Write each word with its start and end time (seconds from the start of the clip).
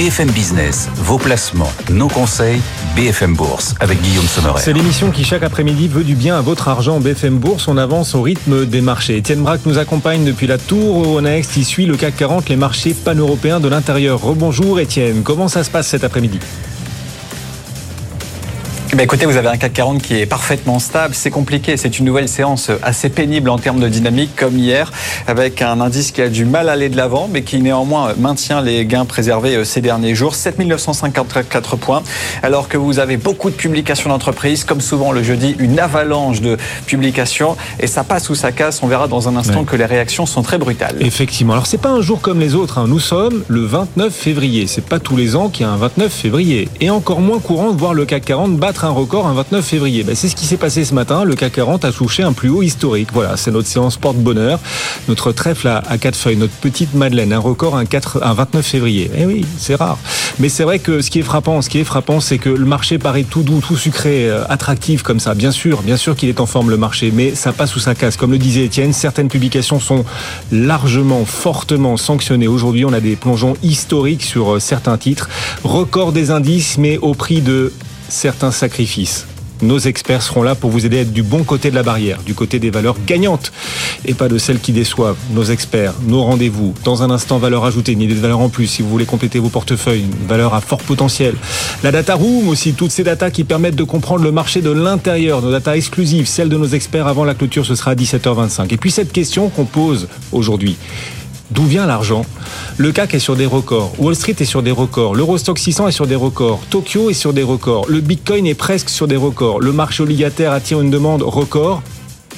BFM 0.00 0.30
Business, 0.30 0.88
vos 0.94 1.18
placements, 1.18 1.70
nos 1.90 2.08
conseils, 2.08 2.62
BFM 2.96 3.36
Bourse, 3.36 3.74
avec 3.80 4.00
Guillaume 4.00 4.24
Sommerer. 4.24 4.58
C'est 4.58 4.72
l'émission 4.72 5.10
qui, 5.10 5.24
chaque 5.24 5.42
après-midi, 5.42 5.88
veut 5.88 6.04
du 6.04 6.14
bien 6.14 6.38
à 6.38 6.40
votre 6.40 6.68
argent. 6.68 7.00
BFM 7.00 7.36
Bourse, 7.36 7.68
on 7.68 7.76
avance 7.76 8.14
au 8.14 8.22
rythme 8.22 8.64
des 8.64 8.80
marchés. 8.80 9.18
Étienne 9.18 9.42
Braque 9.42 9.66
nous 9.66 9.76
accompagne 9.76 10.24
depuis 10.24 10.46
la 10.46 10.56
tour 10.56 11.06
au 11.06 11.20
Next. 11.20 11.54
Il 11.58 11.66
suit 11.66 11.84
le 11.84 11.98
CAC 11.98 12.16
40, 12.16 12.48
les 12.48 12.56
marchés 12.56 12.94
pan-européens 12.94 13.60
de 13.60 13.68
l'intérieur. 13.68 14.22
Rebonjour 14.22 14.80
Étienne, 14.80 15.20
comment 15.22 15.48
ça 15.48 15.64
se 15.64 15.70
passe 15.70 15.88
cet 15.88 16.02
après-midi? 16.02 16.38
Bah 18.96 19.04
écoutez, 19.04 19.24
vous 19.24 19.36
avez 19.36 19.46
un 19.46 19.56
CAC 19.56 19.72
40 19.72 20.02
qui 20.02 20.18
est 20.18 20.26
parfaitement 20.26 20.80
stable. 20.80 21.14
C'est 21.14 21.30
compliqué. 21.30 21.76
C'est 21.76 22.00
une 22.00 22.06
nouvelle 22.06 22.28
séance 22.28 22.72
assez 22.82 23.08
pénible 23.08 23.48
en 23.48 23.56
termes 23.56 23.78
de 23.78 23.88
dynamique, 23.88 24.34
comme 24.34 24.58
hier, 24.58 24.90
avec 25.28 25.62
un 25.62 25.80
indice 25.80 26.10
qui 26.10 26.20
a 26.22 26.28
du 26.28 26.44
mal 26.44 26.68
à 26.68 26.72
aller 26.72 26.88
de 26.88 26.96
l'avant, 26.96 27.28
mais 27.30 27.42
qui 27.42 27.60
néanmoins 27.60 28.14
maintient 28.18 28.60
les 28.60 28.84
gains 28.86 29.04
préservés 29.04 29.54
euh, 29.54 29.64
ces 29.64 29.80
derniers 29.80 30.16
jours. 30.16 30.34
7954 30.34 31.76
points. 31.76 32.02
Alors 32.42 32.68
que 32.68 32.76
vous 32.76 32.98
avez 32.98 33.16
beaucoup 33.16 33.50
de 33.50 33.54
publications 33.54 34.10
d'entreprises, 34.10 34.64
comme 34.64 34.80
souvent 34.80 35.12
le 35.12 35.22
jeudi, 35.22 35.54
une 35.60 35.78
avalanche 35.78 36.40
de 36.40 36.56
publications. 36.86 37.56
Et 37.78 37.86
ça 37.86 38.02
passe 38.02 38.28
ou 38.28 38.34
ça 38.34 38.50
casse. 38.50 38.82
On 38.82 38.88
verra 38.88 39.06
dans 39.06 39.28
un 39.28 39.36
instant 39.36 39.62
que 39.62 39.76
les 39.76 39.86
réactions 39.86 40.26
sont 40.26 40.42
très 40.42 40.58
brutales. 40.58 40.96
Effectivement. 40.98 41.52
Alors, 41.52 41.66
c'est 41.66 41.78
pas 41.78 41.90
un 41.90 42.00
jour 42.00 42.20
comme 42.20 42.40
les 42.40 42.56
autres. 42.56 42.78
Hein. 42.78 42.86
Nous 42.88 43.00
sommes 43.00 43.44
le 43.46 43.64
29 43.64 44.12
février. 44.12 44.66
C'est 44.66 44.84
pas 44.84 44.98
tous 44.98 45.16
les 45.16 45.36
ans 45.36 45.48
qu'il 45.48 45.64
y 45.64 45.68
a 45.68 45.72
un 45.72 45.76
29 45.76 46.12
février. 46.12 46.68
Et 46.80 46.90
encore 46.90 47.20
moins 47.20 47.38
courant 47.38 47.70
de 47.70 47.78
voir 47.78 47.94
le 47.94 48.04
CAC 48.04 48.24
40 48.24 48.56
battre 48.56 48.79
un 48.84 48.90
record 48.90 49.26
un 49.26 49.34
29 49.34 49.64
février. 49.64 50.04
Ben, 50.04 50.14
c'est 50.14 50.28
ce 50.28 50.36
qui 50.36 50.46
s'est 50.46 50.56
passé 50.56 50.84
ce 50.84 50.94
matin. 50.94 51.24
Le 51.24 51.34
CAC 51.34 51.52
40 51.52 51.84
a 51.84 51.92
touché 51.92 52.22
un 52.22 52.32
plus 52.32 52.48
haut 52.48 52.62
historique. 52.62 53.08
Voilà, 53.12 53.36
c'est 53.36 53.50
notre 53.50 53.68
séance 53.68 53.96
porte-bonheur. 53.96 54.58
Notre 55.08 55.32
trèfle 55.32 55.68
à, 55.68 55.98
quatre 55.98 56.16
feuilles, 56.16 56.36
notre 56.36 56.52
petite 56.54 56.94
Madeleine, 56.94 57.32
un 57.32 57.38
record 57.38 57.76
un, 57.76 57.84
4, 57.84 58.20
un 58.22 58.34
29 58.34 58.64
février. 58.64 59.10
Eh 59.16 59.26
oui, 59.26 59.44
c'est 59.58 59.74
rare. 59.74 59.98
Mais 60.38 60.48
c'est 60.48 60.64
vrai 60.64 60.78
que 60.78 61.02
ce 61.02 61.10
qui 61.10 61.18
est 61.18 61.22
frappant, 61.22 61.62
ce 61.62 61.68
qui 61.68 61.78
est 61.78 61.84
frappant, 61.84 62.20
c'est 62.20 62.38
que 62.38 62.48
le 62.48 62.64
marché 62.64 62.98
paraît 62.98 63.24
tout 63.24 63.42
doux, 63.42 63.60
tout 63.60 63.76
sucré, 63.76 64.28
euh, 64.28 64.44
attractif 64.48 65.02
comme 65.02 65.20
ça. 65.20 65.34
Bien 65.34 65.52
sûr, 65.52 65.82
bien 65.82 65.96
sûr 65.96 66.16
qu'il 66.16 66.28
est 66.28 66.40
en 66.40 66.46
forme 66.46 66.70
le 66.70 66.76
marché, 66.76 67.12
mais 67.14 67.34
ça 67.34 67.52
passe 67.52 67.76
ou 67.76 67.80
ça 67.80 67.94
casse. 67.94 68.16
Comme 68.16 68.32
le 68.32 68.38
disait 68.38 68.64
Étienne, 68.64 68.92
certaines 68.92 69.28
publications 69.28 69.80
sont 69.80 70.04
largement, 70.52 71.24
fortement 71.24 71.96
sanctionnées. 71.96 72.48
Aujourd'hui, 72.48 72.84
on 72.84 72.92
a 72.92 73.00
des 73.00 73.16
plongeons 73.16 73.56
historiques 73.62 74.22
sur 74.22 74.54
euh, 74.54 74.60
certains 74.60 74.96
titres. 74.96 75.28
Record 75.64 76.12
des 76.12 76.30
indices, 76.30 76.78
mais 76.78 76.98
au 76.98 77.14
prix 77.14 77.40
de 77.40 77.72
certains 78.10 78.50
sacrifices. 78.50 79.26
Nos 79.62 79.78
experts 79.78 80.22
seront 80.22 80.42
là 80.42 80.54
pour 80.54 80.70
vous 80.70 80.86
aider 80.86 80.98
à 80.98 81.00
être 81.02 81.12
du 81.12 81.22
bon 81.22 81.44
côté 81.44 81.70
de 81.70 81.74
la 81.74 81.82
barrière, 81.82 82.22
du 82.24 82.32
côté 82.32 82.58
des 82.58 82.70
valeurs 82.70 82.96
gagnantes 83.06 83.52
et 84.06 84.14
pas 84.14 84.28
de 84.28 84.38
celles 84.38 84.58
qui 84.58 84.72
déçoivent. 84.72 85.18
Nos 85.32 85.44
experts, 85.44 85.92
nos 86.06 86.22
rendez-vous. 86.22 86.74
Dans 86.82 87.02
un 87.02 87.10
instant, 87.10 87.38
valeur 87.38 87.64
ajoutée, 87.66 87.92
une 87.92 88.00
idée 88.00 88.14
de 88.14 88.20
valeur 88.20 88.40
en 88.40 88.48
plus 88.48 88.66
si 88.66 88.82
vous 88.82 88.88
voulez 88.88 89.04
compléter 89.04 89.38
vos 89.38 89.50
portefeuilles, 89.50 90.04
une 90.04 90.26
valeur 90.26 90.54
à 90.54 90.62
fort 90.62 90.78
potentiel. 90.78 91.34
La 91.82 91.92
data 91.92 92.14
room 92.14 92.48
aussi, 92.48 92.72
toutes 92.72 92.90
ces 92.90 93.04
datas 93.04 93.30
qui 93.30 93.44
permettent 93.44 93.76
de 93.76 93.84
comprendre 93.84 94.24
le 94.24 94.32
marché 94.32 94.62
de 94.62 94.70
l'intérieur, 94.70 95.42
nos 95.42 95.50
datas 95.50 95.76
exclusives, 95.76 96.26
celles 96.26 96.48
de 96.48 96.56
nos 96.56 96.68
experts 96.68 97.06
avant 97.06 97.24
la 97.24 97.34
clôture, 97.34 97.66
ce 97.66 97.74
sera 97.74 97.90
à 97.90 97.94
17h25. 97.94 98.72
Et 98.72 98.78
puis 98.78 98.90
cette 98.90 99.12
question 99.12 99.50
qu'on 99.50 99.66
pose 99.66 100.08
aujourd'hui. 100.32 100.76
D'où 101.50 101.64
vient 101.64 101.86
l'argent? 101.86 102.24
Le 102.76 102.92
CAC 102.92 103.14
est 103.14 103.18
sur 103.18 103.34
des 103.34 103.46
records, 103.46 103.92
Wall 103.98 104.14
Street 104.14 104.36
est 104.38 104.44
sur 104.44 104.62
des 104.62 104.70
records, 104.70 105.14
l'Eurostock 105.14 105.58
600 105.58 105.88
est 105.88 105.92
sur 105.92 106.06
des 106.06 106.14
records, 106.14 106.60
Tokyo 106.70 107.10
est 107.10 107.14
sur 107.14 107.32
des 107.32 107.42
records, 107.42 107.86
le 107.88 108.00
Bitcoin 108.00 108.46
est 108.46 108.54
presque 108.54 108.88
sur 108.88 109.08
des 109.08 109.16
records, 109.16 109.60
le 109.60 109.72
marché 109.72 110.02
obligataire 110.02 110.52
attire 110.52 110.80
une 110.80 110.90
demande 110.90 111.22
record. 111.22 111.82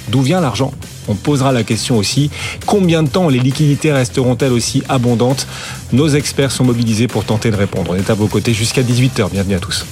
D'où 0.08 0.22
vient 0.22 0.40
l'argent? 0.40 0.72
On 1.08 1.14
posera 1.14 1.52
la 1.52 1.62
question 1.62 1.96
aussi. 1.96 2.30
Combien 2.66 3.02
de 3.02 3.08
temps 3.08 3.28
les 3.28 3.38
liquidités 3.38 3.92
resteront-elles 3.92 4.52
aussi 4.52 4.82
abondantes? 4.88 5.46
Nos 5.92 6.08
experts 6.08 6.50
sont 6.50 6.64
mobilisés 6.64 7.06
pour 7.06 7.24
tenter 7.24 7.50
de 7.50 7.56
répondre. 7.56 7.92
On 7.92 7.94
est 7.94 8.10
à 8.10 8.14
vos 8.14 8.26
côtés 8.26 8.52
jusqu'à 8.52 8.82
18h. 8.82 9.30
Bienvenue 9.30 9.54
à 9.54 9.60
tous. 9.60 9.86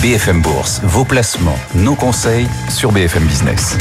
BFM 0.00 0.42
Bourse, 0.42 0.80
vos 0.84 1.04
placements, 1.04 1.58
nos 1.74 1.94
conseils 1.94 2.46
sur 2.68 2.92
BFM 2.92 3.24
Business. 3.24 3.78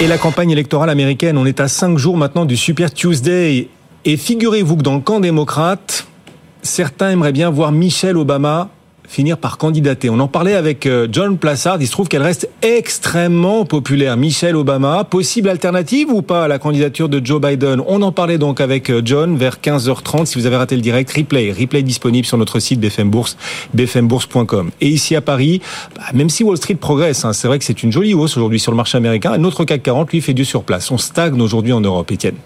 Et 0.00 0.06
la 0.06 0.16
campagne 0.16 0.50
électorale 0.50 0.88
américaine, 0.88 1.36
on 1.36 1.44
est 1.44 1.60
à 1.60 1.68
cinq 1.68 1.98
jours 1.98 2.16
maintenant 2.16 2.46
du 2.46 2.56
Super 2.56 2.90
Tuesday. 2.90 3.68
Et 4.06 4.16
figurez-vous 4.16 4.78
que 4.78 4.82
dans 4.82 4.94
le 4.94 5.02
camp 5.02 5.20
démocrate, 5.20 6.06
certains 6.62 7.10
aimeraient 7.10 7.32
bien 7.32 7.50
voir 7.50 7.70
Michelle 7.70 8.16
Obama 8.16 8.70
finir 9.10 9.38
par 9.38 9.58
candidater. 9.58 10.08
On 10.08 10.20
en 10.20 10.28
parlait 10.28 10.54
avec 10.54 10.86
euh, 10.86 11.08
John 11.10 11.36
Plassard. 11.36 11.78
Il 11.80 11.86
se 11.86 11.90
trouve 11.90 12.06
qu'elle 12.06 12.22
reste 12.22 12.48
extrêmement 12.62 13.64
populaire. 13.64 14.16
Michelle 14.16 14.54
Obama, 14.54 15.02
possible 15.02 15.48
alternative 15.48 16.12
ou 16.12 16.22
pas 16.22 16.44
à 16.44 16.48
la 16.48 16.60
candidature 16.60 17.08
de 17.08 17.20
Joe 17.24 17.40
Biden? 17.40 17.82
On 17.88 18.02
en 18.02 18.12
parlait 18.12 18.38
donc 18.38 18.60
avec 18.60 18.88
euh, 18.88 19.02
John 19.04 19.36
vers 19.36 19.56
15h30. 19.56 20.26
Si 20.26 20.38
vous 20.38 20.46
avez 20.46 20.56
raté 20.56 20.76
le 20.76 20.80
direct, 20.80 21.10
replay, 21.10 21.50
replay 21.50 21.82
disponible 21.82 22.24
sur 22.24 22.38
notre 22.38 22.60
site 22.60 22.78
BFM 22.78 23.10
Bourse, 23.10 23.36
bfmbourse.com. 23.74 24.70
Et 24.80 24.88
ici 24.88 25.16
à 25.16 25.20
Paris, 25.20 25.60
bah, 25.96 26.02
même 26.14 26.30
si 26.30 26.44
Wall 26.44 26.56
Street 26.56 26.76
progresse, 26.76 27.24
hein, 27.24 27.32
c'est 27.32 27.48
vrai 27.48 27.58
que 27.58 27.64
c'est 27.64 27.82
une 27.82 27.90
jolie 27.90 28.14
hausse 28.14 28.36
aujourd'hui 28.36 28.60
sur 28.60 28.70
le 28.70 28.76
marché 28.76 28.96
américain. 28.96 29.36
Notre 29.38 29.64
CAC 29.64 29.82
40 29.82 30.12
lui 30.12 30.20
fait 30.20 30.34
du 30.34 30.44
sur 30.44 30.62
place. 30.62 30.88
On 30.92 30.98
stagne 30.98 31.40
aujourd'hui 31.42 31.72
en 31.72 31.80
Europe, 31.80 32.12
Étienne. 32.12 32.36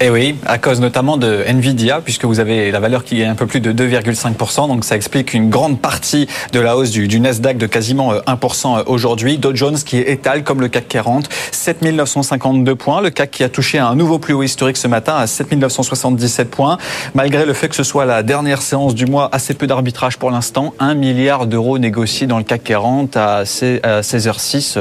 Eh 0.00 0.10
oui, 0.10 0.36
à 0.46 0.58
cause 0.58 0.80
notamment 0.80 1.16
de 1.16 1.42
Nvidia, 1.44 2.00
puisque 2.00 2.24
vous 2.24 2.38
avez 2.38 2.70
la 2.70 2.78
valeur 2.78 3.02
qui 3.02 3.20
est 3.20 3.24
un 3.24 3.34
peu 3.34 3.46
plus 3.46 3.58
de 3.58 3.72
2,5%, 3.72 4.68
donc 4.68 4.84
ça 4.84 4.94
explique 4.94 5.34
une 5.34 5.50
grande 5.50 5.80
partie 5.80 6.28
de 6.52 6.60
la 6.60 6.76
hausse 6.76 6.90
du, 6.90 7.18
Nasdaq 7.18 7.58
de 7.58 7.66
quasiment 7.66 8.12
1% 8.12 8.14
euh, 8.14 8.78
euh, 8.78 8.84
aujourd'hui. 8.86 9.38
Dow 9.38 9.56
Jones 9.56 9.74
qui 9.74 9.98
étale 9.98 10.44
comme 10.44 10.60
le 10.60 10.68
CAC 10.68 10.86
40, 10.86 11.28
7952 11.50 12.76
points. 12.76 13.00
Le 13.00 13.10
CAC 13.10 13.28
qui 13.32 13.42
a 13.42 13.48
touché 13.48 13.80
un 13.80 13.96
nouveau 13.96 14.20
plus 14.20 14.34
haut 14.34 14.44
historique 14.44 14.76
ce 14.76 14.86
matin 14.86 15.16
à 15.16 15.26
7977 15.26 16.48
points, 16.48 16.78
malgré 17.14 17.44
le 17.44 17.52
fait 17.52 17.68
que 17.68 17.74
ce 17.74 17.82
soit 17.82 18.04
la 18.04 18.22
dernière 18.22 18.62
séance 18.62 18.94
du 18.94 19.06
mois, 19.06 19.28
assez 19.32 19.54
peu 19.54 19.66
d'arbitrage 19.66 20.16
pour 20.16 20.30
l'instant, 20.30 20.74
1 20.78 20.94
milliard 20.94 21.48
d'euros 21.48 21.80
négociés 21.80 22.28
dans 22.28 22.38
le 22.38 22.44
CAC 22.44 22.62
40 22.62 23.16
à 23.16 23.42
16h06. 23.42 24.78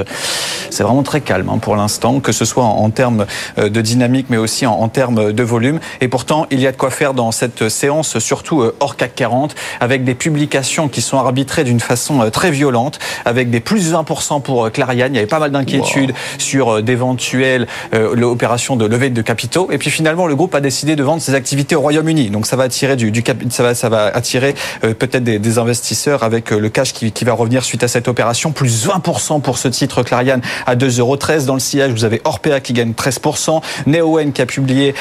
C'est 0.69 0.83
vraiment 0.83 1.01
très 1.01 1.21
calme 1.21 1.49
hein, 1.49 1.57
pour 1.57 1.75
l'instant, 1.75 2.19
que 2.19 2.31
ce 2.31 2.45
soit 2.45 2.65
en, 2.65 2.91
termes 2.91 3.25
euh, 3.57 3.69
de 3.69 3.81
dynamique, 3.81 4.27
mais 4.29 4.37
aussi 4.37 4.67
en, 4.67 4.73
en 4.73 4.89
termes 5.07 5.31
de 5.31 5.43
volume. 5.43 5.79
Et 6.01 6.07
pourtant, 6.07 6.47
il 6.51 6.59
y 6.59 6.67
a 6.67 6.71
de 6.71 6.77
quoi 6.77 6.89
faire 6.89 7.13
dans 7.13 7.31
cette 7.31 7.69
séance, 7.69 8.19
surtout 8.19 8.61
euh, 8.61 8.75
hors 8.79 8.95
CAC 8.95 9.15
40, 9.15 9.55
avec 9.79 10.03
des 10.03 10.15
publications 10.15 10.87
qui 10.87 11.01
sont 11.01 11.17
arbitrées 11.17 11.63
d'une 11.63 11.79
façon 11.79 12.21
euh, 12.21 12.29
très 12.29 12.51
violente, 12.51 12.99
avec 13.25 13.49
des 13.49 13.59
plus 13.59 13.89
de 13.89 13.95
20% 13.95 14.41
pour 14.41 14.65
euh, 14.65 14.69
Clariane. 14.69 15.13
Il 15.13 15.15
y 15.15 15.19
avait 15.19 15.27
pas 15.27 15.39
mal 15.39 15.51
d'inquiétudes 15.51 16.13
sur 16.37 16.81
d'éventuelles 16.83 17.67
opérations 18.21 18.75
de 18.75 18.85
levée 18.85 19.09
de 19.09 19.21
capitaux. 19.21 19.69
Et 19.71 19.77
puis 19.77 19.89
finalement, 19.89 20.27
le 20.27 20.35
groupe 20.35 20.53
a 20.55 20.59
décidé 20.59 20.95
de 20.95 21.03
vendre 21.03 21.21
ses 21.21 21.33
activités 21.33 21.75
au 21.75 21.81
Royaume-Uni. 21.81 22.29
Donc 22.29 22.45
ça 22.45 22.55
va 22.55 22.63
attirer 22.63 22.95
du, 22.95 23.11
du 23.11 23.23
ça 23.49 23.63
va, 23.63 23.75
ça 23.75 23.89
va 23.89 24.05
attirer 24.05 24.55
peut-être 24.81 25.23
des, 25.23 25.39
des, 25.39 25.57
investisseurs 25.57 26.23
avec 26.23 26.51
le 26.51 26.69
cash 26.69 26.93
qui, 26.93 27.11
qui, 27.11 27.25
va 27.25 27.33
revenir 27.33 27.63
suite 27.63 27.83
à 27.83 27.87
cette 27.87 28.07
opération. 28.07 28.51
Plus 28.51 28.87
20% 28.87 29.41
pour 29.41 29.57
ce 29.57 29.67
titre 29.67 30.03
Clariane 30.03 30.41
à 30.65 30.75
2,13 30.75 31.45
Dans 31.45 31.53
le 31.53 31.59
sillage, 31.59 31.91
vous 31.91 32.05
avez 32.05 32.21
Orpea 32.25 32.59
qui 32.61 32.73
gagne 32.73 32.91
13%, 32.91 33.61
Neoen 33.87 34.31
qui 34.31 34.41
a 34.41 34.45
publié 34.45 34.93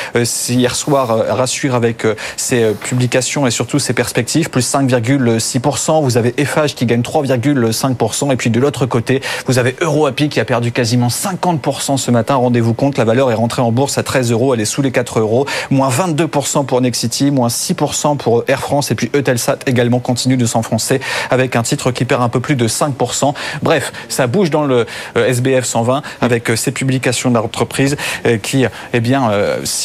hier 0.49 0.75
soir 0.75 1.11
euh, 1.11 1.35
rassure 1.35 1.75
avec 1.75 2.05
euh, 2.05 2.15
ses 2.37 2.73
publications 2.73 3.47
et 3.47 3.51
surtout 3.51 3.79
ses 3.79 3.93
perspectives, 3.93 4.51
plus 4.51 4.67
5,6%. 4.67 6.03
Vous 6.03 6.17
avez 6.17 6.35
Eiffage 6.39 6.75
qui 6.75 6.87
gagne 6.87 7.03
3,5%. 7.03 8.33
Et 8.33 8.37
puis 8.37 8.51
de 8.51 8.61
l'autre 8.61 8.87
côté, 8.87 9.21
vous 9.47 9.59
avez 9.59 9.77
EuroAPI 9.81 10.29
qui 10.29 10.41
a 10.41 10.45
perdu 10.45 10.73
quasiment 10.73 11.09
50% 11.09 11.97
ce 11.97 12.11
matin. 12.11 12.37
Rendez-vous 12.37 12.75
compte, 12.75 12.99
la 12.99 13.05
valeur 13.05 13.31
est 13.31 13.35
rentrée 13.35 13.63
en 13.63 13.73
bourse 13.73 13.99
à 13.99 14.03
13 14.03 14.33
euros. 14.33 14.55
Elle 14.55 14.61
est 14.61 14.67
sous 14.67 14.83
les 14.83 14.93
4 14.93 15.21
euros. 15.21 15.47
Moins 15.71 15.89
22% 15.89 16.67
pour 16.67 16.81
Nexity, 16.81 17.31
moins 17.31 17.49
6% 17.49 18.17
pour 18.17 18.45
Air 18.49 18.61
France. 18.61 18.91
Et 18.91 18.95
puis 18.95 19.11
Eutelsat 19.15 19.59
également 19.67 20.01
continue 20.01 20.37
de 20.37 20.47
s'enfoncer 20.47 21.01
avec 21.31 21.57
un 21.57 21.63
titre 21.63 21.91
qui 21.91 22.05
perd 22.05 22.23
un 22.23 22.29
peu 22.29 22.41
plus 22.41 22.57
de 22.57 22.69
5%. 22.69 23.35
Bref, 23.63 23.93
ça 24.09 24.27
bouge 24.27 24.51
dans 24.51 24.65
le 24.65 24.87
SBF 25.15 25.65
120 25.65 26.03
avec 26.21 26.51
ces 26.57 26.73
publications 26.73 27.31
d'entreprise 27.31 27.97
qui, 28.43 28.65
eh 28.93 29.01
bien, 29.01 29.31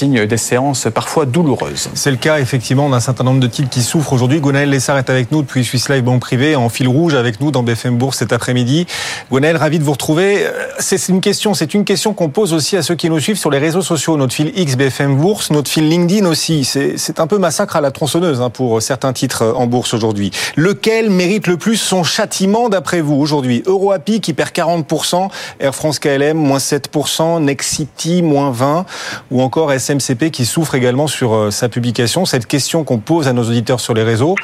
des 0.08 0.38
séances 0.38 0.88
parfois 0.94 1.26
douloureuses. 1.26 1.90
C'est 1.94 2.12
le 2.12 2.18
cas 2.18 2.40
effectivement 2.40 2.90
d'un 2.90 3.00
certain 3.00 3.24
nombre 3.24 3.40
de 3.40 3.48
titres 3.48 3.70
qui 3.70 3.84
souffrent 3.84 4.14
aujourd'hui. 4.14 4.40
Gwenaël 4.40 4.70
Lessard 4.70 4.98
est 4.98 5.10
avec 5.10 5.32
nous 5.32 5.42
depuis 5.42 5.64
Swiss 5.64 5.90
Life 5.90 6.04
Banque 6.04 6.22
Privée 6.22 6.56
en 6.56 6.70
fil 6.70 6.88
rouge 6.88 7.14
avec 7.14 7.40
nous 7.40 7.52
dans 7.52 7.62
BFM 7.62 7.98
Bourse 7.98 8.18
cet 8.18 8.34
après-midi. 8.34 8.88
Gwenaël, 9.30 9.58
ravi 9.58 9.78
de 9.78 9.84
vous 9.84 9.92
retrouver. 9.92 10.46
Euh, 10.46 10.50
c'est 10.80 11.10
une 11.10 11.22
question, 11.22 11.54
c'est 11.54 11.74
une 11.74 11.86
question 11.86 12.14
qu'on 12.14 12.30
pose 12.30 12.54
aussi 12.54 12.78
à 12.78 12.82
ceux 12.82 12.96
qui 12.96 13.10
nous 13.10 13.20
suivent 13.20 13.38
sur 13.38 13.52
les 13.52 13.60
réseaux 13.60 13.84
sociaux. 13.84 14.18
Notre 14.18 14.34
fil 14.34 14.52
X 14.56 14.76
BFM 14.76 15.18
Bourse, 15.18 15.52
notre 15.52 15.70
fil 15.70 15.88
LinkedIn 15.88 16.26
aussi. 16.26 16.66
C'est 16.66 17.20
un 17.20 17.28
peu 17.28 17.38
massacre 17.38 17.76
à 17.76 17.82
la 17.82 17.92
tronçonneuse 17.92 18.42
hein, 18.42 18.50
pour 18.50 18.82
certains 18.82 19.14
titres 19.14 19.54
en 19.56 19.68
bourse 19.68 19.94
aujourd'hui. 19.94 20.32
Lequel 20.56 21.12
mérite 21.12 21.48
le 21.48 21.58
plus 21.58 21.78
son 21.78 22.04
châtiment 22.04 22.70
d'après 22.70 23.02
vous 23.02 23.16
aujourd'hui? 23.16 23.62
EuroAPI 23.68 24.20
qui 24.20 24.34
perd 24.34 24.50
40%, 24.50 25.30
Air 25.60 25.76
France 25.76 26.00
KLM 26.00 26.38
moins 26.38 26.58
7%, 26.58 27.44
Nexity 27.44 28.22
moins 28.24 28.52
20% 28.52 28.86
ou 29.32 29.42
encore 29.42 29.72
SM 29.72 29.91
Qui 29.98 30.46
souffre 30.46 30.76
également 30.76 31.08
sur 31.08 31.34
euh, 31.34 31.52
sa 31.52 31.68
publication. 31.68 32.26
Cette 32.26 32.46
question 32.46 32.84
qu'on 32.84 33.00
pose 33.00 33.28
à 33.28 33.34
nos 33.34 33.44
auditeurs 33.44 33.80
sur 33.80 33.94
les 33.94 34.04
réseaux, 34.04 34.36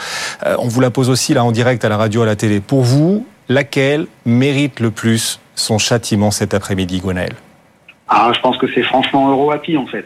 euh, 0.46 0.56
on 0.60 0.68
vous 0.68 0.82
la 0.82 0.90
pose 0.90 1.10
aussi 1.10 1.34
là 1.34 1.44
en 1.44 1.52
direct 1.52 1.86
à 1.86 1.90
la 1.90 1.96
radio, 1.96 2.24
à 2.24 2.26
la 2.26 2.36
télé. 2.36 2.60
Pour 2.60 2.82
vous, 2.82 3.26
laquelle 3.48 4.08
mérite 4.26 4.80
le 4.82 4.92
plus 4.92 5.40
son 5.56 5.78
châtiment 5.78 6.32
cet 6.32 6.54
après-midi, 6.54 7.00
Gwenaël 7.00 7.34
Ah, 8.10 8.32
je 8.36 8.40
pense 8.42 8.58
que 8.58 8.68
c'est 8.74 8.84
franchement 8.84 9.30
EuroAPI 9.30 9.78
en 9.78 9.88
fait. 9.88 10.06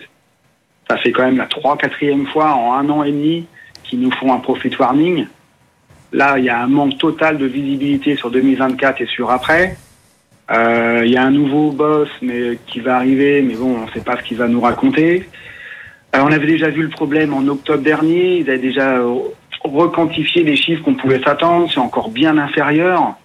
Ça 0.90 0.98
fait 0.98 1.12
quand 1.12 1.24
même 1.24 1.38
la 1.38 1.48
3 1.48 1.78
quatrième 1.78 2.28
fois 2.28 2.54
en 2.54 2.74
un 2.74 2.90
an 2.90 3.04
et 3.04 3.12
demi 3.12 3.46
qu'ils 3.84 4.00
nous 4.00 4.12
font 4.12 4.34
un 4.34 4.40
profit 4.40 4.72
warning. 4.80 5.26
Là, 6.14 6.38
il 6.38 6.46
y 6.46 6.50
a 6.50 6.62
un 6.62 6.68
manque 6.68 6.98
total 6.98 7.38
de 7.38 7.46
visibilité 7.46 8.16
sur 8.16 8.30
2024 8.30 9.02
et 9.02 9.08
sur 9.08 9.32
après. 9.32 9.78
Euh, 10.50 11.02
il 11.06 11.12
y 11.12 11.18
a 11.18 11.24
un 11.24 11.32
nouveau 11.32 11.72
boss 11.72 12.10
mais, 12.22 12.58
qui 12.68 12.80
va 12.80 12.98
arriver, 12.98 13.42
mais 13.42 13.56
bon, 13.56 13.78
on 13.78 13.86
ne 13.86 13.92
sait 13.92 14.02
pas 14.02 14.18
ce 14.18 14.24
qu'il 14.24 14.38
va 14.38 14.48
nous 14.48 14.62
raconter. 14.62 15.30
Euh, 16.16 16.20
on 16.24 16.32
avait 16.32 16.48
déjà 16.48 16.70
vu 16.70 16.82
le 16.82 16.90
problème 16.90 17.34
en 17.34 17.48
octobre 17.48 17.84
dernier. 17.84 18.40
Ils 18.40 18.50
avaient 18.50 18.58
déjà 18.58 19.02
requantifié 19.64 20.44
les 20.44 20.56
chiffres 20.56 20.84
qu'on 20.84 20.96
pouvait 20.96 21.22
s'attendre. 21.22 21.70
C'est 21.72 21.80
encore 21.80 22.10
bien 22.10 22.38
inférieur. 22.38 23.16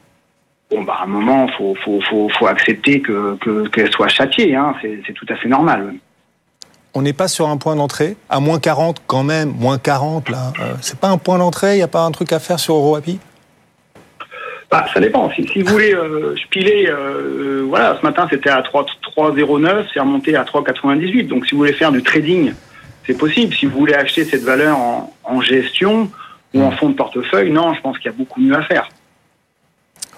Bon, 0.70 0.82
bah, 0.82 0.98
à 1.00 1.04
un 1.04 1.06
moment, 1.06 1.48
faut, 1.48 1.76
faut, 1.82 2.46
accepter 2.46 3.00
que, 3.00 3.36
qu'elle 3.68 3.90
soit 3.90 4.08
châtiée. 4.08 4.54
Hein. 4.54 4.74
C'est, 4.82 5.12
tout 5.12 5.26
à 5.28 5.36
fait 5.36 5.48
normal 5.48 5.94
on 6.94 7.02
n'est 7.02 7.12
pas 7.12 7.28
sur 7.28 7.46
un 7.50 7.58
point 7.58 7.76
d'entrée 7.76 8.16
à 8.30 8.40
moins 8.40 8.58
40 8.58 9.02
quand 9.06 9.22
même, 9.22 9.52
moins 9.58 9.76
40 9.76 10.30
là. 10.30 10.54
Euh, 10.58 10.72
c'est 10.80 10.98
pas 10.98 11.08
un 11.08 11.18
point 11.18 11.36
d'entrée, 11.36 11.74
il 11.74 11.76
n'y 11.76 11.82
a 11.82 11.88
pas 11.88 12.00
un 12.00 12.10
truc 12.10 12.32
à 12.32 12.38
faire 12.38 12.58
sur 12.58 12.74
EuroAPI 12.74 13.20
bah, 14.70 14.86
ça 14.92 15.00
dépend. 15.00 15.30
Si, 15.30 15.62
vous 15.62 15.70
voulez 15.70 15.94
euh, 15.94 16.34
piler, 16.50 16.88
euh, 16.88 17.64
voilà, 17.68 17.96
ce 18.00 18.04
matin 18.04 18.26
c'était 18.28 18.50
à 18.50 18.62
3,09, 18.62 19.86
c'est 19.92 20.00
remonté 20.00 20.36
à 20.36 20.44
3,98. 20.44 21.28
Donc 21.28 21.46
si 21.46 21.52
vous 21.52 21.58
voulez 21.58 21.72
faire 21.72 21.92
du 21.92 22.02
trading, 22.02 22.52
c'est 23.06 23.16
possible. 23.16 23.54
Si 23.54 23.66
vous 23.66 23.78
voulez 23.78 23.94
acheter 23.94 24.24
cette 24.24 24.42
valeur 24.42 24.76
en, 24.76 25.14
en 25.24 25.40
gestion 25.40 26.10
ou 26.52 26.62
en 26.62 26.72
fonds 26.72 26.88
de 26.88 26.96
portefeuille, 26.96 27.50
non, 27.50 27.74
je 27.74 27.80
pense 27.80 27.98
qu'il 27.98 28.06
y 28.10 28.14
a 28.14 28.16
beaucoup 28.16 28.40
mieux 28.40 28.54
à 28.54 28.62
faire. 28.62 28.88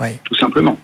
Oui. 0.00 0.18
Tout 0.24 0.34
simplement 0.34 0.78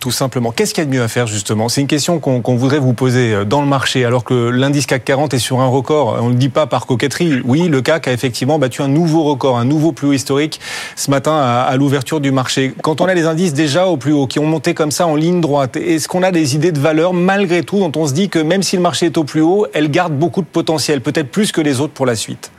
tout 0.00 0.10
simplement. 0.10 0.50
Qu'est-ce 0.50 0.74
qu'il 0.74 0.82
y 0.82 0.86
a 0.86 0.90
de 0.90 0.94
mieux 0.96 1.02
à 1.02 1.08
faire 1.08 1.26
justement? 1.26 1.68
C'est 1.68 1.82
une 1.82 1.86
question 1.86 2.18
qu'on 2.18 2.56
voudrait 2.56 2.78
vous 2.78 2.94
poser 2.94 3.34
euh, 3.34 3.44
dans 3.44 3.60
le 3.60 3.68
marché, 3.68 4.04
alors 4.04 4.24
que 4.24 4.48
l'indice 4.48 4.86
CAC 4.86 5.04
40 5.04 5.34
est 5.34 5.38
sur 5.38 5.60
un 5.60 5.66
record. 5.66 6.18
On 6.20 6.28
ne 6.28 6.32
le 6.32 6.38
dit 6.38 6.48
pas 6.48 6.66
par 6.66 6.86
coquetterie. 6.86 7.40
Oui, 7.44 7.68
le 7.68 7.82
CAC 7.82 8.08
a 8.08 8.12
effectivement 8.12 8.58
battu 8.58 8.82
un 8.82 8.88
nouveau 8.88 9.22
record, 9.22 9.58
un 9.58 9.64
nouveau 9.64 9.92
plus 9.92 10.08
haut 10.08 10.12
historique 10.12 10.60
ce 10.96 11.10
matin 11.10 11.36
à, 11.36 11.76
l'ouverture 11.76 12.20
du 12.20 12.32
marché. 12.32 12.74
Quand 12.82 13.00
on 13.00 13.06
a 13.06 13.14
les 13.14 13.26
indices 13.26 13.52
déjà 13.52 13.86
au 13.86 13.96
plus 13.96 14.12
haut, 14.12 14.26
qui 14.26 14.38
ont 14.38 14.46
monté 14.46 14.74
comme 14.74 14.90
ça 14.90 15.06
en 15.06 15.14
ligne 15.14 15.40
droite, 15.40 15.76
est-ce 15.76 16.08
qu'on 16.08 16.22
a 16.22 16.32
des 16.32 16.54
idées 16.56 16.72
de 16.72 16.80
valeur 16.80 17.12
malgré 17.12 17.62
tout 17.62 17.78
dont 17.78 17.92
on 18.00 18.06
se 18.06 18.14
dit 18.14 18.28
que 18.28 18.38
même 18.38 18.62
si 18.62 18.76
le 18.76 18.82
marché 18.82 19.06
est 19.06 19.18
au 19.18 19.24
plus 19.24 19.42
haut, 19.42 19.66
elle 19.74 19.90
garde 19.90 20.14
beaucoup 20.14 20.40
de 20.40 20.46
potentiel, 20.46 21.02
peut-être 21.02 21.30
plus 21.30 21.52
que 21.52 21.60
les 21.60 21.80
autres 21.80 21.92
pour 21.92 22.06
la 22.06 22.16
suite? 22.16 22.50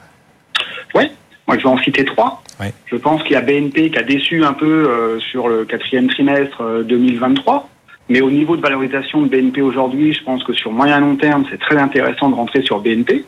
Oui, 0.94 1.12
moi 1.52 1.60
je 1.60 1.64
vais 1.64 1.70
en 1.70 1.84
citer 1.84 2.06
trois. 2.06 2.42
Je 2.86 2.96
pense 2.96 3.24
qu'il 3.24 3.34
y 3.34 3.36
a 3.36 3.42
BNP 3.42 3.90
qui 3.92 3.98
a 3.98 4.04
déçu 4.04 4.44
un 4.46 4.54
peu 4.54 4.66
euh, 4.66 5.20
sur 5.20 5.50
le 5.50 5.66
quatrième 5.66 6.08
trimestre 6.08 6.84
2023. 6.84 7.56
Euh, 7.56 7.94
Mais 8.10 8.22
au 8.22 8.32
niveau 8.32 8.56
de 8.56 8.62
valorisation 8.62 9.22
de 9.22 9.28
BNP 9.28 9.62
aujourd'hui, 9.62 10.14
je 10.14 10.24
pense 10.24 10.44
que 10.44 10.54
sur 10.54 10.72
moyen 10.72 11.00
long 11.00 11.16
terme, 11.16 11.46
c'est 11.50 11.60
très 11.60 11.78
intéressant 11.78 12.30
de 12.30 12.36
rentrer 12.36 12.62
sur 12.62 12.80
BNP. 12.80 13.26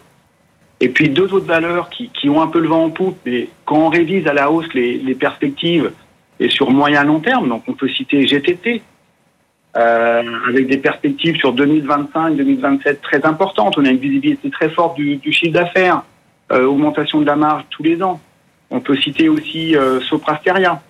Et 0.80 0.90
puis 0.90 1.10
deux 1.10 1.34
autres 1.34 1.48
valeurs 1.48 1.90
qui, 1.90 2.30
ont 2.30 2.42
un 2.42 2.48
peu 2.48 2.60
le 2.60 2.68
vent 2.68 2.86
en 2.86 2.90
poupe, 2.90 3.18
mais 3.26 3.50
quand 3.66 3.78
on 3.78 3.90
révise 3.90 4.28
à 4.28 4.34
la 4.34 4.52
hausse 4.52 4.72
les, 4.74 5.16
perspectives 5.16 5.92
et 6.40 6.50
sur 6.50 6.72
moyen 6.72 7.04
long 7.04 7.20
terme, 7.20 7.50
donc 7.50 7.64
on 7.68 7.74
peut 7.74 7.90
citer 7.90 8.26
GTT, 8.26 8.82
euh, 9.76 10.24
avec 10.48 10.68
des 10.68 10.78
perspectives 10.78 11.38
sur 11.38 11.56
2025-2027 11.56 13.00
très 13.02 13.26
importantes. 13.26 13.78
On 13.78 13.86
a 13.86 13.90
une 13.90 13.98
visibilité 13.98 14.50
très 14.50 14.70
forte 14.70 14.96
du, 14.98 15.20
chiffre 15.32 15.54
d'affaires, 15.54 16.04
augmentation 16.52 17.22
de 17.22 17.26
la 17.26 17.36
marge 17.36 17.64
tous 17.70 17.84
les 17.84 18.02
ans. 18.04 18.20
On 18.74 18.80
peut 18.80 18.98
citer 18.98 19.30
aussi 19.30 19.76
euh, 19.76 20.02
Sopra 20.02 20.40
Steria, 20.40 20.82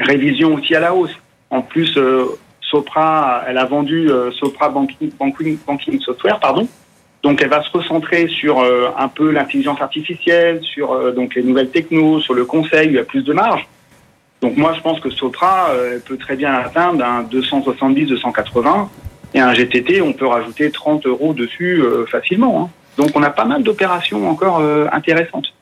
révision 0.00 0.54
aussi 0.54 0.74
à 0.74 0.80
la 0.80 0.92
hausse. 0.92 1.14
En 1.48 1.62
plus, 1.62 1.96
euh, 1.96 2.26
Sopra, 2.60 3.44
elle 3.46 3.56
a 3.56 3.66
vendu 3.66 4.10
euh, 4.10 4.32
Sopra 4.32 4.68
Banking, 4.68 5.12
Software, 6.00 6.40
pardon. 6.40 6.66
Donc, 7.22 7.40
elle 7.40 7.50
va 7.50 7.62
se 7.62 7.70
recentrer 7.70 8.26
sur 8.26 8.62
un 8.98 9.08
peu 9.08 9.30
l'intelligence 9.30 9.80
artificielle, 9.80 10.62
sur 10.62 11.14
donc 11.14 11.34
les 11.34 11.42
nouvelles 11.42 11.70
technos, 11.70 12.20
sur 12.20 12.34
le 12.34 12.44
conseil, 12.44 12.88
il 12.88 12.94
y 12.94 12.98
a 12.98 13.04
plus 13.04 13.22
de 13.22 13.32
marge. 13.32 13.66
Donc, 14.42 14.58
moi, 14.58 14.74
je 14.76 14.82
pense 14.82 15.00
que 15.00 15.08
Sopra 15.08 15.70
peut 16.06 16.18
très 16.18 16.36
bien 16.36 16.52
atteindre 16.52 17.02
un 17.02 17.22
270, 17.22 18.08
280 18.08 18.90
et 19.32 19.40
un 19.40 19.54
GTT, 19.54 20.02
on 20.02 20.12
peut 20.12 20.26
rajouter 20.26 20.70
30 20.70 21.06
euros 21.06 21.32
dessus 21.32 21.82
facilement. 22.10 22.64
Hein. 22.64 22.83
Donc, 22.96 23.10
on 23.14 23.22
a 23.22 23.30
pas 23.30 23.44
mal 23.44 23.62
d'opérations 23.62 24.28
encore 24.28 24.60
intéressantes. 24.92 25.52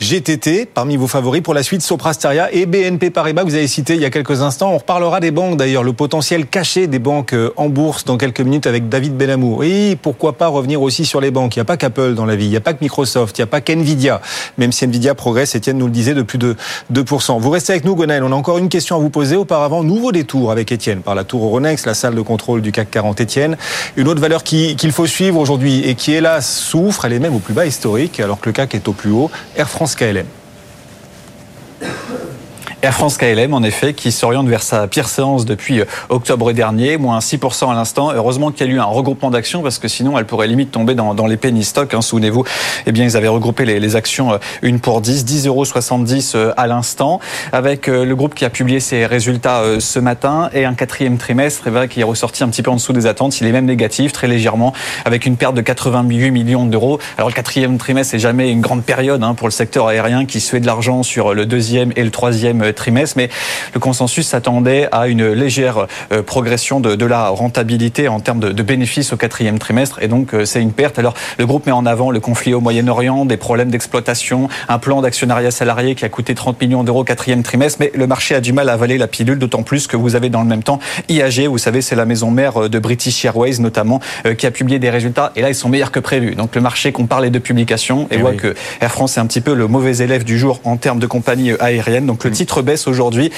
GTT, 0.00 0.68
parmi 0.72 0.96
vos 0.96 1.08
favoris 1.08 1.42
pour 1.42 1.54
la 1.54 1.64
suite, 1.64 1.82
Soprasteria 1.82 2.52
et 2.52 2.66
BNP 2.66 3.10
Paribas, 3.10 3.42
vous 3.42 3.56
avez 3.56 3.66
cité 3.66 3.94
il 3.94 4.00
y 4.00 4.04
a 4.04 4.10
quelques 4.10 4.42
instants. 4.42 4.70
On 4.72 4.78
reparlera 4.78 5.18
des 5.18 5.32
banques 5.32 5.56
d'ailleurs, 5.56 5.82
le 5.82 5.92
potentiel 5.92 6.46
caché 6.46 6.86
des 6.86 7.00
banques 7.00 7.32
euh, 7.32 7.50
en 7.56 7.68
bourse 7.68 8.04
dans 8.04 8.16
quelques 8.16 8.40
minutes 8.40 8.68
avec 8.68 8.88
David 8.88 9.16
Benamour. 9.16 9.64
Et 9.64 9.98
pourquoi 10.00 10.34
pas 10.34 10.46
revenir 10.46 10.82
aussi 10.82 11.04
sur 11.04 11.20
les 11.20 11.32
banques? 11.32 11.56
Il 11.56 11.58
n'y 11.58 11.62
a 11.62 11.64
pas 11.64 11.76
qu'Apple 11.76 12.14
dans 12.14 12.26
la 12.26 12.36
vie, 12.36 12.44
il 12.44 12.50
n'y 12.50 12.56
a 12.56 12.60
pas 12.60 12.74
que 12.74 12.78
Microsoft, 12.80 13.36
il 13.38 13.40
n'y 13.40 13.44
a 13.44 13.48
pas 13.48 13.60
qu'Nvidia, 13.60 14.20
même 14.56 14.70
si 14.70 14.84
Nvidia 14.84 15.16
progresse, 15.16 15.56
Étienne 15.56 15.78
nous 15.78 15.86
le 15.86 15.92
disait, 15.92 16.14
de 16.14 16.22
plus 16.22 16.38
de 16.38 16.54
2%. 16.92 17.40
Vous 17.40 17.50
restez 17.50 17.72
avec 17.72 17.84
nous, 17.84 17.96
Gonel. 17.96 18.22
On 18.22 18.30
a 18.30 18.36
encore 18.36 18.58
une 18.58 18.68
question 18.68 18.94
à 18.94 18.98
vous 19.00 19.10
poser. 19.10 19.34
Auparavant, 19.34 19.82
nouveau 19.82 20.12
détour 20.12 20.52
avec 20.52 20.70
Étienne 20.70 21.00
par 21.00 21.16
la 21.16 21.24
tour 21.24 21.44
Euronext, 21.44 21.86
la 21.86 21.94
salle 21.94 22.14
de 22.14 22.22
contrôle 22.22 22.62
du 22.62 22.70
CAC 22.70 22.88
40 22.92 23.20
Étienne. 23.20 23.56
Une 23.96 24.06
autre 24.06 24.20
valeur 24.20 24.44
qu'il 24.44 24.92
faut 24.92 25.06
suivre 25.06 25.40
aujourd'hui 25.40 25.88
et 25.88 25.96
qui, 25.96 26.12
hélas, 26.12 26.48
souffre, 26.48 27.04
elle 27.04 27.14
est 27.14 27.18
même 27.18 27.34
au 27.34 27.40
plus 27.40 27.54
bas 27.54 27.66
historique, 27.66 28.20
alors 28.20 28.38
que 28.38 28.48
le 28.48 28.52
CAC 28.52 28.76
est 28.76 28.86
au 28.86 28.92
plus 28.92 29.10
haut, 29.10 29.28
Air 29.56 29.68
France 29.68 29.87
KLM. 29.94 30.26
Air 32.82 32.94
France 32.94 33.16
KLM, 33.16 33.54
en 33.54 33.62
effet, 33.62 33.94
qui 33.94 34.12
s'oriente 34.12 34.48
vers 34.48 34.62
sa 34.62 34.86
pire 34.86 35.08
séance 35.08 35.44
depuis 35.44 35.80
euh, 35.80 35.84
octobre 36.10 36.52
dernier, 36.52 36.96
moins 36.96 37.18
6% 37.18 37.70
à 37.70 37.74
l'instant. 37.74 38.12
Heureusement 38.12 38.50
qu'il 38.50 38.66
y 38.66 38.70
a 38.70 38.72
eu 38.72 38.78
un 38.78 38.84
regroupement 38.84 39.30
d'actions 39.30 39.62
parce 39.62 39.78
que 39.78 39.88
sinon 39.88 40.18
elle 40.18 40.26
pourrait 40.26 40.46
limite 40.46 40.70
tomber 40.70 40.94
dans, 40.94 41.26
les 41.26 41.36
penny 41.36 41.64
stocks. 41.64 41.92
Hein. 41.94 42.02
Souvenez-vous, 42.02 42.44
eh 42.86 42.92
bien, 42.92 43.04
ils 43.04 43.16
avaient 43.16 43.28
regroupé 43.28 43.64
les, 43.64 43.96
actions 43.96 44.32
euh, 44.32 44.38
une 44.62 44.80
pour 44.80 45.00
10, 45.00 45.24
10,70 45.24 46.36
euros 46.36 46.52
à 46.56 46.66
l'instant, 46.66 47.20
avec 47.52 47.88
euh, 47.88 48.04
le 48.04 48.14
groupe 48.14 48.34
qui 48.34 48.44
a 48.44 48.50
publié 48.50 48.80
ses 48.80 49.06
résultats 49.06 49.62
ce 49.80 49.98
matin 49.98 50.50
et 50.52 50.64
un 50.64 50.74
quatrième 50.74 51.16
trimestre 51.16 51.64
eh 51.66 51.70
ben, 51.70 51.88
qui 51.88 52.00
est 52.00 52.04
ressorti 52.04 52.44
un 52.44 52.48
petit 52.48 52.62
peu 52.62 52.70
en 52.70 52.76
dessous 52.76 52.92
des 52.92 53.06
attentes. 53.06 53.40
Il 53.40 53.46
est 53.46 53.52
même 53.52 53.66
négatif, 53.66 54.12
très 54.12 54.28
légèrement, 54.28 54.72
avec 55.04 55.26
une 55.26 55.36
perte 55.36 55.54
de 55.54 55.62
88 55.62 56.30
millions 56.30 56.64
d'euros. 56.64 57.00
Alors 57.16 57.28
le 57.28 57.34
quatrième 57.34 57.76
trimestre, 57.78 58.12
c'est 58.12 58.18
jamais 58.18 58.50
une 58.50 58.60
grande 58.60 58.84
période 58.84 59.24
hein, 59.24 59.34
pour 59.34 59.48
le 59.48 59.52
secteur 59.52 59.88
aérien 59.88 60.26
qui 60.26 60.40
se 60.40 60.56
de 60.56 60.66
l'argent 60.66 61.02
sur 61.02 61.34
le 61.34 61.46
deuxième 61.46 61.92
et 61.96 62.04
le 62.04 62.10
troisième 62.10 62.67
trimestre, 62.74 63.16
mais 63.16 63.28
le 63.74 63.80
consensus 63.80 64.26
s'attendait 64.26 64.88
à 64.92 65.08
une 65.08 65.32
légère 65.32 65.86
euh, 66.12 66.22
progression 66.22 66.80
de, 66.80 67.06
la 67.06 67.28
rentabilité 67.28 68.08
en 68.08 68.20
termes 68.20 68.40
de, 68.40 68.62
bénéfices 68.62 69.12
au 69.12 69.16
quatrième 69.16 69.58
trimestre, 69.58 70.02
et 70.02 70.08
donc 70.08 70.34
euh, 70.34 70.44
c'est 70.44 70.60
une 70.60 70.72
perte. 70.72 70.98
Alors 70.98 71.14
le 71.38 71.46
groupe 71.46 71.66
met 71.66 71.72
en 71.72 71.86
avant 71.86 72.10
le 72.10 72.20
conflit 72.20 72.52
au 72.54 72.60
Moyen-Orient, 72.60 73.24
des 73.24 73.36
problèmes 73.36 73.70
d'exploitation, 73.70 74.48
un 74.68 74.78
plan 74.78 75.00
d'actionnariat 75.00 75.50
salarié 75.50 75.94
qui 75.94 76.04
a 76.04 76.08
coûté 76.08 76.34
30 76.34 76.60
millions 76.60 76.84
d'euros 76.84 77.00
au 77.00 77.04
quatrième 77.04 77.42
trimestre, 77.42 77.78
mais 77.80 77.90
le 77.94 78.06
marché 78.06 78.34
a 78.34 78.40
du 78.40 78.52
mal 78.52 78.68
à 78.68 78.74
avaler 78.74 78.98
la 78.98 79.06
pilule, 79.06 79.38
d'autant 79.38 79.62
plus 79.62 79.86
que 79.86 79.96
vous 79.96 80.16
avez 80.16 80.28
dans 80.28 80.42
le 80.42 80.48
même 80.48 80.62
temps 80.62 80.80
IAG, 81.08 81.46
vous 81.46 81.58
savez, 81.58 81.80
c'est 81.80 81.96
la 81.96 82.04
maison 82.04 82.30
mère 82.30 82.64
euh, 82.64 82.68
de 82.68 82.78
British 82.78 83.24
Airways 83.24 83.58
notamment, 83.60 84.00
qui 84.36 84.46
a 84.46 84.50
publié 84.50 84.78
des 84.78 84.90
résultats, 84.90 85.32
et 85.34 85.40
là 85.40 85.48
ils 85.48 85.54
sont 85.54 85.68
meilleurs 85.68 85.92
que 85.92 86.00
prévu. 86.00 86.34
Donc 86.34 86.54
le 86.54 86.60
marché 86.60 86.92
compare 86.92 87.20
les 87.20 87.30
deux 87.30 87.40
publications 87.40 88.06
et, 88.10 88.16
eh 88.16 88.16
voit 88.18 88.34
que 88.34 88.54
Air 88.80 88.90
France 88.90 89.16
est 89.16 89.20
un 89.20 89.26
petit 89.26 89.40
peu 89.40 89.54
le 89.54 89.66
mauvais 89.66 89.98
élève 89.98 90.24
du 90.24 90.38
jour 90.38 90.60
en 90.64 90.76
termes 90.76 90.98
de 90.98 91.06
compagnie 91.06 91.52
aérienne. 91.60 92.06
Donc 92.06 92.24
le 92.24 92.30
mm. 92.30 92.34
Baisse 92.62 92.86
aujourd'hui, 92.86 93.30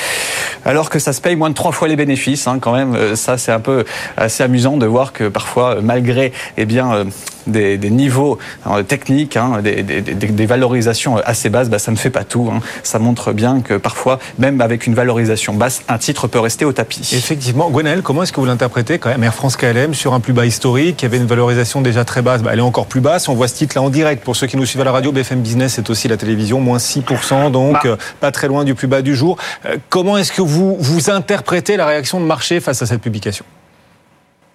alors 0.64 0.90
que 0.90 0.98
ça 0.98 1.12
se 1.12 1.20
paye 1.20 1.36
moins 1.36 1.50
de 1.50 1.54
trois 1.54 1.72
fois 1.72 1.88
les 1.88 1.96
bénéfices. 1.96 2.46
Hein, 2.46 2.58
quand 2.60 2.72
même, 2.72 2.94
euh, 2.94 3.16
ça 3.16 3.38
c'est 3.38 3.52
un 3.52 3.60
peu 3.60 3.84
assez 4.16 4.42
amusant 4.42 4.76
de 4.76 4.86
voir 4.86 5.12
que 5.12 5.28
parfois, 5.28 5.78
malgré 5.82 6.32
eh 6.56 6.64
bien 6.64 7.06
euh, 7.48 7.76
des, 7.76 7.90
niveaux 7.90 8.38
hein, 8.64 8.82
techniques, 8.82 9.36
hein, 9.36 9.60
des, 9.62 10.46
valorisations 10.46 11.16
assez 11.18 11.50
basses, 11.50 11.68
bah, 11.68 11.78
ça 11.78 11.90
ne 11.90 11.96
fait 11.96 12.10
pas 12.10 12.24
tout. 12.24 12.50
Hein. 12.52 12.60
Ça 12.82 12.98
montre 12.98 13.32
bien 13.32 13.60
que 13.60 13.74
parfois, 13.74 14.18
même 14.38 14.60
avec 14.60 14.86
une 14.86 14.94
valorisation 14.94 15.54
basse, 15.54 15.82
un 15.88 15.98
titre 15.98 16.26
peut 16.26 16.40
rester 16.40 16.64
au 16.64 16.72
tapis. 16.72 17.10
Effectivement. 17.12 17.70
Gwenaël, 17.70 18.02
comment 18.02 18.22
est-ce 18.22 18.32
que 18.32 18.40
vous 18.40 18.46
l'interprétez 18.46 18.98
quand 18.98 19.10
même? 19.10 19.22
Air 19.24 19.34
France 19.34 19.56
KLM 19.56 19.94
sur 19.94 20.14
un 20.14 20.20
plus 20.20 20.32
bas 20.32 20.46
historique, 20.46 20.98
qui 20.98 21.06
avait 21.06 21.18
une 21.18 21.26
valorisation 21.26 21.80
déjà 21.80 22.04
très 22.04 22.22
basse, 22.22 22.42
bah, 22.42 22.50
elle 22.52 22.58
est 22.58 22.62
encore 22.62 22.86
plus 22.86 23.00
basse. 23.00 23.28
On 23.28 23.34
voit 23.34 23.48
ce 23.48 23.54
titre 23.54 23.76
là 23.76 23.82
en 23.82 23.90
direct. 23.90 24.24
Pour 24.24 24.36
ceux 24.36 24.46
qui 24.46 24.56
nous 24.56 24.66
suivent 24.66 24.82
à 24.82 24.84
la 24.84 24.92
radio, 24.92 25.12
BFM 25.12 25.40
Business, 25.40 25.74
c'est 25.74 25.90
aussi 25.90 26.08
la 26.08 26.16
télévision, 26.16 26.60
moins 26.60 26.78
6%, 26.78 27.50
donc 27.50 27.74
bah. 27.74 27.80
euh, 27.84 27.96
pas 28.20 28.30
très 28.32 28.48
loin 28.48 28.64
du 28.64 28.74
plus 28.74 28.88
bas 28.88 29.02
du 29.02 29.14
jour. 29.14 29.36
Euh, 29.66 29.76
comment 29.88 30.16
est-ce 30.18 30.32
que 30.32 30.42
vous, 30.42 30.76
vous 30.78 31.10
interprétez 31.10 31.76
la 31.76 31.86
réaction 31.86 32.20
de 32.20 32.26
marché 32.26 32.60
face 32.60 32.82
à 32.82 32.86
cette 32.86 33.00
publication? 33.00 33.44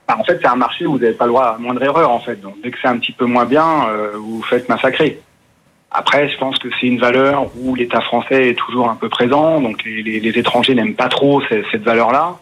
Bah, 0.08 0.18
en 0.20 0.24
fait, 0.24 0.40
c'est 0.42 0.48
un 0.48 0.56
marché 0.56 0.86
où 0.86 0.94
vous 0.94 1.00
n'avez 1.00 1.14
pas 1.14 1.26
le 1.26 1.32
droit 1.32 1.46
à 1.46 1.58
moindre 1.58 1.82
erreur, 1.84 2.12
en 2.12 2.20
fait. 2.20 2.40
Donc, 2.40 2.56
dès 2.64 2.72
que 2.72 2.78
c'est 2.82 2.88
un 2.88 2.98
petit 2.98 3.12
peu 3.12 3.26
moins 3.26 3.46
bien, 3.46 3.88
euh, 3.90 4.12
vous 4.16 4.44
faites 4.44 4.70
massacrer. 4.70 5.20
Après, 5.92 6.30
je 6.30 6.38
pense 6.38 6.60
que 6.60 6.68
c'est 6.80 6.88
une 6.88 7.00
valeur 7.00 7.50
où 7.58 7.74
l'État 7.74 8.02
français 8.02 8.50
est 8.50 8.54
toujours 8.54 8.90
un 8.90 8.96
peu 8.96 9.10
présent, 9.10 9.62
donc 9.62 9.84
les, 9.86 10.38
étrangers 10.38 10.76
n'aiment 10.76 10.96
pas 10.96 11.08
trop 11.08 11.42
cette, 11.50 11.84
valeur-là. 11.84 12.38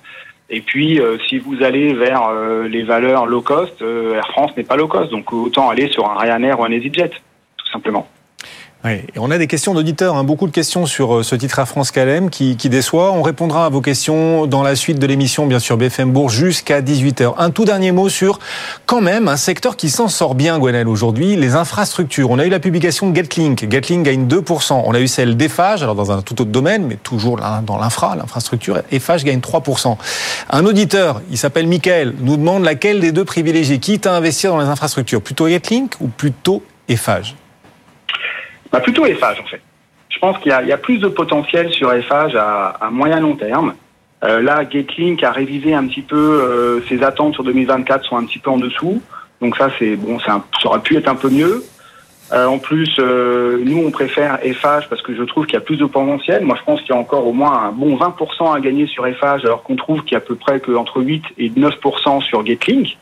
Et 0.50 0.62
puis, 0.62 1.00
euh, 1.00 1.18
si 1.30 1.38
vous 1.38 1.64
allez 1.64 1.94
vers 1.94 2.28
euh, 2.30 2.68
les 2.68 2.84
valeurs 2.84 3.28
low 3.28 3.42
cost, 3.42 3.82
Air 3.82 4.28
France 4.30 4.52
n'est 4.58 4.64
pas 4.64 4.76
low 4.76 4.88
cost, 4.88 5.12
donc 5.12 5.32
autant 5.32 5.70
aller 5.70 5.88
sur 5.90 6.10
un 6.10 6.16
Ryanair 6.16 6.60
ou 6.60 6.66
un 6.66 6.72
EasyJet, 6.72 7.10
tout 7.10 7.68
simplement. 7.72 8.08
Oui, 8.86 8.92
et 9.16 9.20
on 9.20 9.32
a 9.32 9.38
des 9.38 9.48
questions 9.48 9.74
d'auditeurs, 9.74 10.18
hein, 10.18 10.26
beaucoup 10.26 10.46
de 10.46 10.52
questions 10.52 10.86
sur 10.86 11.16
euh, 11.16 11.24
ce 11.24 11.36
titre 11.36 11.60
à 11.60 11.66
France 11.66 11.90
Calem 11.90 12.30
qui, 12.30 12.58
qui, 12.58 12.68
déçoit. 12.68 13.14
On 13.14 13.22
répondra 13.22 13.66
à 13.66 13.70
vos 13.70 13.80
questions 13.80 14.46
dans 14.46 14.62
la 14.62 14.76
suite 14.76 15.00
de 15.00 15.08
l'émission, 15.08 15.46
bien 15.46 15.60
sûr, 15.60 15.78
BFM 15.78 16.12
Bourg, 16.12 16.30
jusqu'à 16.30 16.82
18h. 16.82 17.36
Un 17.38 17.50
tout 17.50 17.64
dernier 17.64 17.94
mot 17.94 18.10
sur, 18.10 18.40
quand 18.86 19.00
même, 19.00 19.30
un 19.30 19.38
secteur 19.38 19.78
qui 19.78 19.90
s'en 19.90 20.10
sort 20.10 20.36
bien, 20.36 20.60
Gwenel, 20.60 20.90
aujourd'hui, 20.90 21.38
les 21.38 21.56
infrastructures. 21.56 22.30
On 22.30 22.40
a 22.40 22.46
eu 22.46 22.50
la 22.50 22.60
publication 22.60 23.16
Getlink. 23.16 23.72
Getlink 23.72 24.04
gagne 24.04 24.28
2%. 24.28 24.84
On 24.86 24.94
a 24.94 25.00
eu 25.00 25.08
celle 25.08 25.38
d'Eiffage, 25.38 25.82
alors 25.82 25.96
dans 25.96 26.12
un 26.12 26.22
tout 26.22 26.42
autre 26.42 26.52
domaine, 26.52 26.86
mais 26.86 26.98
toujours 26.98 27.40
dans 27.66 27.78
l'infra, 27.78 28.18
l'infrastructure. 28.18 28.82
Eiffage 28.92 29.24
gagne 29.24 29.40
3%. 29.40 29.96
Un 30.50 30.66
auditeur, 30.66 31.22
il 31.32 31.38
s'appelle 31.38 31.68
Michael, 31.68 32.16
nous 32.20 32.36
demande 32.36 32.66
laquelle 32.66 33.00
des 33.00 33.14
deux 33.14 33.24
privilégiés, 33.24 33.80
quitte 33.80 34.08
à 34.08 34.14
investir 34.14 34.52
dans 34.52 34.60
les 34.60 34.68
infrastructures, 34.68 35.22
plutôt 35.22 35.48
Getlink 35.48 35.94
ou 36.02 36.10
plutôt 36.10 36.64
Eiffage? 36.90 37.38
Bah 38.74 38.82
Plutôt 38.82 39.06
Eiffage, 39.06 39.40
en 39.40 39.46
fait. 39.46 39.62
Je 40.10 40.20
pense 40.20 40.38
qu'il 40.40 40.52
y, 40.52 40.68
y, 40.68 40.72
a 40.72 40.78
plus 40.78 40.98
de 40.98 41.08
potentiel 41.08 41.72
sur 41.72 41.94
Eiffage 41.94 42.36
à, 42.36 42.70
à 42.82 42.90
moyen 42.90 43.20
long 43.20 43.36
terme. 43.36 43.74
Euh, 44.24 44.42
là, 44.42 44.64
Getlink 44.70 45.24
a 45.24 45.32
révisé 45.32 45.74
un 45.74 45.86
petit 45.88 46.02
peu 46.02 46.16
euh, 46.16 46.82
ses 46.88 47.04
attentes 47.04 47.34
sur 47.34 47.44
2024 47.44 48.06
sont 48.06 48.18
un 48.18 48.26
petit 48.26 48.40
peu 48.40 48.50
en 48.50 48.58
dessous. 48.58 49.02
Donc 49.42 49.58
ça, 49.58 49.70
c'est 49.80 49.96
bon, 49.96 50.20
ça 50.20 50.42
aurait 50.66 50.80
pu 50.80 50.98
être 50.98 51.08
un 51.08 51.16
peu 51.16 51.30
mieux. 51.30 51.64
Euh, 52.32 52.46
en 52.46 52.58
plus, 52.58 52.96
euh, 53.00 53.62
nous, 53.66 53.86
on 53.86 53.92
préfère 53.92 54.40
Eiffage 54.44 54.88
parce 54.90 55.02
que 55.02 55.14
je 55.14 55.24
trouve 55.24 55.46
qu'il 55.46 55.56
y 55.56 55.58
a 55.58 55.62
plus 55.62 55.78
de 55.78 55.86
potentiel. 55.86 56.44
Moi, 56.46 56.56
je 56.58 56.64
pense 56.64 56.82
qu'il 56.82 56.92
y 56.92 56.98
a 56.98 57.00
encore 57.00 57.28
au 57.28 57.34
moins 57.34 57.64
un 57.66 57.72
bon 57.72 57.98
20% 57.98 58.56
à 58.56 58.60
gagner 58.62 58.88
sur 58.88 59.06
Eiffage, 59.06 59.44
alors 59.44 59.64
qu'on 59.64 59.76
trouve 59.76 60.04
qu'il 60.04 60.14
y 60.14 60.16
a 60.16 60.20
à 60.20 60.22
peu 60.22 60.36
près 60.36 60.62
qu'entre 60.62 61.02
8 61.02 61.24
et 61.38 61.50
9% 61.50 62.24
sur 62.24 62.46
Getlink. 62.46 62.98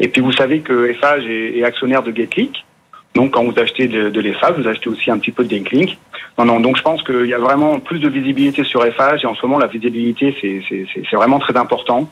Et 0.00 0.08
puis, 0.08 0.20
vous 0.20 0.32
savez 0.32 0.60
que 0.60 0.88
Eiffage 0.88 1.24
est, 1.26 1.58
est 1.58 1.64
actionnaire 1.64 2.02
de 2.02 2.14
Getlink. 2.14 2.64
Donc, 3.14 3.32
quand 3.32 3.44
vous 3.44 3.58
achetez 3.58 3.88
de, 3.88 4.20
l'Eiffage, 4.20 4.54
vous 4.56 4.68
achetez 4.68 4.88
aussi 4.88 5.10
un 5.10 5.18
petit 5.18 5.32
peu 5.32 5.44
de 5.44 5.50
Getlink. 5.50 5.98
Non, 6.38 6.44
non, 6.44 6.60
donc 6.60 6.76
je 6.76 6.82
pense 6.82 7.02
qu'il 7.02 7.26
y 7.26 7.34
a 7.34 7.38
vraiment 7.38 7.80
plus 7.80 7.98
de 7.98 8.08
visibilité 8.08 8.62
sur 8.62 8.84
Eiffage 8.84 9.24
et 9.24 9.26
en 9.26 9.34
ce 9.34 9.44
moment, 9.44 9.58
la 9.58 9.66
visibilité, 9.66 10.34
c'est 10.40 11.16
vraiment 11.16 11.38
très 11.38 11.56
important. 11.56 12.10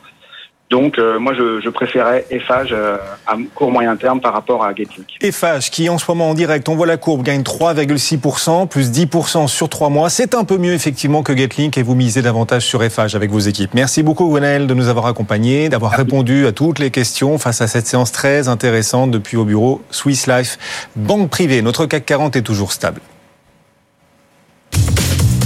Donc 0.69 0.99
euh, 0.99 1.17
moi 1.17 1.33
je, 1.33 1.59
je 1.61 1.69
préférais 1.69 2.25
Eiffage 2.29 2.69
euh, 2.71 2.97
à 3.25 3.35
court 3.55 3.71
moyen 3.71 3.95
terme 3.95 4.21
par 4.21 4.33
rapport 4.33 4.63
à 4.63 4.73
Getlink. 4.75 5.07
Eiffage 5.19 5.71
qui 5.71 5.89
en 5.89 5.97
ce 5.97 6.05
moment 6.07 6.29
en 6.29 6.33
direct, 6.35 6.69
on 6.69 6.75
voit 6.75 6.85
la 6.85 6.97
courbe, 6.97 7.23
gagne 7.23 7.41
3,6%, 7.41 8.67
plus 8.67 8.91
10% 8.91 9.47
sur 9.47 9.67
3 9.67 9.89
mois. 9.89 10.11
C'est 10.11 10.35
un 10.35 10.43
peu 10.43 10.57
mieux 10.57 10.73
effectivement 10.73 11.23
que 11.23 11.35
Getlink 11.35 11.77
et 11.77 11.83
vous 11.83 11.95
misez 11.95 12.21
davantage 12.21 12.65
sur 12.67 12.83
Eiffage 12.83 13.15
avec 13.15 13.31
vos 13.31 13.39
équipes. 13.39 13.73
Merci 13.73 14.03
beaucoup 14.03 14.29
Gwenaël 14.29 14.67
de 14.67 14.73
nous 14.75 14.89
avoir 14.89 15.07
accompagnés, 15.07 15.69
d'avoir 15.69 15.93
répondu 15.93 16.45
à 16.45 16.51
toutes 16.51 16.77
les 16.77 16.91
questions 16.91 17.39
face 17.39 17.61
à 17.61 17.67
cette 17.67 17.87
séance 17.87 18.11
très 18.11 18.47
intéressante 18.47 19.09
depuis 19.09 19.37
au 19.37 19.45
bureau 19.45 19.81
Swiss 19.89 20.27
Life, 20.27 20.59
banque 20.95 21.31
privée. 21.31 21.63
Notre 21.63 21.87
CAC 21.87 22.05
40 22.05 22.35
est 22.35 22.41
toujours 22.43 22.73
stable. 22.73 23.01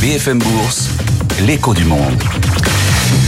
BFM 0.01 0.39
Bourse, 0.39 0.89
l'écho 1.48 1.74
du 1.74 1.86
monde. 1.86 2.22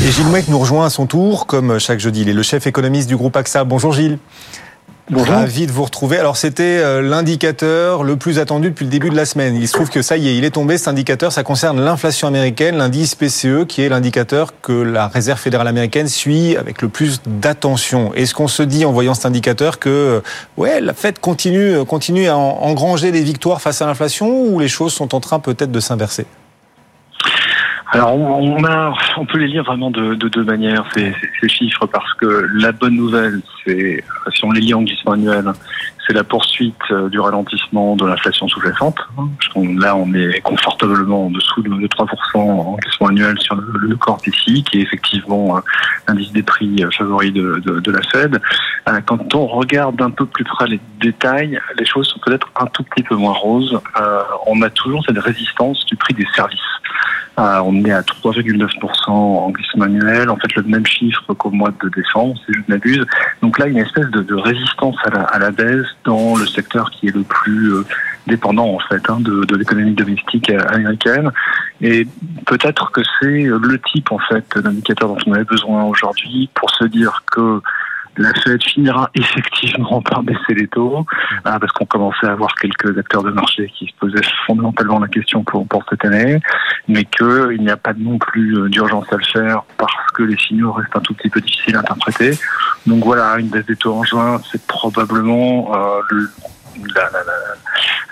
Et 0.06 0.12
Gilles 0.12 0.28
Mouek 0.28 0.48
nous 0.48 0.60
rejoint 0.60 0.86
à 0.86 0.90
son 0.90 1.06
tour, 1.06 1.48
comme 1.48 1.80
chaque 1.80 2.00
jeudi. 2.00 2.22
Il 2.22 2.30
est 2.30 2.34
le 2.34 2.44
chef 2.44 2.68
économiste 2.68 3.08
du 3.08 3.16
groupe 3.16 3.36
AXA. 3.36 3.64
Bonjour 3.64 3.92
Gilles. 3.92 4.20
Bonjour. 5.12 5.36
Ravi 5.36 5.68
de 5.68 5.72
vous 5.72 5.84
retrouver. 5.84 6.18
Alors 6.18 6.36
c'était 6.36 7.02
l'indicateur 7.02 8.04
le 8.04 8.16
plus 8.16 8.40
attendu 8.40 8.70
depuis 8.70 8.86
le 8.86 8.90
début 8.90 9.12
de 9.12 9.16
la 9.16 9.26
semaine. 9.26 9.56
Il 9.56 9.68
se 9.68 9.74
trouve 9.74 9.90
que 9.90 10.02
ça 10.02 10.18
y 10.18 10.30
est, 10.30 10.36
il 10.36 10.44
est 10.44 10.52
tombé 10.52 10.80
cet 10.80 10.88
indicateur. 10.88 11.32
Ça 11.32 11.44
concerne 11.44 11.80
l'inflation 11.80 12.28
américaine, 12.28 12.78
l'indice 12.78 13.14
PCE, 13.14 13.66
qui 13.68 13.84
est 13.84 13.90
l'indicateur 13.90 14.60
que 14.62 14.74
la 14.74 15.08
Réserve 15.08 15.40
fédérale 15.40 15.68
américaine 15.68 16.08
suit 16.08 16.58
avec 16.58 16.82
le 16.82 16.90
plus 16.90 17.22
d'attention. 17.28 18.16
Est-ce 18.16 18.34
qu'on 18.34 18.48
se 18.48 18.64
dit 18.64 18.84
en 18.84 18.92
voyant 18.92 19.14
cet 19.14 19.28
indicateur 19.28 19.78
que 19.78 20.24
ouais, 20.58 20.82
la 20.82 20.96
Fed 20.96 21.20
continue, 21.20 21.86
continue 21.86 22.28
à 22.28 22.38
engranger 22.38 23.12
des 23.12 23.22
victoires 23.22 23.62
face 23.62 23.84
à 23.84 23.86
l'inflation 23.86 24.46
ou 24.48 24.60
les 24.60 24.68
choses 24.68 24.94
sont 24.94 25.14
en 25.14 25.20
train 25.20 25.40
peut-être 25.40 25.72
de 25.72 25.80
s'inverser? 25.80 26.26
Alors 27.92 28.16
on, 28.16 28.64
a, 28.66 28.94
on 29.18 29.26
peut 29.26 29.38
les 29.38 29.48
lire 29.48 29.64
vraiment 29.64 29.92
de, 29.92 30.16
de 30.16 30.28
deux 30.28 30.44
manières 30.44 30.86
ces, 30.94 31.14
ces, 31.40 31.48
chiffres 31.48 31.86
parce 31.86 32.14
que 32.16 32.48
la 32.56 32.72
bonne 32.72 32.96
nouvelle, 32.96 33.42
c'est 33.64 34.04
si 34.34 34.44
on 34.44 34.52
les 34.52 34.62
lit 34.62 34.74
en 34.74 34.82
glissement 34.82 35.14
annuel, 35.14 35.52
c'est 36.06 36.14
la 36.14 36.24
poursuite 36.24 36.76
du 37.12 37.20
ralentissement 37.20 37.96
de 37.96 38.06
l'inflation 38.06 38.48
sous-jacente. 38.48 38.98
Là, 39.56 39.96
on 39.96 40.14
est 40.14 40.42
confortablement 40.42 41.28
en 41.28 41.30
dessous 41.30 41.62
de 41.62 41.70
3% 41.70 42.38
en 42.38 42.76
glissement 42.76 43.08
annuel 43.08 43.40
sur 43.40 43.56
le, 43.56 43.96
corps 43.96 44.22
ici, 44.28 44.64
qui 44.64 44.80
est 44.80 44.82
effectivement 44.82 45.60
l'indice 46.08 46.32
des 46.32 46.44
prix 46.44 46.84
favori 46.98 47.32
de, 47.32 47.92
la 47.92 48.02
Fed. 48.04 48.42
Quand 49.06 49.34
on 49.36 49.48
regarde 49.48 50.02
un 50.02 50.12
peu 50.12 50.26
plus 50.26 50.44
près 50.44 50.68
les 50.68 50.80
détails, 51.02 51.60
les 51.78 51.86
choses 51.86 52.08
sont 52.08 52.20
peut-être 52.20 52.52
un 52.60 52.68
tout 52.68 52.84
petit 52.84 53.04
peu 53.04 53.16
moins 53.16 53.34
roses. 53.34 53.80
On 54.48 54.62
a 54.62 54.70
toujours 54.70 55.04
cette 55.06 55.20
résistance 55.20 55.86
du 55.86 55.96
prix 55.96 56.14
des 56.14 56.28
services. 56.36 56.60
Euh, 57.38 57.60
on 57.66 57.84
est 57.84 57.92
à 57.92 58.02
3,9% 58.02 59.10
en 59.10 59.50
glissement 59.50 59.86
annuel, 59.86 60.30
en 60.30 60.38
fait 60.38 60.56
le 60.56 60.64
même 60.64 60.86
chiffre 60.86 61.34
qu'au 61.34 61.52
mois 61.52 61.72
de 61.84 61.90
décembre, 61.90 62.36
si 62.46 62.54
je 62.54 62.60
ne 62.60 62.64
m'abuse. 62.70 63.06
Donc 63.42 63.60
là, 63.60 63.68
une 63.68 63.78
espèce 63.78 64.10
de, 64.10 64.36
résistance 64.36 64.96
à 65.06 65.40
la, 65.40 65.52
baisse 65.52 65.88
dans 66.04 66.36
le 66.36 66.46
secteur 66.46 66.92
qui 66.92 67.08
est 67.08 67.16
le 67.16 67.24
plus 67.24 67.74
euh, 67.74 67.86
dépendant 68.28 68.76
en 68.76 68.80
fait 68.80 69.10
hein, 69.10 69.20
de, 69.20 69.46
de 69.46 69.56
l'économie 69.56 69.94
domestique 69.94 70.50
américaine. 70.50 71.32
Et 71.82 72.08
peut-être 72.46 72.92
que 72.92 73.02
c'est 73.20 73.44
le 73.44 73.80
type 73.92 74.12
en 74.12 74.20
fait 74.20 74.58
d'indicateur 74.58 75.10
dont 75.10 75.18
on 75.28 75.34
avait 75.34 75.44
besoin 75.44 75.84
aujourd'hui 75.84 76.50
pour 76.54 76.70
se 76.72 76.86
dire 76.86 77.24
que 77.32 77.62
la 78.18 78.34
Fed 78.34 78.64
finira 78.64 79.10
effectivement 79.16 80.02
par 80.02 80.24
baisser 80.24 80.54
les 80.56 80.68
taux, 80.68 81.06
hein, 81.46 81.60
parce 81.60 81.72
qu'on 81.74 81.86
commençait 81.86 82.28
à 82.28 82.32
avoir 82.32 82.54
quelques 82.56 82.98
acteurs 82.98 83.24
de 83.24 83.32
marché 83.32 83.72
qui 83.78 83.86
se 83.88 83.94
posaient 84.00 84.28
fondamentalement 84.46 85.00
la 85.00 85.08
question 85.08 85.44
pour, 85.44 85.66
cette 85.90 86.06
année, 86.06 86.40
mais 86.88 87.04
qu'il 87.06 87.60
n'y 87.60 87.70
a 87.70 87.78
pas 87.78 87.94
non 87.94 88.18
plus 88.18 88.70
d'urgence 88.70 89.12
à 89.12 89.18
le 89.18 89.26
faire 89.26 89.64
parce 89.78 90.12
que 90.14 90.24
les 90.24 90.38
signaux 90.38 90.72
restent 90.74 90.96
un 90.96 91.02
tout 91.02 91.14
petit 91.14 91.30
peu 91.30 91.42
difficiles 91.42 91.76
à 91.76 91.80
interpréter. 91.80 92.32
Donc 92.88 93.04
voilà, 93.04 93.38
une 93.38 93.50
baisse 93.50 93.66
des 93.66 93.76
taux 93.76 93.94
en 93.94 94.04
juin, 94.04 94.40
c'est 94.52 94.66
probablement 94.68 95.76
euh, 95.76 96.02
le, 96.10 96.30
la, 96.96 97.04
la, 97.04 97.24
la, 97.24 97.34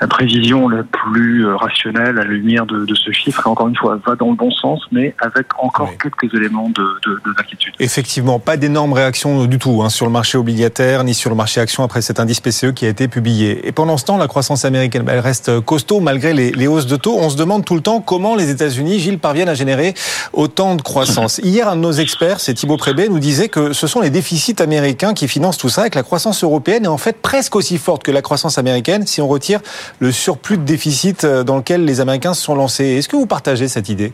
la, 0.01 0.07
prévision 0.07 0.67
la 0.69 0.83
plus 0.83 1.45
rationnelle 1.45 2.19
à 2.19 2.23
la 2.23 2.23
lumière 2.23 2.65
de, 2.65 2.85
de, 2.85 2.95
ce 2.95 3.11
chiffre, 3.11 3.41
et 3.45 3.49
encore 3.49 3.67
une 3.67 3.75
fois, 3.75 3.99
va 4.05 4.15
dans 4.15 4.29
le 4.29 4.35
bon 4.35 4.51
sens, 4.51 4.81
mais 4.91 5.15
avec 5.19 5.47
encore 5.57 5.89
oui. 5.91 5.97
quelques 6.01 6.33
éléments 6.33 6.69
d'inquiétude. 6.69 7.73
De, 7.73 7.77
de, 7.77 7.83
Effectivement, 7.83 8.39
pas 8.39 8.57
d'énormes 8.57 8.93
réactions 8.93 9.45
du 9.45 9.59
tout 9.59 9.81
hein, 9.83 9.89
sur 9.89 10.05
le 10.05 10.11
marché 10.11 10.37
obligataire, 10.37 11.03
ni 11.03 11.13
sur 11.13 11.29
le 11.29 11.35
marché 11.35 11.61
action 11.61 11.83
après 11.83 12.01
cet 12.01 12.19
indice 12.19 12.39
PCE 12.39 12.73
qui 12.73 12.85
a 12.85 12.89
été 12.89 13.07
publié. 13.07 13.67
Et 13.67 13.71
pendant 13.71 13.97
ce 13.97 14.05
temps, 14.05 14.17
la 14.17 14.27
croissance 14.27 14.65
américaine, 14.65 15.05
elle 15.07 15.19
reste 15.19 15.59
costaud 15.61 15.99
malgré 15.99 16.33
les, 16.33 16.51
les 16.51 16.67
hausses 16.67 16.87
de 16.87 16.95
taux. 16.95 17.17
On 17.17 17.29
se 17.29 17.37
demande 17.37 17.65
tout 17.65 17.75
le 17.75 17.81
temps 17.81 18.01
comment 18.01 18.35
les 18.35 18.49
États-Unis, 18.49 18.99
Gilles, 18.99 19.19
parviennent 19.19 19.49
à 19.49 19.53
générer 19.53 19.93
autant 20.33 20.75
de 20.75 20.81
croissance. 20.81 21.39
Hier, 21.43 21.67
un 21.67 21.75
de 21.75 21.81
nos 21.81 21.91
experts, 21.91 22.39
c'est 22.39 22.53
Thibaut 22.53 22.77
Prébet, 22.77 23.09
nous 23.09 23.19
disait 23.19 23.49
que 23.49 23.73
ce 23.73 23.87
sont 23.87 24.01
les 24.01 24.09
déficits 24.09 24.61
américains 24.61 25.13
qui 25.13 25.27
financent 25.27 25.57
tout 25.57 25.69
ça, 25.69 25.87
et 25.87 25.89
que 25.89 25.95
la 25.95 26.03
croissance 26.03 26.43
européenne 26.43 26.85
est 26.85 26.89
en 26.89 26.97
fait 26.97 27.21
presque 27.21 27.55
aussi 27.55 27.77
forte 27.77 28.03
que 28.03 28.11
la 28.11 28.21
croissance 28.21 28.52
américaine 28.57 29.05
si 29.05 29.21
on 29.21 29.27
retire 29.27 29.59
le 29.99 30.11
surplus 30.11 30.57
de 30.57 30.63
déficit 30.63 31.25
dans 31.25 31.57
lequel 31.57 31.85
les 31.85 32.01
Américains 32.01 32.33
se 32.33 32.43
sont 32.43 32.55
lancés. 32.55 32.85
Est-ce 32.85 33.09
que 33.09 33.15
vous 33.15 33.27
partagez 33.27 33.67
cette 33.67 33.89
idée? 33.89 34.13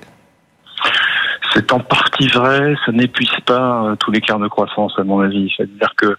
C'est 1.53 1.73
en 1.73 1.79
partie 1.79 2.27
vrai, 2.27 2.75
ça 2.85 2.91
n'épuise 2.91 3.31
pas 3.45 3.95
tous 3.99 4.11
les 4.11 4.21
quarts 4.21 4.39
de 4.39 4.47
croissance 4.47 4.93
à 4.97 5.03
mon 5.03 5.19
avis. 5.19 5.51
C'est-à-dire 5.57 5.93
que 5.97 6.15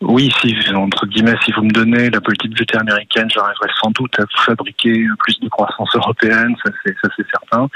oui, 0.00 0.32
si, 0.40 0.54
entre 0.74 1.06
guillemets, 1.06 1.36
si 1.44 1.52
vous 1.52 1.62
me 1.62 1.70
donnez 1.70 2.10
la 2.10 2.20
politique 2.20 2.50
budgétaire 2.50 2.80
américaine, 2.80 3.28
j'arriverai 3.30 3.68
sans 3.80 3.90
doute 3.92 4.18
à 4.18 4.24
fabriquer 4.44 5.06
plus 5.18 5.38
de 5.40 5.48
croissance 5.48 5.88
européenne, 5.94 6.54
ça 6.64 6.70
c'est, 6.84 6.94
certain. 7.30 7.68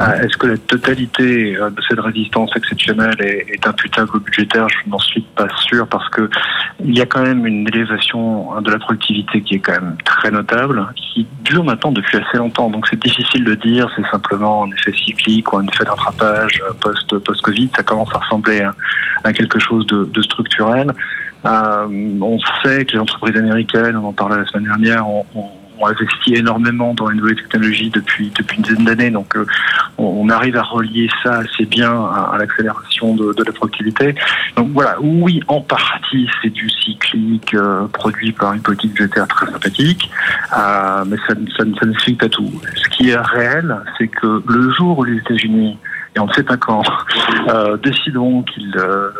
Euh, 0.00 0.22
est-ce 0.22 0.36
que 0.36 0.46
la 0.46 0.56
totalité 0.56 1.52
de 1.54 1.82
cette 1.88 2.00
résistance 2.00 2.50
exceptionnelle 2.56 3.16
est, 3.20 3.66
imputable 3.66 4.10
au 4.14 4.20
budgétaire? 4.20 4.66
Je 4.68 4.90
n'en 4.90 4.98
suis 4.98 5.20
pas 5.36 5.48
sûr 5.56 5.86
parce 5.86 6.08
que 6.10 6.28
il 6.84 6.96
y 6.96 7.00
a 7.00 7.06
quand 7.06 7.22
même 7.22 7.46
une 7.46 7.68
élévation 7.68 8.60
de 8.60 8.70
la 8.70 8.78
productivité 8.78 9.42
qui 9.42 9.56
est 9.56 9.60
quand 9.60 9.72
même 9.72 9.96
très 10.04 10.30
notable, 10.30 10.86
qui 10.96 11.26
dure 11.44 11.64
maintenant 11.64 11.92
depuis 11.92 12.16
assez 12.18 12.38
longtemps. 12.38 12.70
Donc 12.70 12.86
c'est 12.88 13.00
difficile 13.00 13.44
de 13.44 13.54
dire, 13.54 13.88
c'est 13.94 14.06
simplement 14.10 14.64
un 14.64 14.70
effet 14.72 14.92
cyclique 14.92 15.52
ou 15.52 15.58
un 15.58 15.66
effet 15.66 15.84
d'attrapage 15.84 16.62
post, 16.80 17.18
post-Covid. 17.18 17.70
Ça 17.76 17.82
commence 17.82 18.12
à 18.14 18.18
ressembler 18.18 18.66
à, 19.24 19.32
quelque 19.32 19.58
chose 19.58 19.86
de 19.86 20.22
structurel. 20.22 20.92
Euh, 21.46 21.86
on 22.20 22.38
sait 22.62 22.84
que 22.84 22.92
les 22.92 22.98
entreprises 22.98 23.36
américaines, 23.36 23.96
on 23.96 24.08
en 24.08 24.12
parlait 24.12 24.38
la 24.38 24.46
semaine 24.46 24.64
dernière, 24.64 25.08
ont, 25.08 25.24
investi 25.80 26.34
énormément 26.34 26.92
dans 26.92 27.08
les 27.08 27.16
nouvelles 27.16 27.36
technologies 27.36 27.88
depuis 27.90 28.32
depuis 28.36 28.56
une 28.56 28.64
dizaine 28.64 28.84
d'années. 28.84 29.10
Donc, 29.10 29.36
euh, 29.36 29.46
on, 29.96 30.28
arrive 30.28 30.56
à 30.56 30.62
relier 30.64 31.08
ça 31.22 31.36
assez 31.36 31.66
bien 31.66 31.92
à, 31.92 32.34
l'accélération 32.36 33.14
de, 33.14 33.32
la 33.44 33.52
productivité. 33.52 34.16
Donc 34.56 34.70
voilà, 34.72 34.96
oui, 35.00 35.40
en 35.46 35.60
partie, 35.60 36.28
c'est 36.42 36.50
du 36.50 36.68
cyclique 36.68 37.54
euh, 37.54 37.86
produit 37.92 38.32
par 38.32 38.54
une 38.54 38.60
politique 38.60 38.92
budgétaire 38.94 39.28
très 39.28 39.46
sympathique, 39.46 40.10
mais 41.06 41.16
ça, 41.28 41.64
ne 41.64 41.92
suffit 41.92 42.14
pas 42.14 42.28
tout. 42.28 42.50
Ce 42.74 42.88
qui 42.88 43.10
est 43.10 43.16
réel, 43.16 43.76
c'est 43.98 44.08
que 44.08 44.42
le 44.48 44.70
jour 44.72 44.98
où 44.98 45.04
les 45.04 45.18
États-Unis 45.18 45.78
et 46.16 46.20
on 46.20 46.26
ne 46.26 46.32
sait 46.32 46.42
pas 46.42 46.56
quand, 46.56 46.82
euh, 47.48 47.76
décidons 47.76 48.42
qu'il 48.42 48.76
euh, 48.76 49.10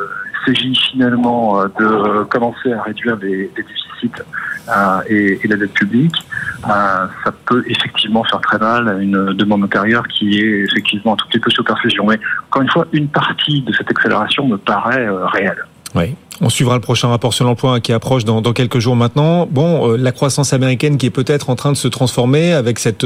s'agit 0.49 0.75
finalement 0.91 1.65
de 1.65 2.25
commencer 2.25 2.73
à 2.73 2.83
réduire 2.83 3.17
les, 3.17 3.51
déficits 3.57 4.23
euh, 4.69 5.01
et, 5.09 5.49
la 5.49 5.57
dette 5.57 5.73
publique, 5.73 6.15
ça 6.63 7.33
peut 7.47 7.63
effectivement 7.67 8.25
faire 8.25 8.41
très 8.41 8.59
mal 8.59 8.89
à 8.89 8.95
une 8.95 9.33
demande 9.33 9.65
intérieure 9.65 10.07
qui 10.09 10.39
est 10.39 10.65
effectivement 10.65 11.15
un 11.15 11.17
tout 11.17 11.27
petit 11.29 11.39
peu 11.39 11.51
sous 11.51 11.65
perfusion. 11.65 12.07
Mais 12.07 12.19
encore 12.49 12.63
une 12.63 12.71
fois, 12.71 12.87
une 12.93 13.09
partie 13.09 13.63
de 13.63 13.73
cette 13.73 13.91
accélération 13.91 14.47
me 14.47 14.57
paraît 14.57 15.09
réelle. 15.33 15.65
Oui. 15.95 16.15
On 16.41 16.51
suivra 16.51 16.75
le 16.75 16.81
prochain 16.81 17.09
rapport 17.09 17.35
sur 17.35 17.45
l'emploi 17.45 17.81
qui 17.81 17.93
approche 17.93 18.25
dans, 18.25 18.41
quelques 18.53 18.79
jours 18.79 18.95
maintenant. 18.95 19.47
Bon, 19.51 19.97
la 19.97 20.13
croissance 20.13 20.53
américaine 20.53 20.97
qui 20.97 21.07
est 21.07 21.11
peut-être 21.11 21.51
en 21.51 21.57
train 21.57 21.73
de 21.73 21.77
se 21.77 21.89
transformer 21.89 22.53
avec 22.53 22.79
cette 22.79 23.05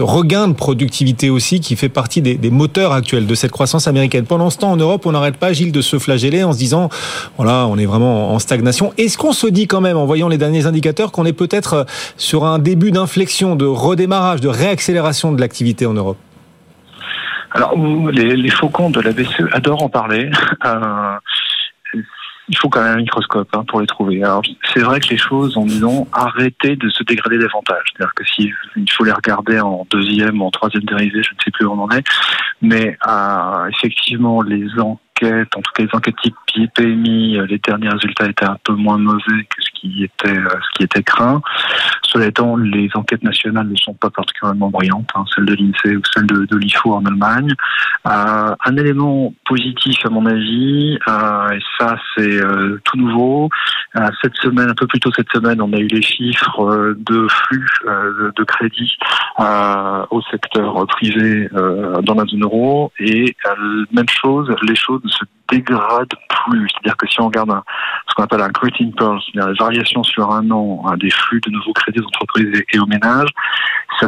regain 0.00 0.48
de 0.48 0.52
productivité 0.52 1.30
aussi, 1.30 1.60
qui 1.60 1.76
fait 1.76 1.88
partie 1.88 2.22
des, 2.22 2.50
moteurs 2.50 2.92
actuels 2.92 3.26
de 3.26 3.34
cette 3.34 3.52
croissance 3.52 3.88
américaine. 3.88 4.26
Pendant 4.26 4.50
ce 4.50 4.58
temps, 4.58 4.72
en 4.72 4.76
Europe, 4.76 5.06
on 5.06 5.12
n'arrête 5.12 5.36
pas, 5.36 5.52
Gilles, 5.52 5.72
de 5.72 5.80
se 5.80 5.98
flageller 5.98 6.42
en 6.42 6.52
se 6.52 6.58
disant, 6.58 6.88
voilà, 7.36 7.66
on 7.66 7.76
est 7.78 7.86
vraiment 7.86 8.32
en 8.32 8.38
stagnation. 8.38 8.92
Est-ce 8.98 9.18
qu'on 9.18 9.32
se 9.32 9.46
dit 9.46 9.66
quand 9.66 9.80
même, 9.80 9.96
en 9.96 10.06
voyant 10.06 10.28
les 10.28 10.38
derniers 10.38 10.66
indicateurs, 10.66 11.12
qu'on 11.12 11.24
est 11.24 11.32
peut-être 11.32 11.86
sur 12.16 12.44
un 12.44 12.58
début 12.58 12.90
d'inflexion, 12.90 13.56
de 13.56 13.66
redémarrage, 13.66 14.40
de 14.40 14.48
réaccélération 14.48 15.32
de 15.32 15.40
l'activité 15.40 15.86
en 15.86 15.94
Europe? 15.94 16.18
Alors, 17.52 17.74
les, 18.12 18.36
les, 18.36 18.50
faucons 18.50 18.90
de 18.90 19.00
la 19.00 19.12
BCE 19.12 19.42
adorent 19.52 19.82
en 19.82 19.88
parler. 19.88 20.30
Euh, 20.66 21.16
il 22.50 22.58
faut 22.58 22.68
quand 22.68 22.82
même 22.82 22.94
un 22.94 22.96
microscope 22.96 23.48
hein, 23.54 23.64
pour 23.66 23.80
les 23.80 23.86
trouver. 23.86 24.22
Alors 24.22 24.42
c'est 24.74 24.80
vrai 24.80 25.00
que 25.00 25.08
les 25.08 25.16
choses 25.16 25.56
ont 25.56 25.64
disons 25.64 26.06
arrêté 26.12 26.76
de 26.76 26.88
se 26.90 27.04
dégrader 27.04 27.38
davantage. 27.38 27.84
C'est-à-dire 27.92 28.14
que 28.14 28.24
s'il 28.24 28.52
faut 28.90 29.04
les 29.04 29.12
regarder 29.12 29.60
en 29.60 29.86
deuxième 29.90 30.42
ou 30.42 30.46
en 30.46 30.50
troisième 30.50 30.82
dérivé, 30.82 31.22
je 31.22 31.30
ne 31.30 31.40
sais 31.44 31.50
plus 31.52 31.64
où 31.64 31.72
on 31.72 31.78
en 31.78 31.90
est, 31.90 32.04
mais 32.60 32.98
euh, 33.06 33.68
effectivement 33.68 34.42
les 34.42 34.66
en 35.22 35.60
tout 35.60 35.72
cas 35.74 35.82
les 35.82 35.88
enquêtes 35.92 36.16
type 36.22 36.74
PMI, 36.74 37.38
les 37.48 37.58
derniers 37.58 37.88
résultats 37.88 38.28
étaient 38.28 38.44
un 38.44 38.58
peu 38.64 38.74
moins 38.74 38.98
mauvais 38.98 39.44
que 39.48 39.62
ce 39.62 39.70
qui 39.80 40.04
était 40.04 40.36
euh, 40.36 40.48
ce 40.62 40.78
qui 40.78 40.84
était 40.84 41.02
craint. 41.02 41.40
Cela 42.02 42.26
étant, 42.26 42.56
les 42.56 42.90
enquêtes 42.94 43.22
nationales 43.22 43.68
ne 43.68 43.76
sont 43.76 43.94
pas 43.94 44.10
particulièrement 44.10 44.68
brillantes, 44.68 45.08
hein, 45.14 45.24
celles 45.34 45.46
de 45.46 45.54
l'INSEE 45.54 45.96
ou 45.96 46.02
celles 46.12 46.26
de, 46.26 46.56
l'IFO 46.56 46.94
en 46.94 47.04
Allemagne. 47.04 47.52
Euh, 48.06 48.54
un 48.64 48.76
élément 48.76 49.32
positif 49.46 49.98
à 50.04 50.10
mon 50.10 50.26
avis, 50.26 50.98
euh, 51.08 51.50
et 51.50 51.60
ça 51.78 51.96
c'est 52.16 52.42
euh, 52.42 52.80
tout 52.84 52.96
nouveau. 52.96 53.48
Euh, 53.96 54.08
cette 54.22 54.34
semaine, 54.36 54.70
un 54.70 54.74
peu 54.74 54.86
plus 54.86 54.98
tôt 55.00 55.10
cette 55.14 55.30
semaine, 55.32 55.60
on 55.60 55.72
a 55.72 55.78
eu 55.78 55.86
les 55.86 56.02
chiffres 56.02 56.62
euh, 56.62 56.96
de 56.98 57.26
flux 57.28 57.66
de, 57.84 58.32
de, 58.36 58.44
crédit 58.44 58.96
au 60.10 60.20
secteur 60.30 60.86
privé 60.88 61.48
dans 61.52 62.14
la 62.14 62.24
zone 62.26 62.42
euro, 62.42 62.92
et 62.98 63.34
même 63.92 64.08
chose, 64.08 64.54
les 64.62 64.74
choses 64.74 65.00
se 65.10 65.24
dégradent 65.50 66.14
plus. 66.28 66.68
C'est-à-dire 66.70 66.96
que 66.96 67.08
si 67.08 67.20
on 67.20 67.26
regarde 67.26 67.52
ce 68.08 68.14
qu'on 68.14 68.24
appelle 68.24 68.40
un 68.40 68.50
greeting 68.50 68.92
pulse, 68.94 69.24
c'est-à-dire 69.26 69.48
la 69.48 69.64
variation 69.64 70.02
sur 70.02 70.30
un 70.30 70.50
an 70.50 70.84
des 70.96 71.10
flux 71.10 71.40
de 71.40 71.50
nouveaux 71.50 71.72
crédits 71.72 72.00
aux 72.00 72.06
entreprises 72.06 72.62
et 72.72 72.78
aux 72.78 72.86
ménages, 72.86 73.30
ça, 73.98 74.06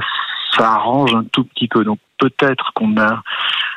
ça 0.57 0.73
arrange 0.73 1.15
un 1.15 1.25
tout 1.33 1.45
petit 1.45 1.69
peu. 1.69 1.85
Donc 1.85 1.99
peut-être 2.23 2.73
qu'on 2.75 2.97
a 2.99 3.23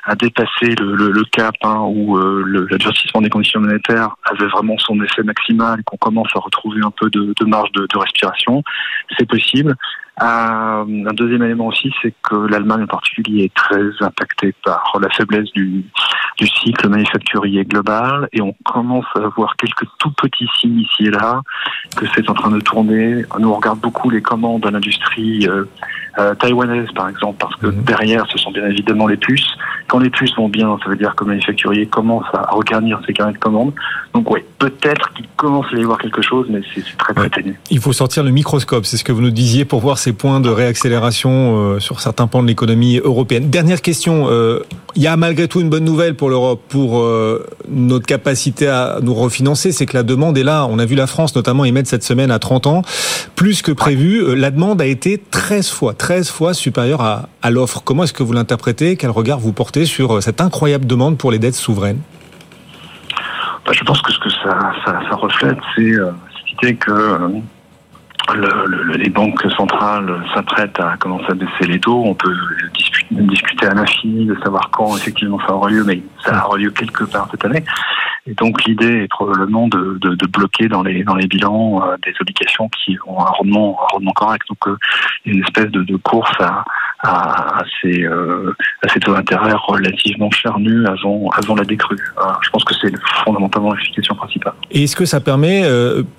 à 0.03 0.15
dépasser 0.15 0.75
le, 0.79 0.95
le, 0.95 1.09
le 1.09 1.23
cap 1.31 1.55
hein, 1.63 1.79
où 1.87 2.17
euh, 2.17 2.43
l'advertissement 2.69 3.21
des 3.21 3.29
conditions 3.29 3.59
monétaires 3.59 4.15
avait 4.29 4.47
vraiment 4.47 4.77
son 4.77 5.01
effet 5.01 5.23
maximal 5.23 5.83
qu'on 5.83 5.97
commence 5.97 6.29
à 6.35 6.39
retrouver 6.39 6.81
un 6.83 6.91
peu 6.91 7.09
de, 7.09 7.33
de 7.39 7.45
marge 7.45 7.71
de, 7.71 7.87
de 7.91 7.97
respiration. 7.97 8.63
C'est 9.17 9.27
possible. 9.27 9.75
Euh, 10.21 10.25
un 10.25 11.13
deuxième 11.13 11.43
élément 11.43 11.67
aussi, 11.67 11.91
c'est 12.01 12.13
que 12.23 12.35
l'Allemagne 12.35 12.83
en 12.83 12.87
particulier 12.87 13.45
est 13.45 13.53
très 13.53 13.83
impactée 13.99 14.53
par 14.63 14.93
la 15.01 15.09
faiblesse 15.09 15.51
du, 15.53 15.83
du 16.37 16.47
cycle 16.47 16.87
manufacturier 16.87 17.65
global 17.65 18.29
et 18.31 18.41
on 18.41 18.53
commence 18.63 19.05
à 19.15 19.27
voir 19.35 19.55
quelques 19.57 19.85
tout 19.99 20.11
petits 20.11 20.47
signes 20.59 20.79
ici 20.79 21.05
et 21.07 21.11
là 21.11 21.41
que 21.97 22.05
c'est 22.13 22.29
en 22.29 22.33
train 22.33 22.51
de 22.51 22.59
tourner. 22.59 23.23
Nous 23.39 23.49
on 23.49 23.55
regarde 23.55 23.79
beaucoup 23.79 24.09
les 24.09 24.21
commandes 24.21 24.65
à 24.65 24.71
l'industrie 24.71 25.47
euh, 25.47 25.65
euh, 26.17 26.33
taïwanaise 26.35 26.91
par 26.93 27.09
exemple 27.09 27.37
parce 27.39 27.55
que 27.57 27.67
mhm. 27.67 27.83
derrière 27.83 28.25
ce 28.35 28.43
sont 28.43 28.51
bien 28.51 28.65
évidemment 28.65 29.07
les 29.07 29.17
puces. 29.17 29.47
Quand 29.87 29.99
les 29.99 30.09
puces 30.09 30.35
vont 30.35 30.49
bien, 30.49 30.77
ça 30.83 30.89
veut 30.89 30.95
dire 30.95 31.15
que 31.15 31.23
le 31.23 31.31
manufacturier 31.31 31.85
commence 31.85 32.25
à 32.33 32.51
regarnir 32.51 32.99
ses 33.05 33.13
carnets 33.13 33.33
de 33.33 33.37
commandes. 33.37 33.73
Donc 34.13 34.29
oui, 34.31 34.39
peut-être 34.57 35.13
qu'il 35.13 35.27
commence 35.35 35.67
à 35.73 35.77
y 35.77 35.83
voir 35.83 35.99
quelque 35.99 36.21
chose, 36.21 36.47
mais 36.49 36.61
c'est 36.73 36.83
très 36.97 37.13
très 37.13 37.29
ténu. 37.29 37.59
Il 37.69 37.79
faut 37.79 37.93
sortir 37.93 38.23
le 38.23 38.31
microscope, 38.31 38.85
c'est 38.85 38.97
ce 38.97 39.03
que 39.03 39.11
vous 39.11 39.21
nous 39.21 39.31
disiez 39.31 39.63
pour 39.63 39.81
voir 39.81 39.97
ces 39.97 40.13
points 40.13 40.39
de 40.39 40.49
réaccélération 40.49 41.57
euh, 41.75 41.79
sur 41.79 41.99
certains 41.99 42.27
pans 42.27 42.41
de 42.41 42.47
l'économie 42.47 42.97
européenne. 42.97 43.49
Dernière 43.49 43.81
question, 43.81 44.27
euh, 44.29 44.61
il 44.95 45.03
y 45.03 45.07
a 45.07 45.15
malgré 45.17 45.47
tout 45.47 45.61
une 45.61 45.69
bonne 45.69 45.83
nouvelle 45.83 46.15
pour 46.15 46.29
l'Europe, 46.29 46.61
pour 46.67 46.99
euh, 46.99 47.45
notre 47.69 48.05
capacité 48.05 48.67
à 48.67 48.99
nous 49.01 49.13
refinancer, 49.13 49.71
c'est 49.71 49.85
que 49.85 49.95
la 49.95 50.03
demande 50.03 50.37
est 50.37 50.43
là. 50.43 50.65
On 50.69 50.79
a 50.79 50.85
vu 50.85 50.95
la 50.95 51.07
France 51.07 51.35
notamment 51.35 51.65
émettre 51.65 51.89
cette 51.89 52.03
semaine 52.03 52.31
à 52.31 52.39
30 52.39 52.67
ans, 52.67 52.81
plus 53.35 53.61
que 53.61 53.71
prévu. 53.71 54.35
La 54.35 54.49
demande 54.49 54.81
a 54.81 54.85
été 54.85 55.21
13 55.29 55.69
fois, 55.69 55.93
13 55.93 56.29
fois 56.29 56.53
supérieure 56.53 57.01
à, 57.01 57.29
à 57.41 57.51
l'offre. 57.51 57.81
Comment 57.83 58.05
est-ce 58.05 58.13
que 58.13 58.23
vous 58.25 58.33
l'interprétez 58.33 58.97
Quel 58.97 59.11
regard 59.11 59.39
vous 59.39 59.53
portez 59.53 59.85
sur 59.85 60.21
cette 60.21 60.41
incroyable 60.41 60.85
demande 60.85 61.17
pour 61.17 61.31
les 61.31 61.39
dettes 61.39 61.55
souveraines? 61.55 62.01
Bah, 63.65 63.71
Je 63.73 63.83
pense 63.83 64.01
que 64.01 64.11
ce 64.11 64.19
que 64.19 64.29
ça, 64.29 65.15
reflète, 65.15 65.57
c'est 65.75 65.81
l'idée 65.81 66.75
que 66.75 67.41
le, 68.33 68.97
les 68.97 69.09
banques 69.09 69.41
centrales 69.55 70.23
s'apprêtent 70.33 70.79
à 70.79 70.97
commencer 70.97 71.27
à 71.29 71.35
baisser 71.35 71.67
les 71.67 71.79
taux. 71.79 72.03
On 72.05 72.15
peut 72.15 72.35
discuter, 73.11 73.45
discuter 73.45 73.65
à 73.67 73.73
l'infini 73.73 74.25
de 74.25 74.35
savoir 74.43 74.69
quand 74.71 74.95
effectivement 74.97 75.39
ça 75.45 75.53
aura 75.53 75.69
lieu, 75.69 75.83
mais 75.83 76.01
ça 76.23 76.45
aura 76.45 76.57
lieu 76.57 76.71
quelque 76.71 77.03
part 77.03 77.27
cette 77.31 77.45
année. 77.45 77.63
Et 78.27 78.33
donc 78.33 78.63
l'idée 78.65 79.03
est 79.03 79.07
probablement 79.07 79.67
de, 79.67 79.99
de, 80.01 80.15
de, 80.15 80.25
bloquer 80.25 80.67
dans 80.67 80.81
les 80.81 81.03
dans 81.03 81.13
les 81.13 81.27
bilans 81.27 81.83
euh, 81.83 81.95
des 82.03 82.13
obligations 82.19 82.69
qui 82.69 82.97
ont 83.05 83.19
un 83.19 83.25
rendement 83.25 83.77
un 83.83 83.93
rendement 83.93 84.13
correct. 84.13 84.47
Donc 84.49 84.67
euh, 84.67 84.77
une 85.25 85.43
espèce 85.43 85.67
de, 85.67 85.83
de 85.83 85.95
course 85.97 86.33
à 86.39 86.63
à, 87.07 87.63
ces, 87.81 88.03
euh, 88.03 88.55
à 88.81 88.89
ces 88.89 88.99
taux 88.99 89.13
d'intérêt 89.13 89.53
relativement 89.67 90.31
charnus 90.31 90.87
avant 90.87 91.29
avant 91.37 91.53
la 91.53 91.63
décrue. 91.63 91.99
je 92.41 92.49
pense 92.49 92.63
que 92.63 92.73
c'est 92.81 92.91
fondamentalement 93.23 93.73
l'explication 93.73 94.15
principale. 94.15 94.53
Et 94.71 94.85
est-ce 94.85 94.95
que 94.95 95.05
ça 95.05 95.19
permet 95.19 95.63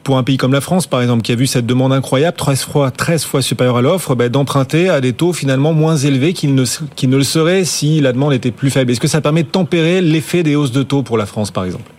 pour 0.04 0.16
un 0.16 0.22
pays 0.22 0.36
comme 0.36 0.52
la 0.52 0.60
France 0.60 0.86
par 0.86 1.00
exemple 1.00 1.22
qui 1.22 1.32
a 1.32 1.34
vu 1.34 1.48
cette 1.48 1.66
demande 1.66 1.92
incroyable 1.92 2.36
13 2.36 2.64
fois 2.66 2.90
13 2.92 3.24
fois 3.24 3.42
supérieure 3.42 3.78
à 3.78 3.82
l'offre 3.82 4.14
ben, 4.14 4.28
d'emprunter 4.28 4.88
à 4.88 5.00
des 5.00 5.12
taux 5.12 5.32
finalement 5.32 5.72
moins 5.72 5.96
élevés 5.96 6.34
qu'ils 6.34 6.54
ne 6.54 6.64
qu'ils 6.94 7.10
ne 7.10 7.16
le 7.16 7.22
seraient 7.22 7.64
si 7.64 8.00
la 8.00 8.12
demande 8.12 8.32
était 8.32 8.50
plus 8.50 8.70
faible. 8.70 8.90
Est-ce 8.90 9.00
que 9.00 9.08
ça 9.08 9.20
permet 9.20 9.42
de 9.42 9.48
tempérer 9.48 10.00
l'effet 10.00 10.42
des 10.42 10.56
hausses 10.56 10.72
de 10.72 10.82
taux 10.82 11.02
pour 11.02 11.18
la 11.18 11.26
France 11.26 11.50
par 11.50 11.64
exemple? 11.64 11.90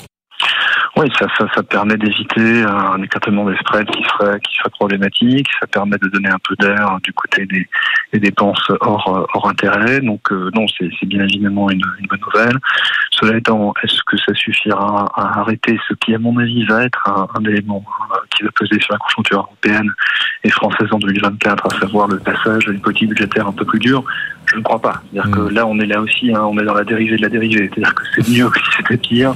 Oui, 0.98 1.12
ça, 1.20 1.28
permet 1.62 1.96
d'éviter 1.96 2.64
un 2.64 3.00
écartement 3.04 3.48
des 3.48 3.56
spreads 3.58 3.86
qui 3.86 4.02
serait, 4.04 4.40
qui 4.40 4.56
serait 4.58 4.72
problématique. 4.72 5.48
Ça 5.60 5.68
permet 5.68 5.96
de 6.02 6.08
donner 6.08 6.30
un 6.30 6.40
peu 6.40 6.56
d'air 6.56 6.98
du 7.04 7.14
côté 7.14 7.46
des, 7.46 8.20
dépenses 8.20 8.72
hors, 8.82 9.48
intérêt. 9.48 10.02
Donc, 10.02 10.32
euh, 10.32 10.50
non, 10.56 10.66
c'est 10.68 11.06
bien 11.06 11.22
évidemment 11.22 11.70
une, 11.70 11.84
bonne 12.10 12.20
nouvelle. 12.20 12.58
Cela 13.20 13.38
étant, 13.38 13.74
est-ce 13.84 14.00
que 14.06 14.18
ça 14.18 14.34
suffira 14.36 15.12
à 15.16 15.40
arrêter 15.40 15.78
ce 15.88 15.94
qui, 15.96 16.14
à 16.14 16.20
mon 16.20 16.38
avis, 16.38 16.66
va 16.66 16.84
être 16.84 17.02
un, 17.08 17.28
un 17.34 17.44
élément 17.46 17.84
euh, 18.12 18.16
qui 18.36 18.44
va 18.44 18.50
peser 18.52 18.80
sur 18.80 18.94
la 18.94 19.00
conjoncture 19.00 19.40
européenne 19.40 19.92
et 20.44 20.50
française 20.50 20.88
en 20.92 21.00
2024, 21.00 21.66
à 21.66 21.80
savoir 21.80 22.08
le 22.08 22.20
passage 22.20 22.68
à 22.68 22.72
une 22.72 22.80
politique 22.80 23.10
budgétaire 23.10 23.48
un 23.48 23.54
peu 23.54 23.66
plus 23.66 23.80
dure? 23.80 24.04
Je 24.46 24.56
ne 24.56 24.62
crois 24.62 24.80
pas. 24.80 25.02
C'est-à-dire 25.12 25.32
que 25.32 25.40
mm. 25.42 25.50
là, 25.50 25.68
on 25.68 25.80
est 25.80 25.86
là 25.86 26.00
aussi, 26.00 26.34
hein, 26.34 26.42
on 26.44 26.58
est 26.58 26.64
dans 26.64 26.74
la 26.74 26.86
dérivée 26.86 27.18
de 27.18 27.22
la 27.22 27.30
dérivée. 27.30 27.70
C'est-à-dire 27.74 27.94
que 27.94 28.04
c'est 28.16 28.30
mieux 28.30 28.50
que 28.50 28.60
si 28.60 28.66
c'était 28.78 28.98
pire. 28.98 29.34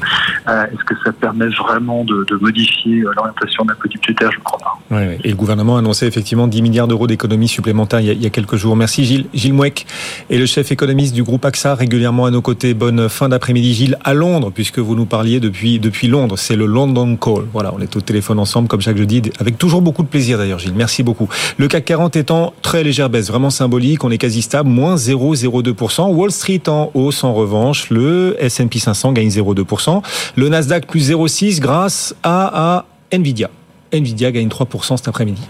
Euh, 0.48 0.65
Est-ce 0.65 0.84
que 0.86 0.96
ça 1.04 1.12
permet 1.12 1.48
vraiment 1.48 2.06
de, 2.06 2.26
de 2.30 2.36
modifier 2.38 3.02
euh, 3.02 3.12
l'orientation 3.15 3.65
de 3.65 3.70
la 3.70 3.76
politique 3.76 4.02
budgétaire? 4.02 4.32
Je 4.32 4.38
ne 4.38 4.44
crois 4.44 4.60
pas. 4.60 4.96
Ouais, 4.96 5.20
et 5.24 5.30
le 5.30 5.36
gouvernement 5.36 5.76
a 5.76 5.80
annoncé 5.80 6.06
effectivement 6.06 6.48
10 6.48 6.62
milliards 6.62 6.88
d'euros 6.88 7.08
d'économies 7.08 7.50
supplémentaires 7.50 8.00
il 8.00 8.08
y, 8.08 8.10
a, 8.10 8.13
il 8.13 8.22
y, 8.22 8.26
a, 8.26 8.30
quelques 8.30 8.56
jours. 8.56 8.76
Merci 8.78 9.04
Gilles. 9.04 9.26
Gilles 9.34 9.54
Mouek 9.54 9.86
est 10.30 10.38
le 10.38 10.46
chef 10.46 10.72
économiste 10.72 11.13
du 11.13 11.24
groupe 11.24 11.44
AXA, 11.44 11.76
régulièrement 11.76 12.26
à 12.26 12.32
nos 12.32 12.41
côtés. 12.41 12.74
Bonne 12.74 13.10
fin 13.10 13.28
d'après-midi 13.28 13.70
Gilles 13.73 13.97
à 14.03 14.13
Londres, 14.13 14.51
puisque 14.53 14.79
vous 14.79 14.95
nous 14.95 15.05
parliez 15.05 15.39
depuis, 15.39 15.79
depuis 15.79 16.07
Londres. 16.07 16.38
C'est 16.38 16.55
le 16.55 16.65
London 16.65 17.15
Call. 17.15 17.45
Voilà, 17.51 17.73
on 17.75 17.79
est 17.79 17.95
au 17.95 18.01
téléphone 18.01 18.39
ensemble 18.39 18.67
comme 18.67 18.81
chaque 18.81 18.97
jeudi, 18.97 19.21
avec 19.39 19.57
toujours 19.57 19.81
beaucoup 19.81 20.03
de 20.03 20.07
plaisir 20.07 20.38
d'ailleurs 20.38 20.60
Gilles. 20.60 20.73
Merci 20.75 21.03
beaucoup. 21.03 21.29
Le 21.57 21.67
CAC 21.67 21.86
40 21.86 22.15
étant 22.15 22.53
très 22.62 22.84
légère 22.84 23.10
baisse, 23.10 23.27
vraiment 23.27 23.49
symbolique. 23.49 24.03
On 24.03 24.12
est 24.12 24.17
quasi 24.17 24.41
stable, 24.41 24.69
moins 24.69 24.95
0,02%. 24.95 26.13
Wall 26.13 26.31
Street 26.31 26.63
en 26.67 26.91
hausse 26.93 27.23
en 27.23 27.34
revanche. 27.34 27.89
Le 27.89 28.36
S&P 28.39 28.79
500 28.79 29.13
gagne 29.13 29.29
0,2%. 29.29 30.01
Le 30.36 30.49
Nasdaq 30.49 30.88
plus 30.88 31.12
0,6 31.12 31.60
grâce 31.60 32.15
à, 32.23 32.77
à 32.77 32.86
Nvidia. 33.12 33.49
Nvidia 33.91 34.31
gagne 34.31 34.47
3% 34.47 34.97
cet 34.97 35.07
après-midi. 35.07 35.41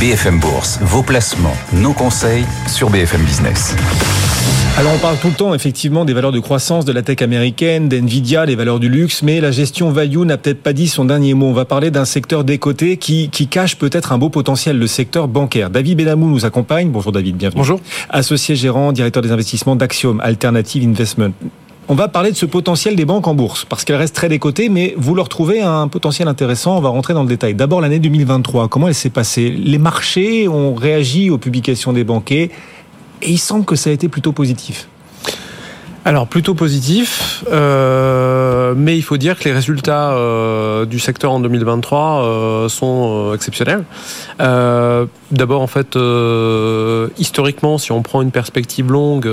BFM 0.00 0.40
Bourse, 0.40 0.78
vos 0.82 1.02
placements, 1.02 1.56
nos 1.72 1.94
conseils 1.94 2.44
sur 2.66 2.90
BFM 2.90 3.22
Business. 3.22 3.74
Alors 4.78 4.92
on 4.94 4.98
parle 4.98 5.16
tout 5.16 5.28
le 5.28 5.32
temps 5.32 5.54
effectivement 5.54 6.04
des 6.04 6.12
valeurs 6.12 6.32
de 6.32 6.38
croissance 6.38 6.84
de 6.84 6.92
la 6.92 7.00
tech 7.00 7.22
américaine, 7.22 7.88
d'NVIDIA, 7.88 8.44
les 8.44 8.56
valeurs 8.56 8.78
du 8.78 8.90
luxe, 8.90 9.22
mais 9.22 9.40
la 9.40 9.50
gestion 9.50 9.90
value 9.90 10.18
n'a 10.18 10.36
peut-être 10.36 10.62
pas 10.62 10.74
dit 10.74 10.86
son 10.86 11.06
dernier 11.06 11.32
mot. 11.32 11.46
On 11.46 11.54
va 11.54 11.64
parler 11.64 11.90
d'un 11.90 12.04
secteur 12.04 12.44
décoté 12.44 12.98
qui, 12.98 13.30
qui 13.30 13.46
cache 13.46 13.76
peut-être 13.76 14.12
un 14.12 14.18
beau 14.18 14.28
potentiel, 14.28 14.78
le 14.78 14.86
secteur 14.86 15.28
bancaire. 15.28 15.70
David 15.70 15.96
Benamou 15.96 16.28
nous 16.28 16.44
accompagne. 16.44 16.90
Bonjour 16.90 17.10
David, 17.10 17.38
bienvenue. 17.38 17.58
Bonjour. 17.58 17.80
Associé 18.10 18.54
gérant, 18.54 18.92
directeur 18.92 19.22
des 19.22 19.32
investissements 19.32 19.76
d'Axiom 19.76 20.20
Alternative 20.20 20.86
Investment. 20.86 21.32
On 21.88 21.94
va 21.94 22.08
parler 22.08 22.30
de 22.30 22.36
ce 22.36 22.44
potentiel 22.44 22.96
des 22.96 23.06
banques 23.06 23.28
en 23.28 23.34
bourse, 23.34 23.64
parce 23.64 23.84
qu'elles 23.84 23.96
restent 23.96 24.16
très 24.16 24.28
décotées, 24.28 24.68
mais 24.68 24.92
vous 24.98 25.14
leur 25.14 25.30
trouvez 25.30 25.62
un 25.62 25.88
potentiel 25.88 26.28
intéressant. 26.28 26.76
On 26.76 26.80
va 26.80 26.90
rentrer 26.90 27.14
dans 27.14 27.22
le 27.22 27.28
détail. 27.28 27.54
D'abord, 27.54 27.80
l'année 27.80 28.00
2023, 28.00 28.68
comment 28.68 28.88
elle 28.88 28.94
s'est 28.94 29.08
passée? 29.08 29.50
Les 29.50 29.78
marchés 29.78 30.48
ont 30.48 30.74
réagi 30.74 31.30
aux 31.30 31.38
publications 31.38 31.94
des 31.94 32.04
banquiers, 32.04 32.50
et 33.22 33.30
il 33.30 33.38
semble 33.38 33.64
que 33.64 33.76
ça 33.76 33.90
a 33.90 33.92
été 33.92 34.08
plutôt 34.08 34.32
positif. 34.32 34.88
Alors 36.06 36.26
plutôt 36.28 36.54
positif, 36.54 37.42
euh, 37.50 38.74
mais 38.76 38.96
il 38.96 39.02
faut 39.02 39.16
dire 39.16 39.36
que 39.36 39.44
les 39.44 39.52
résultats 39.52 40.12
euh, 40.12 40.84
du 40.84 41.00
secteur 41.00 41.32
en 41.32 41.40
2023 41.40 42.22
euh, 42.22 42.68
sont 42.68 43.32
exceptionnels. 43.34 43.82
D'abord 44.38 45.62
en 45.62 45.66
fait, 45.66 45.98
historiquement, 47.18 47.76
si 47.78 47.90
on 47.90 48.02
prend 48.02 48.22
une 48.22 48.30
perspective 48.30 48.92
longue, 48.92 49.28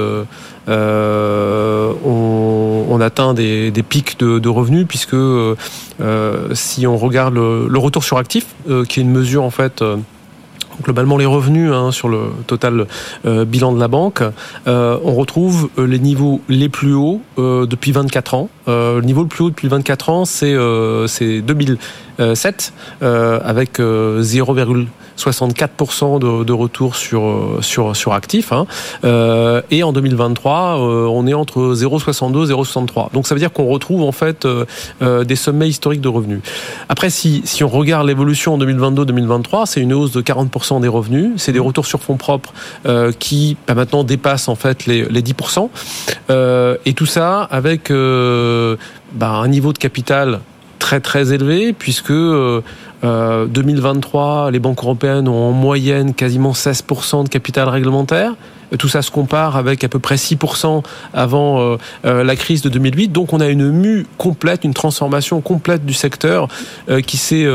on, 0.68 0.72
atteint 3.02 3.36
des, 3.36 3.72
pics 3.88 4.18
de, 4.18 4.50
revenus 4.50 4.88
puisque 4.88 5.16
si 6.54 6.88
on 6.88 6.98
regarde 6.98 7.36
le, 7.36 7.68
le 7.68 7.78
retour 7.78 8.04
sur 8.04 8.18
actif, 8.18 8.48
qui 8.90 9.00
est 9.00 9.04
une 9.04 9.12
mesure 9.12 9.44
en 9.44 9.52
fait 9.52 9.84
globalement 10.82 11.18
les 11.18 11.26
revenus 11.26 11.72
hein, 11.72 11.92
sur 11.92 12.10
le 12.10 12.32
total 12.48 12.88
euh, 13.26 13.46
bilan 13.46 13.74
de 13.74 13.80
la 13.80 13.88
banque, 13.88 14.22
euh, 14.68 14.98
on 15.04 15.14
retrouve 15.14 15.70
euh, 15.78 15.86
les 15.86 16.00
niveaux 16.00 16.42
les 16.50 16.70
plus 16.70 16.94
hauts 16.94 17.22
depuis 17.38 17.92
24 17.92 18.34
ans. 18.34 18.50
le 18.68 19.02
niveau 19.02 19.22
le 19.24 19.28
plus 19.28 19.44
haut 19.44 19.50
depuis 19.50 19.68
24 19.68 20.10
ans, 20.10 20.26
c'est 20.26 20.54
2007 22.18 22.74
avec 23.02 23.80
0, 23.80 24.56
64% 25.18 26.46
de, 26.46 26.54
retour 26.54 26.96
sur 26.96 27.58
sur 27.62 27.96
sur. 27.96 28.14
Hein. 28.52 28.66
Euh, 29.04 29.62
et 29.72 29.84
en 29.84 29.94
2023, 29.94 30.80
euh, 30.80 31.06
on 31.08 31.28
est 31.28 31.34
entre 31.34 31.74
0,62 31.76 32.50
et 32.50 32.54
0,63. 32.54 33.12
Donc 33.14 33.28
ça 33.28 33.36
veut 33.36 33.40
dire 33.40 33.52
qu'on 33.52 33.68
retrouve 33.68 34.04
en 34.04 34.12
fait 34.12 34.46
euh, 34.46 35.24
des 35.24 35.36
sommets 35.36 35.68
historiques 35.68 36.02
de 36.02 36.08
revenus. 36.08 36.42
Après, 36.90 37.10
si 37.10 37.42
si 37.46 37.64
on 37.64 37.70
regarde 37.70 38.08
l'évolution 38.08 38.56
en 38.56 38.60
2022-2023, 38.60 39.66
c'est 39.66 39.82
une 39.82 39.94
hausse 39.94 40.12
de 40.12 40.22
40% 40.22 40.82
des 40.82 40.88
revenus. 40.88 41.32
C'est 41.38 41.52
des 41.52 41.60
retours 41.60 41.86
sur 41.86 42.02
fonds 42.02 42.18
propres 42.18 42.54
qui 43.20 43.58
bah, 43.68 43.76
maintenant 43.76 44.04
dépassent 44.04 44.48
en 44.48 44.56
fait 44.56 44.86
les, 44.86 45.06
les 45.06 45.22
10%. 45.22 45.70
et 46.86 46.94
tout 46.94 47.06
ça 47.06 47.42
avec 47.44 47.90
bah, 47.90 49.30
un 49.30 49.48
niveau 49.48 49.74
de 49.74 49.78
capital 49.78 50.40
très 50.84 51.00
très 51.00 51.32
élevé 51.32 51.72
puisque 51.72 52.12
2023, 52.12 54.48
euh, 54.48 54.52
les 54.52 54.60
banques 54.60 54.84
européennes 54.84 55.30
ont 55.30 55.48
en 55.48 55.52
moyenne 55.52 56.14
quasiment 56.14 56.52
16% 56.52 57.24
de 57.24 57.30
capital 57.30 57.70
réglementaire. 57.70 58.34
Tout 58.78 58.90
ça 58.90 59.04
se 59.04 59.12
compare 59.12 59.56
avec 59.56 59.84
à 59.84 59.88
peu 59.88 60.00
près 60.00 60.16
6% 60.16 60.84
avant 61.14 61.62
euh, 61.62 61.78
euh, 62.06 62.24
la 62.24 62.36
crise 62.36 62.64
de 62.64 62.70
2008. 62.70 63.10
Donc 63.10 63.32
on 63.32 63.40
a 63.40 63.48
une 63.48 63.70
mue 63.70 64.08
complète, 64.18 64.66
une 64.66 64.74
transformation 64.74 65.40
complète 65.40 65.86
du 65.86 65.94
secteur 65.94 66.50
qui 67.08 67.18
s'est 67.18 67.48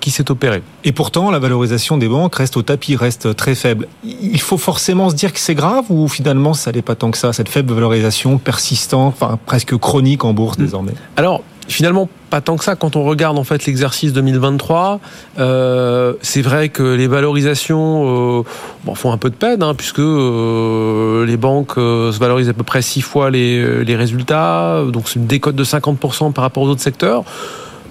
qui 0.00 0.10
s'est 0.10 0.30
opérée. 0.30 0.62
Et 0.84 0.92
pourtant, 0.92 1.30
la 1.30 1.38
valorisation 1.38 1.98
des 1.98 2.08
banques 2.08 2.36
reste 2.36 2.56
au 2.56 2.62
tapis, 2.62 2.96
reste 2.96 3.36
très 3.36 3.54
faible. 3.54 3.88
Il 4.04 4.40
faut 4.40 4.58
forcément 4.58 5.10
se 5.10 5.16
dire 5.16 5.34
que 5.34 5.40
c'est 5.40 5.54
grave 5.54 5.84
ou 5.90 6.08
finalement 6.08 6.54
ça 6.54 6.72
n'est 6.72 6.82
pas 6.82 6.94
tant 6.94 7.10
que 7.10 7.18
ça, 7.18 7.34
cette 7.34 7.50
faible 7.50 7.74
valorisation 7.74 8.38
persistante, 8.38 9.16
enfin 9.20 9.38
presque 9.44 9.76
chronique 9.76 10.24
en 10.24 10.32
bourse 10.32 10.56
désormais? 10.56 10.94
Alors 11.16 11.42
finalement 11.70 12.08
pas 12.28 12.40
tant 12.40 12.56
que 12.56 12.64
ça. 12.64 12.76
Quand 12.76 12.96
on 12.96 13.04
regarde 13.04 13.38
en 13.38 13.44
fait 13.44 13.66
l'exercice 13.66 14.12
2023 14.12 15.00
euh, 15.38 16.14
c'est 16.20 16.42
vrai 16.42 16.68
que 16.68 16.82
les 16.82 17.06
valorisations 17.06 18.40
euh, 18.40 18.94
font 18.94 19.12
un 19.12 19.16
peu 19.16 19.30
de 19.30 19.34
peine 19.34 19.62
hein, 19.62 19.74
puisque 19.74 20.00
euh, 20.00 21.24
les 21.24 21.36
banques 21.36 21.74
se 21.74 22.18
valorisent 22.18 22.48
à 22.48 22.52
peu 22.52 22.64
près 22.64 22.82
six 22.82 23.02
fois 23.02 23.30
les, 23.30 23.84
les 23.84 23.96
résultats. 23.96 24.82
Donc 24.92 25.08
c'est 25.08 25.18
une 25.18 25.26
décote 25.26 25.56
de 25.56 25.64
50% 25.64 26.32
par 26.32 26.42
rapport 26.42 26.62
aux 26.62 26.68
autres 26.68 26.80
secteurs. 26.80 27.24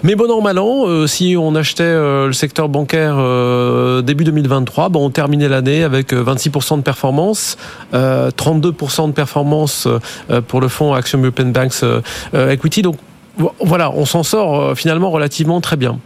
Mais 0.02 0.14
bon 0.14 0.30
an, 0.30 0.40
mal 0.40 0.58
an, 0.58 1.06
si 1.06 1.36
on 1.38 1.54
achetait 1.54 1.92
le 1.92 2.32
secteur 2.32 2.70
bancaire 2.70 3.16
début 4.02 4.24
2023, 4.24 4.88
bon, 4.88 5.04
on 5.04 5.10
terminait 5.10 5.48
l'année 5.48 5.84
avec 5.84 6.14
26% 6.14 6.78
de 6.78 6.82
performance, 6.82 7.58
32% 7.92 9.08
de 9.08 9.12
performance 9.12 9.86
pour 10.48 10.62
le 10.62 10.68
fonds 10.68 10.94
Action 10.94 11.20
European 11.20 11.48
Banks 11.48 11.84
Equity. 12.32 12.80
Donc 12.80 12.96
voilà, 13.60 13.90
on 13.92 14.04
s'en 14.04 14.22
sort 14.22 14.60
euh, 14.60 14.74
finalement 14.74 15.10
relativement 15.10 15.60
très 15.60 15.76
bien. 15.76 15.98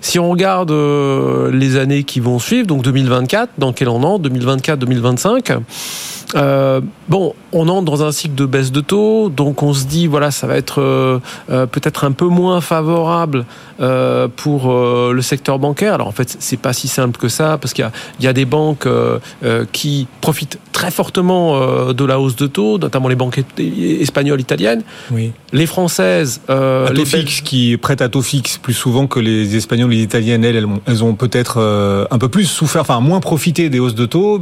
Si 0.00 0.18
on 0.18 0.30
regarde 0.30 0.70
euh, 0.70 1.50
les 1.50 1.76
années 1.76 2.04
qui 2.04 2.20
vont 2.20 2.38
suivre, 2.38 2.66
donc 2.66 2.82
2024, 2.82 3.52
dans 3.58 3.72
quel 3.72 3.88
entre 3.88 4.28
2024-2025 4.28 5.58
euh, 6.34 6.80
bon, 7.08 7.34
on 7.52 7.68
entre 7.68 7.84
dans 7.84 8.04
un 8.04 8.12
cycle 8.12 8.34
de 8.34 8.44
baisse 8.44 8.70
de 8.70 8.80
taux, 8.80 9.30
donc 9.30 9.62
on 9.62 9.72
se 9.72 9.86
dit 9.86 10.06
voilà, 10.06 10.30
ça 10.30 10.46
va 10.46 10.56
être 10.56 10.82
euh, 10.82 11.20
euh, 11.50 11.66
peut-être 11.66 12.04
un 12.04 12.12
peu 12.12 12.26
moins 12.26 12.60
favorable 12.60 13.44
pour 14.36 14.74
le 14.74 15.22
secteur 15.22 15.60
bancaire. 15.60 15.94
Alors 15.94 16.08
en 16.08 16.12
fait, 16.12 16.36
c'est 16.40 16.56
pas 16.56 16.72
si 16.72 16.88
simple 16.88 17.16
que 17.16 17.28
ça 17.28 17.58
parce 17.58 17.72
qu'il 17.72 17.88
y, 18.18 18.26
a, 18.26 18.32
des 18.32 18.44
banques 18.44 18.88
qui 19.70 20.08
profitent 20.20 20.58
très 20.72 20.90
fortement 20.90 21.92
de 21.92 22.04
la 22.04 22.18
hausse 22.18 22.34
de 22.34 22.48
taux, 22.48 22.78
notamment 22.78 23.06
les 23.06 23.14
banques 23.14 23.40
espagnoles, 24.00 24.40
italiennes. 24.40 24.82
Oui. 25.12 25.30
Les 25.52 25.66
françaises, 25.66 26.40
à 26.48 26.90
taux 26.92 27.04
fixe 27.04 27.40
qui 27.40 27.76
prêtent 27.76 28.02
à 28.02 28.08
taux 28.08 28.20
fixe 28.20 28.58
plus 28.58 28.74
souvent 28.74 29.06
que 29.06 29.20
les 29.20 29.54
espagnoles, 29.54 29.90
les 29.90 30.02
italiennes. 30.02 30.44
Elles, 30.44 30.66
elles 30.86 31.04
ont, 31.04 31.14
peut-être 31.14 31.58
un 32.10 32.18
peu 32.18 32.28
plus 32.28 32.46
souffert, 32.46 32.80
enfin 32.80 32.98
moins 32.98 33.20
profité 33.20 33.70
des 33.70 33.78
hausses 33.78 33.94
de 33.94 34.06
taux. 34.06 34.40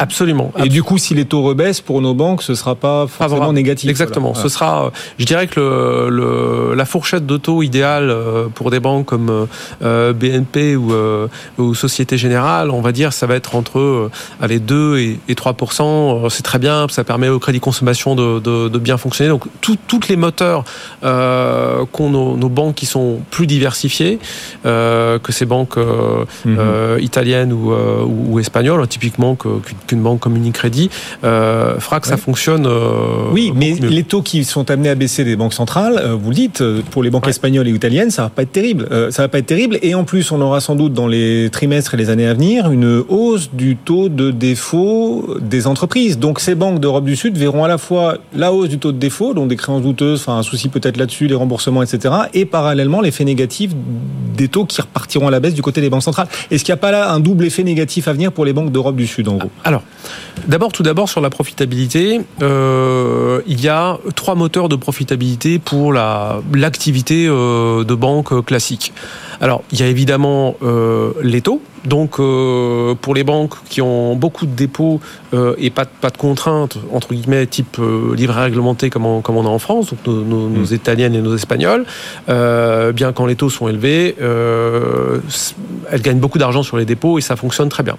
Absolument. 0.00 0.52
Et 0.58 0.68
du 0.68 0.82
coup, 0.82 0.98
si 0.98 1.14
les 1.14 1.21
taux 1.26 1.42
rebaissent 1.42 1.80
pour 1.80 2.00
nos 2.00 2.14
banques, 2.14 2.42
ce 2.42 2.54
sera 2.54 2.74
pas 2.74 3.06
forcément 3.06 3.52
négatif. 3.52 3.90
Exactement. 3.90 4.34
Ce 4.34 4.48
sera, 4.48 4.92
je 5.18 5.24
dirais 5.24 5.46
que 5.46 5.60
le, 6.10 6.74
la 6.74 6.84
fourchette 6.84 7.26
de 7.26 7.36
taux 7.36 7.62
idéale 7.62 8.10
euh, 8.10 8.48
pour 8.48 8.70
des 8.70 8.80
banques 8.80 9.06
comme 9.06 9.46
euh, 9.82 10.12
BNP 10.12 10.76
ou, 10.76 10.92
euh, 10.92 11.28
ou, 11.58 11.74
Société 11.74 12.16
Générale, 12.16 12.70
on 12.70 12.80
va 12.80 12.92
dire, 12.92 13.12
ça 13.12 13.26
va 13.26 13.34
être 13.34 13.54
entre 13.54 14.10
allez, 14.40 14.58
2 14.58 14.98
et, 14.98 15.34
3% 15.34 16.28
C'est 16.30 16.42
très 16.42 16.58
bien, 16.58 16.86
ça 16.88 17.04
permet 17.04 17.28
au 17.28 17.38
crédit 17.38 17.60
consommation 17.60 18.14
de, 18.14 18.38
de, 18.38 18.78
bien 18.78 18.96
fonctionner. 18.96 19.30
Donc, 19.30 19.44
tout, 19.60 19.76
toutes 19.88 20.08
les 20.08 20.16
moteurs 20.16 20.64
euh, 21.04 21.84
qu'ont 21.90 22.10
nos, 22.10 22.36
nos, 22.36 22.48
banques 22.48 22.74
qui 22.74 22.86
sont 22.86 23.20
plus 23.30 23.46
diversifiées 23.46 24.18
que 24.64 25.32
ces 25.32 25.46
banques 25.46 25.78
mhm. 26.44 26.58
italiennes 27.00 27.52
ou, 27.52 27.72
ou, 27.72 28.38
espagnoles, 28.38 28.86
typiquement 28.86 29.36
qu'une 29.36 30.02
banque 30.02 30.20
comme 30.20 30.36
Unicredit, 30.36 30.90
euh, 31.24 31.78
fera 31.78 32.00
que 32.00 32.06
ça 32.06 32.16
fonctionne. 32.16 32.66
Euh, 32.66 33.30
oui, 33.32 33.52
mais 33.54 33.72
les 33.72 34.04
taux 34.04 34.22
qui 34.22 34.44
sont 34.44 34.70
amenés 34.70 34.90
à 34.90 34.94
baisser 34.94 35.24
des 35.24 35.36
banques 35.36 35.54
centrales, 35.54 36.00
euh, 36.02 36.14
vous 36.14 36.30
le 36.30 36.34
dites, 36.34 36.62
pour 36.90 37.02
les 37.02 37.10
banques 37.10 37.28
espagnoles 37.28 37.68
et 37.68 37.70
italiennes, 37.70 38.10
ça 38.10 38.22
va 38.22 38.28
pas 38.28 38.42
être 38.42 38.52
terrible. 38.52 38.88
ça 39.10 39.22
va 39.22 39.28
pas 39.28 39.38
être 39.38 39.46
terrible. 39.46 39.78
Et 39.82 39.94
en 39.94 40.04
plus, 40.04 40.30
on 40.32 40.40
aura 40.40 40.60
sans 40.60 40.74
doute 40.74 40.92
dans 40.92 41.06
les 41.06 41.50
trimestres 41.50 41.94
et 41.94 41.96
les 41.96 42.10
années 42.10 42.26
à 42.26 42.34
venir 42.34 42.70
une 42.70 43.02
hausse 43.08 43.50
du 43.52 43.76
taux 43.76 44.08
de 44.08 44.30
défaut 44.30 45.36
des 45.40 45.66
entreprises. 45.66 46.18
Donc 46.18 46.40
ces 46.40 46.54
banques 46.54 46.80
d'Europe 46.80 47.04
du 47.04 47.16
Sud 47.16 47.36
verront 47.36 47.64
à 47.64 47.68
la 47.68 47.78
fois 47.78 48.18
la 48.34 48.52
hausse 48.52 48.68
du 48.68 48.78
taux 48.78 48.92
de 48.92 48.98
défaut, 48.98 49.34
donc 49.34 49.48
des 49.48 49.56
créances 49.56 49.82
douteuses, 49.82 50.20
enfin 50.20 50.38
un 50.38 50.42
souci 50.42 50.68
peut-être 50.68 50.96
là-dessus, 50.96 51.26
les 51.26 51.34
remboursements, 51.34 51.82
etc. 51.82 52.14
Et 52.34 52.44
parallèlement 52.44 53.00
l'effet 53.00 53.24
négatif 53.24 53.72
des 54.36 54.48
taux 54.48 54.64
qui 54.64 54.80
repartiront 54.80 55.28
à 55.28 55.30
la 55.30 55.40
baisse 55.40 55.54
du 55.54 55.62
côté 55.62 55.80
des 55.80 55.90
banques 55.90 56.02
centrales. 56.02 56.28
Est-ce 56.50 56.64
qu'il 56.64 56.72
n'y 56.72 56.78
a 56.78 56.80
pas 56.80 56.90
là 56.90 57.12
un 57.12 57.20
double 57.20 57.44
effet 57.44 57.62
négatif 57.62 58.08
à 58.08 58.12
venir 58.12 58.32
pour 58.32 58.44
les 58.44 58.52
banques 58.52 58.72
d'Europe 58.72 58.96
du 58.96 59.06
Sud 59.06 59.28
en 59.28 59.36
gros? 59.36 59.50
Alors, 59.64 59.82
d'abord, 60.46 60.72
tout 60.72 60.82
d'abord 60.82 61.01
sur 61.08 61.20
la 61.20 61.30
profitabilité, 61.30 62.20
euh, 62.42 63.40
il 63.46 63.60
y 63.60 63.68
a 63.68 63.98
trois 64.14 64.34
moteurs 64.34 64.68
de 64.68 64.76
profitabilité 64.76 65.58
pour 65.58 65.92
la 65.92 66.40
l'activité 66.54 67.26
euh, 67.28 67.84
de 67.84 67.94
banque 67.94 68.44
classique. 68.44 68.92
Alors, 69.40 69.62
il 69.72 69.80
y 69.80 69.82
a 69.82 69.86
évidemment 69.86 70.54
euh, 70.62 71.12
les 71.22 71.40
taux. 71.40 71.60
Donc, 71.84 72.20
euh, 72.20 72.94
pour 72.94 73.12
les 73.12 73.24
banques 73.24 73.54
qui 73.68 73.82
ont 73.82 74.14
beaucoup 74.14 74.46
de 74.46 74.52
dépôts 74.52 75.00
et 75.58 75.70
pas, 75.70 75.84
pas 75.84 76.10
de 76.10 76.16
contraintes, 76.16 76.78
entre 76.92 77.12
guillemets, 77.12 77.46
type 77.46 77.78
livret 78.14 78.44
réglementé 78.44 78.88
comme 78.88 79.04
on, 79.04 79.20
comme 79.20 79.36
on 79.36 79.44
a 79.44 79.48
en 79.48 79.58
France, 79.58 79.90
donc 79.90 79.98
nos, 80.06 80.22
nos, 80.22 80.48
nos 80.48 80.70
mm. 80.70 80.74
italiennes 80.74 81.14
et 81.16 81.20
nos 81.20 81.34
espagnoles, 81.34 81.84
bien 82.28 83.12
quand 83.12 83.26
les 83.26 83.34
taux 83.34 83.50
sont 83.50 83.66
élevés, 83.66 84.14
elles 85.90 86.02
gagnent 86.02 86.20
beaucoup 86.20 86.38
d'argent 86.38 86.62
sur 86.62 86.76
les 86.76 86.84
dépôts 86.84 87.18
et 87.18 87.20
ça 87.20 87.34
fonctionne 87.34 87.68
très 87.68 87.82
bien. 87.82 87.96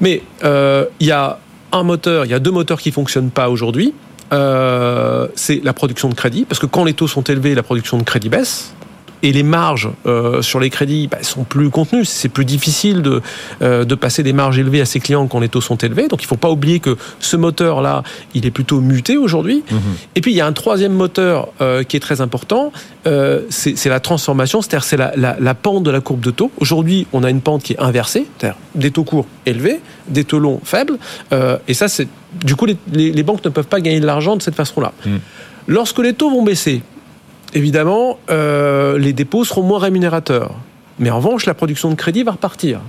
Mais 0.00 0.22
il 0.42 1.06
y 1.06 1.12
a 1.12 1.38
un 1.72 1.82
moteur, 1.82 2.24
il 2.24 2.30
y 2.30 2.34
a 2.34 2.38
deux 2.38 2.50
moteurs 2.50 2.80
qui 2.80 2.92
fonctionnent 2.92 3.30
pas 3.30 3.48
aujourd'hui. 3.48 3.94
c'est 4.30 5.64
la 5.64 5.72
production 5.72 6.08
de 6.08 6.14
crédit, 6.14 6.44
parce 6.44 6.58
que 6.58 6.66
quand 6.66 6.84
les 6.84 6.94
taux 6.94 7.08
sont 7.08 7.22
élevés, 7.22 7.54
la 7.54 7.62
production 7.62 7.98
de 7.98 8.04
crédit 8.04 8.28
baisse 8.28 8.74
et 9.22 9.32
les 9.32 9.42
marges 9.42 9.88
euh, 10.06 10.42
sur 10.42 10.60
les 10.60 10.70
crédits 10.70 11.08
bah, 11.08 11.18
sont 11.22 11.44
plus 11.44 11.70
contenues. 11.70 12.04
C'est 12.04 12.28
plus 12.28 12.44
difficile 12.44 13.02
de, 13.02 13.22
euh, 13.62 13.84
de 13.84 13.94
passer 13.94 14.22
des 14.22 14.32
marges 14.32 14.58
élevées 14.58 14.80
à 14.80 14.84
ses 14.84 15.00
clients 15.00 15.26
quand 15.26 15.40
les 15.40 15.48
taux 15.48 15.60
sont 15.60 15.76
élevés. 15.76 16.08
Donc 16.08 16.22
il 16.22 16.26
ne 16.26 16.28
faut 16.28 16.36
pas 16.36 16.50
oublier 16.50 16.80
que 16.80 16.96
ce 17.18 17.36
moteur-là, 17.36 18.02
il 18.34 18.46
est 18.46 18.50
plutôt 18.50 18.80
muté 18.80 19.16
aujourd'hui. 19.16 19.62
Mmh. 19.70 19.76
Et 20.16 20.20
puis 20.20 20.32
il 20.32 20.36
y 20.36 20.40
a 20.40 20.46
un 20.46 20.52
troisième 20.52 20.92
moteur 20.92 21.48
euh, 21.60 21.82
qui 21.82 21.96
est 21.96 22.00
très 22.00 22.20
important, 22.20 22.72
c'est 23.48 23.86
la 23.86 24.00
transformation, 24.00 24.62
c'est-à-dire 24.62 24.84
c'est 24.84 24.96
la, 24.96 25.12
la, 25.16 25.36
la, 25.40 25.54
pente 25.54 25.82
de 25.82 25.90
la 25.90 26.00
courbe 26.00 26.20
de 26.20 26.30
taux. 26.30 26.50
Aujourd'hui, 26.58 27.06
on 27.12 27.24
a 27.24 27.30
une 27.30 27.40
pente 27.40 27.62
qui 27.62 27.72
est 27.72 27.80
inversée, 27.80 28.26
c'est-à-dire 28.38 28.58
des 28.74 28.90
taux 28.90 29.04
courts 29.04 29.26
élevés, 29.46 29.80
des 30.08 30.24
taux 30.24 30.38
longs 30.38 30.60
faibles. 30.64 30.98
Et 31.66 31.74
ça, 31.74 31.88
c'est 31.88 32.08
du 32.44 32.56
coup, 32.56 32.66
les, 32.66 32.76
les, 32.92 33.10
les, 33.12 33.22
banques 33.22 33.44
ne 33.44 33.50
peuvent 33.50 33.66
pas 33.66 33.80
gagner 33.80 34.00
de 34.00 34.06
l'argent 34.06 34.36
de 34.36 34.42
cette 34.42 34.54
façon-là. 34.54 34.92
Mmh. 35.04 35.16
Lorsque 35.66 35.98
les 35.98 36.12
taux 36.12 36.30
vont 36.30 36.42
baisser, 36.42 36.82
évidemment, 37.54 38.18
euh, 38.30 38.98
les 38.98 39.12
dépôts 39.12 39.44
seront 39.44 39.62
moins 39.62 39.78
rémunérateurs. 39.78 40.54
Mais 40.98 41.10
en 41.10 41.16
revanche, 41.16 41.46
la 41.46 41.54
production 41.54 41.90
de 41.90 41.94
crédit 41.94 42.22
va 42.22 42.32
repartir. 42.32 42.80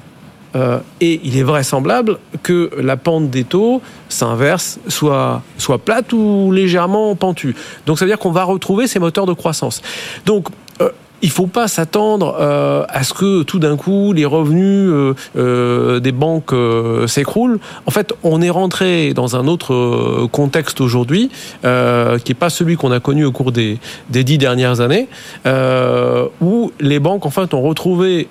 Euh, 0.55 0.79
et 0.99 1.21
il 1.23 1.37
est 1.37 1.43
vraisemblable 1.43 2.17
que 2.43 2.71
la 2.77 2.97
pente 2.97 3.29
des 3.29 3.45
taux 3.45 3.81
s'inverse, 4.09 4.79
soit, 4.89 5.43
soit 5.57 5.77
plate 5.77 6.11
ou 6.11 6.51
légèrement 6.51 7.15
pentue. 7.15 7.55
Donc 7.85 7.97
ça 7.97 8.05
veut 8.05 8.11
dire 8.11 8.19
qu'on 8.19 8.31
va 8.31 8.43
retrouver 8.43 8.87
ces 8.87 8.99
moteurs 8.99 9.25
de 9.25 9.33
croissance. 9.33 9.81
Donc 10.25 10.49
il 11.21 11.29
faut 11.29 11.47
pas 11.47 11.67
s'attendre 11.67 12.35
euh, 12.39 12.83
à 12.89 13.03
ce 13.03 13.13
que 13.13 13.43
tout 13.43 13.59
d'un 13.59 13.77
coup 13.77 14.13
les 14.13 14.25
revenus 14.25 14.89
euh, 14.91 15.13
euh, 15.37 15.99
des 15.99 16.11
banques 16.11 16.53
s'écroulent. 17.07 17.59
En 17.85 17.91
fait, 17.91 18.13
on 18.23 18.41
est 18.41 18.49
rentré 18.49 19.13
dans 19.13 19.35
un 19.35 19.47
autre 19.47 20.27
contexte 20.31 20.81
aujourd'hui 20.81 21.29
qui 21.61 21.67
n'est 21.67 22.37
pas 22.37 22.49
celui 22.49 22.75
qu'on 22.75 22.91
a 22.91 22.99
connu 22.99 23.25
au 23.25 23.31
cours 23.31 23.51
des, 23.51 23.79
des 24.09 24.23
dix 24.23 24.37
dernières 24.37 24.81
années, 24.81 25.07
où 26.41 26.71
les 26.79 26.99
banques 26.99 27.25
en 27.25 27.29
fait 27.29 27.53
ont 27.53 27.61
retrouvé 27.61 28.27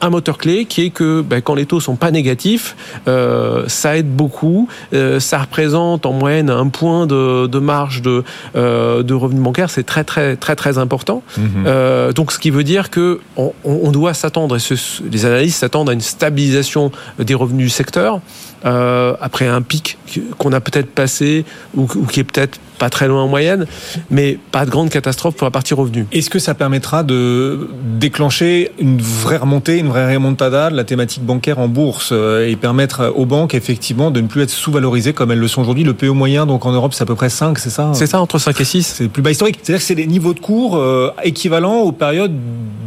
un 0.00 0.10
moteur 0.10 0.38
clé 0.38 0.64
qui 0.64 0.82
est 0.82 0.90
que 0.90 1.20
ben, 1.20 1.40
quand 1.40 1.54
les 1.54 1.66
taux 1.66 1.80
sont 1.80 1.96
pas 1.96 2.10
négatifs, 2.10 2.76
euh, 3.06 3.64
ça 3.68 3.96
aide 3.96 4.10
beaucoup. 4.10 4.68
Euh, 4.92 5.20
ça 5.20 5.38
représente 5.38 6.06
en 6.06 6.12
moyenne 6.12 6.50
un 6.50 6.68
point 6.68 7.06
de, 7.06 7.46
de 7.46 7.58
marge 7.58 8.02
de, 8.02 8.24
euh, 8.56 9.02
de 9.02 9.14
revenus 9.14 9.42
bancaires. 9.42 9.70
C'est 9.70 9.84
très 9.84 10.04
très 10.04 10.36
très 10.36 10.56
très 10.56 10.78
important. 10.78 11.22
Mhm. 11.36 12.12
donc 12.12 12.32
ce 12.32 12.38
qui 12.38 12.50
veut 12.50 12.64
dire 12.64 12.90
que 12.90 13.20
on, 13.36 13.52
on 13.64 13.90
doit 13.90 14.14
s'attendre, 14.14 14.56
et 14.56 14.74
les 15.10 15.26
analystes 15.26 15.58
s'attendent 15.58 15.90
à 15.90 15.92
une 15.92 16.00
stabilisation 16.00 16.90
des 17.18 17.34
revenus 17.34 17.66
du 17.66 17.70
secteur 17.70 18.20
après 18.64 19.46
un 19.46 19.62
pic 19.62 19.98
qu'on 20.38 20.52
a 20.52 20.60
peut-être 20.60 20.90
passé 20.90 21.44
ou, 21.74 21.82
ou 21.82 22.06
qui 22.06 22.20
est 22.20 22.24
peut-être 22.24 22.58
pas 22.78 22.90
très 22.90 23.08
loin 23.08 23.22
en 23.22 23.28
moyenne, 23.28 23.66
mais 24.10 24.38
pas 24.52 24.64
de 24.64 24.70
grande 24.70 24.90
catastrophe 24.90 25.34
pour 25.34 25.44
la 25.44 25.50
partie 25.50 25.74
revenu. 25.74 26.06
Est-ce 26.12 26.30
que 26.30 26.38
ça 26.38 26.54
permettra 26.54 27.02
de 27.02 27.68
déclencher 27.98 28.70
une 28.78 29.00
vraie 29.00 29.36
remontée, 29.36 29.78
une 29.78 29.88
vraie 29.88 30.14
remontada 30.14 30.70
de 30.70 30.76
la 30.76 30.84
thématique 30.84 31.24
bancaire 31.24 31.58
en 31.58 31.68
bourse 31.68 32.10
euh, 32.12 32.48
et 32.48 32.56
permettre 32.56 33.12
aux 33.14 33.26
banques 33.26 33.54
effectivement 33.54 34.10
de 34.10 34.20
ne 34.20 34.28
plus 34.28 34.42
être 34.42 34.50
sous-valorisées 34.50 35.12
comme 35.12 35.32
elles 35.32 35.38
le 35.38 35.48
sont 35.48 35.62
aujourd'hui? 35.62 35.84
Le 35.84 35.94
PO 35.94 36.14
moyen, 36.14 36.46
donc 36.46 36.64
en 36.64 36.72
Europe, 36.72 36.94
c'est 36.94 37.02
à 37.02 37.06
peu 37.06 37.14
près 37.14 37.28
5, 37.28 37.58
c'est 37.58 37.70
ça? 37.70 37.90
C'est 37.94 38.06
ça, 38.06 38.20
entre 38.20 38.38
5 38.38 38.60
et 38.60 38.64
6. 38.64 38.94
C'est 38.96 39.04
le 39.04 39.10
plus 39.10 39.22
bas 39.22 39.30
historique. 39.30 39.58
C'est-à-dire 39.62 39.80
que 39.80 39.86
c'est 39.86 39.94
des 39.94 40.06
niveaux 40.06 40.34
de 40.34 40.40
cours 40.40 40.76
euh, 40.76 41.10
équivalents 41.24 41.80
aux 41.80 41.92
périodes 41.92 42.32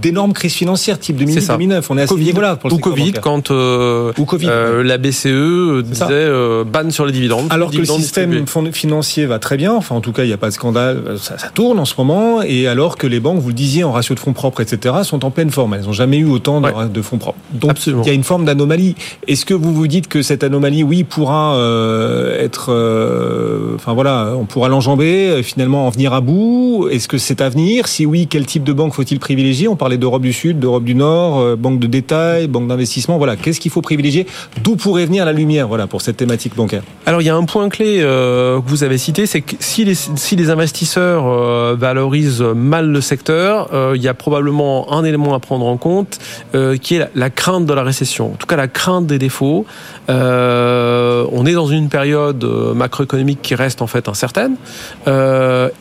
d'énormes 0.01 0.33
crises 0.33 0.53
financières, 0.53 0.99
type 0.99 1.19
2008-2009. 1.21 1.83
On 1.89 1.97
est 1.97 2.01
à 2.03 2.07
ce 2.07 2.13
niveau-là 2.15 2.55
pour 2.55 2.69
le 2.69 2.75
Ou 2.75 2.79
Covid, 2.79 3.13
quand 3.21 3.51
euh, 3.51 4.13
Ou 4.17 4.25
COVID, 4.25 4.49
la 4.83 4.97
BCE 4.97 5.83
disait 5.83 6.29
ban 6.65 6.89
sur 6.89 7.05
les 7.05 7.11
dividendes. 7.11 7.47
Alors 7.49 7.71
que 7.71 7.77
le 7.77 7.85
système 7.85 8.45
financier 8.71 9.25
va 9.25 9.39
très 9.39 9.57
bien, 9.57 9.80
enfin 9.81 9.95
en 9.95 10.01
tout 10.01 10.11
cas 10.11 10.23
il 10.23 10.27
n'y 10.27 10.33
a 10.33 10.37
pas 10.37 10.47
de 10.47 10.53
scandale, 10.53 11.17
ça, 11.17 11.37
ça, 11.37 11.49
tourne 11.49 11.79
en 11.79 11.85
ce 11.85 11.95
moment, 11.97 12.41
et 12.41 12.67
alors 12.67 12.97
que 12.97 13.07
les 13.07 13.19
banques, 13.19 13.39
vous 13.39 13.49
le 13.49 13.53
disiez, 13.53 13.83
en 13.83 13.91
ratio 13.91 14.15
de 14.15 14.19
fonds 14.19 14.33
propres, 14.33 14.61
etc., 14.61 14.95
sont 15.03 15.25
en 15.25 15.31
pleine 15.31 15.49
forme. 15.49 15.73
Elles 15.73 15.85
n'ont 15.85 15.93
jamais 15.93 16.17
eu 16.17 16.25
autant 16.25 16.61
de, 16.61 17.01
fonds 17.01 17.17
propres. 17.17 17.37
Donc 17.53 17.85
il 17.87 18.05
y 18.05 18.09
a 18.09 18.13
une 18.13 18.23
forme 18.23 18.45
d'anomalie. 18.45 18.95
Est-ce 19.27 19.45
que 19.45 19.53
vous 19.53 19.73
vous 19.73 19.87
dites 19.87 20.07
que 20.07 20.21
cette 20.21 20.43
anomalie, 20.43 20.83
oui, 20.83 21.03
pourra 21.03 21.55
euh, 21.55 22.43
être, 22.43 22.67
euh, 22.69 23.75
enfin 23.75 23.93
voilà, 23.93 24.33
on 24.37 24.45
pourra 24.45 24.69
l'enjamber, 24.69 25.29
euh, 25.29 25.43
finalement 25.43 25.87
en 25.87 25.89
venir 25.89 26.13
à 26.13 26.21
bout? 26.21 26.87
Est-ce 26.91 27.07
que 27.07 27.17
c'est 27.17 27.41
à 27.41 27.49
venir? 27.49 27.87
Si 27.87 28.05
oui, 28.05 28.27
quel 28.29 28.45
type 28.45 28.63
de 28.63 28.73
banque 28.73 28.93
faut-il 28.93 29.19
privilégier? 29.19 29.67
On 29.67 29.75
parlait 29.75 29.97
d'Europe 29.97 30.21
du 30.21 30.33
Sud, 30.33 30.59
d'Europe 30.59 30.83
du 30.83 30.95
Nord, 30.95 31.57
banque 31.57 31.79
de 31.79 31.87
détail, 31.87 32.47
banque 32.47 32.67
d'investissement. 32.67 33.17
Voilà, 33.17 33.35
qu'est-ce 33.35 33.59
qu'il 33.59 33.71
faut 33.71 33.81
privilégier? 33.81 34.25
D'où 34.63 34.75
pourrait 34.75 35.05
venir 35.05 35.25
la 35.25 35.33
lumière, 35.33 35.67
voilà, 35.67 35.87
pour 35.87 36.01
cette 36.01 36.17
thématique 36.17 36.55
bancaire? 36.55 36.83
Alors 37.05 37.21
il 37.21 37.25
y 37.25 37.29
a 37.29 37.35
un 37.35 37.43
point 37.45 37.69
clé 37.69 37.99
que 38.01 38.61
vous 38.65 38.83
avez 38.83 38.97
cité, 38.97 39.25
c'est 39.25 39.41
que 39.41 39.55
si 39.71 40.35
les, 40.35 40.49
investisseurs 40.49 41.25
euh, 41.25 41.75
valorisent 41.79 42.41
mal 42.41 42.91
le 42.91 42.99
secteur, 42.99 43.69
euh, 43.73 43.93
il 43.95 44.01
y 44.01 44.09
a 44.09 44.13
probablement 44.13 44.91
un 44.93 45.05
élément 45.05 45.33
à 45.33 45.39
prendre 45.39 45.65
en 45.65 45.77
compte 45.77 46.19
euh, 46.55 46.75
qui 46.75 46.95
est 46.95 47.09
la, 47.15 47.29
crainte 47.29 47.65
de 47.65 47.73
la 47.73 47.83
récession. 47.83 48.33
En 48.33 48.35
tout 48.35 48.47
cas, 48.47 48.57
la 48.57 48.67
crainte 48.67 49.07
des 49.07 49.17
défauts. 49.17 49.65
on 50.09 51.45
est 51.45 51.53
dans 51.53 51.67
une 51.67 51.87
période 51.87 52.43
macroéconomique 52.75 53.41
qui 53.41 53.55
reste 53.55 53.81
en 53.81 53.87
fait 53.87 54.09
incertaine, 54.09 54.55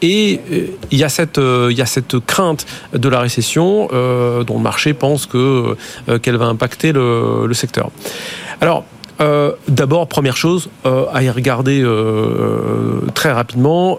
et 0.02 0.40
il 0.90 0.98
y 0.98 1.04
a 1.04 1.08
cette 1.08 2.18
crainte 2.26 2.66
de 2.92 3.08
la 3.08 3.20
récession 3.20 3.88
dont 4.46 4.56
le 4.56 4.62
marché 4.62 4.94
pense 4.94 5.26
que 5.26 5.76
qu'elle 6.22 6.36
va 6.36 6.46
impacter 6.46 6.92
le, 6.92 7.46
le 7.46 7.54
secteur. 7.54 7.90
Alors 8.60 8.84
euh, 9.20 9.52
D'abord, 9.68 10.08
première 10.08 10.36
chose 10.36 10.70
euh, 10.86 11.04
à 11.12 11.22
y 11.22 11.30
regarder 11.30 11.80
euh, 11.82 13.00
très 13.14 13.32
rapidement, 13.32 13.98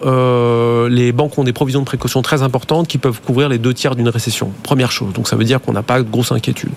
les 0.88 1.12
banques 1.12 1.38
ont 1.38 1.44
des 1.44 1.52
provisions 1.52 1.80
de 1.80 1.84
précaution 1.84 2.22
très 2.22 2.42
importantes 2.42 2.88
qui 2.88 2.98
peuvent 2.98 3.20
couvrir 3.20 3.48
les 3.48 3.58
deux 3.58 3.74
tiers 3.74 3.94
d'une 3.94 4.08
récession. 4.08 4.52
Première 4.62 4.90
chose, 4.90 5.12
donc 5.12 5.28
ça 5.28 5.36
veut 5.36 5.44
dire 5.44 5.60
qu'on 5.60 5.72
n'a 5.72 5.82
pas 5.82 5.98
de 5.98 6.10
grosse 6.10 6.32
inquiétude. 6.32 6.72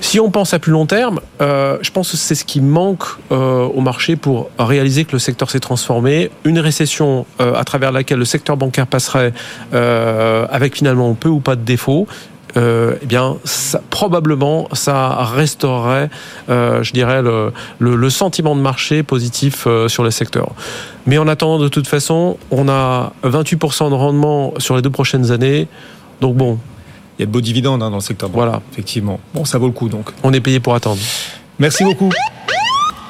Si 0.00 0.18
on 0.18 0.30
pense 0.30 0.52
à 0.52 0.58
plus 0.58 0.72
long 0.72 0.86
terme, 0.86 1.20
je 1.40 1.90
pense 1.90 2.10
que 2.10 2.16
c'est 2.16 2.34
ce 2.34 2.44
qui 2.44 2.60
manque 2.60 3.04
au 3.30 3.80
marché 3.80 4.16
pour 4.16 4.50
réaliser 4.58 5.04
que 5.04 5.12
le 5.12 5.18
secteur 5.18 5.50
s'est 5.50 5.60
transformé. 5.60 6.30
Une 6.44 6.58
récession 6.58 7.26
à 7.38 7.64
travers 7.64 7.92
laquelle 7.92 8.18
le 8.18 8.24
secteur 8.24 8.56
bancaire 8.56 8.86
passerait 8.86 9.32
avec 9.72 10.76
finalement 10.76 11.14
peu 11.14 11.28
ou 11.28 11.40
pas 11.40 11.56
de 11.56 11.62
défauts, 11.62 12.06
euh, 12.56 12.96
eh 13.00 13.06
bien, 13.06 13.36
ça, 13.44 13.80
probablement, 13.90 14.68
ça 14.72 15.24
restaurerait, 15.24 16.10
euh, 16.50 16.82
je 16.82 16.92
dirais, 16.92 17.22
le, 17.22 17.52
le, 17.78 17.96
le, 17.96 18.10
sentiment 18.10 18.54
de 18.54 18.60
marché 18.60 19.02
positif 19.02 19.64
euh, 19.66 19.88
sur 19.88 20.02
le 20.02 20.10
secteur. 20.10 20.52
Mais 21.06 21.18
en 21.18 21.28
attendant, 21.28 21.58
de 21.58 21.68
toute 21.68 21.86
façon, 21.86 22.36
on 22.50 22.68
a 22.68 23.12
28% 23.24 23.88
de 23.88 23.94
rendement 23.94 24.52
sur 24.58 24.76
les 24.76 24.82
deux 24.82 24.90
prochaines 24.90 25.30
années. 25.30 25.66
Donc 26.20 26.36
bon. 26.36 26.58
Il 27.18 27.22
y 27.22 27.24
a 27.24 27.26
de 27.26 27.30
beaux 27.30 27.40
dividendes 27.40 27.82
hein, 27.82 27.90
dans 27.90 27.96
le 27.96 28.02
secteur. 28.02 28.30
Voilà. 28.32 28.60
Effectivement. 28.72 29.20
Bon, 29.34 29.44
ça 29.44 29.58
vaut 29.58 29.66
le 29.66 29.72
coup 29.72 29.88
donc. 29.88 30.10
On 30.22 30.32
est 30.32 30.40
payé 30.40 30.60
pour 30.60 30.74
attendre. 30.74 31.00
Merci 31.58 31.84
beaucoup. 31.84 32.10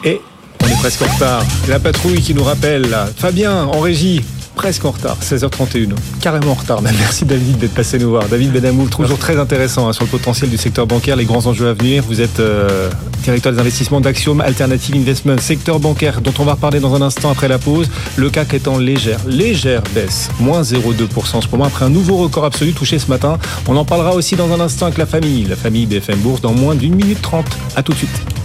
Et 0.05 0.21
on 0.63 0.67
est 0.67 0.79
presque 0.81 1.03
en 1.03 1.13
retard. 1.13 1.43
La 1.69 1.79
patrouille 1.79 2.21
qui 2.21 2.35
nous 2.35 2.43
rappelle. 2.43 2.89
Fabien, 3.17 3.65
en 3.65 3.81
régie 3.81 4.21
presque 4.55 4.85
en 4.85 4.91
retard, 4.91 5.17
16h31. 5.23 5.95
Carrément 6.21 6.53
en 6.53 6.55
retard. 6.55 6.83
Merci 6.83 7.25
David 7.25 7.59
d'être 7.59 7.75
passé 7.75 7.99
nous 7.99 8.11
voir. 8.11 8.29
David 8.29 8.53
Benamoul, 8.53 8.89
toujours 8.89 9.19
très 9.19 9.39
intéressant 9.39 9.89
hein, 9.89 9.93
sur 9.93 10.05
le 10.05 10.11
potentiel 10.11 10.51
du 10.51 10.57
secteur 10.57 10.87
bancaire, 10.87 11.17
les 11.17 11.25
grands 11.25 11.47
enjeux 11.47 11.69
à 11.69 11.73
venir. 11.73 12.03
Vous 12.07 12.21
êtes 12.21 12.41
euh, 12.41 12.91
directeur 13.23 13.53
des 13.53 13.59
investissements 13.59 14.01
d'Axiom 14.01 14.41
Alternative 14.41 14.95
Investment, 14.97 15.39
secteur 15.39 15.81
bancaire 15.81 16.21
dont 16.21 16.35
on 16.39 16.45
va 16.45 16.53
reparler 16.53 16.81
dans 16.81 16.95
un 16.95 17.03
instant 17.03 17.31
après 17.31 17.49
la 17.49 17.59
pause. 17.59 17.89
Le 18.17 18.31
CAC 18.31 18.55
est 18.55 18.69
en 18.69 18.79
légère, 18.79 19.21
légère 19.27 19.83
baisse, 19.95 20.31
moins 20.41 20.63
0,2% 20.63 21.37
en 21.37 21.41
ce 21.41 21.49
moment 21.49 21.65
après 21.65 21.85
un 21.85 21.91
nouveau 21.91 22.17
record 22.17 22.45
absolu 22.45 22.73
touché 22.73 22.99
ce 22.99 23.09
matin. 23.09 23.39
On 23.69 23.77
en 23.77 23.85
parlera 23.85 24.15
aussi 24.15 24.37
dans 24.37 24.53
un 24.53 24.61
instant 24.61 24.87
avec 24.87 24.99
la 24.99 25.07
famille, 25.07 25.45
la 25.45 25.57
famille 25.57 25.87
BFM 25.87 26.19
Bourse 26.19 26.41
dans 26.41 26.53
moins 26.53 26.75
d'une 26.75 26.95
minute 26.95 27.23
trente. 27.23 27.47
À 27.77 27.83
tout 27.83 27.93
de 27.93 27.99
suite. 27.99 28.42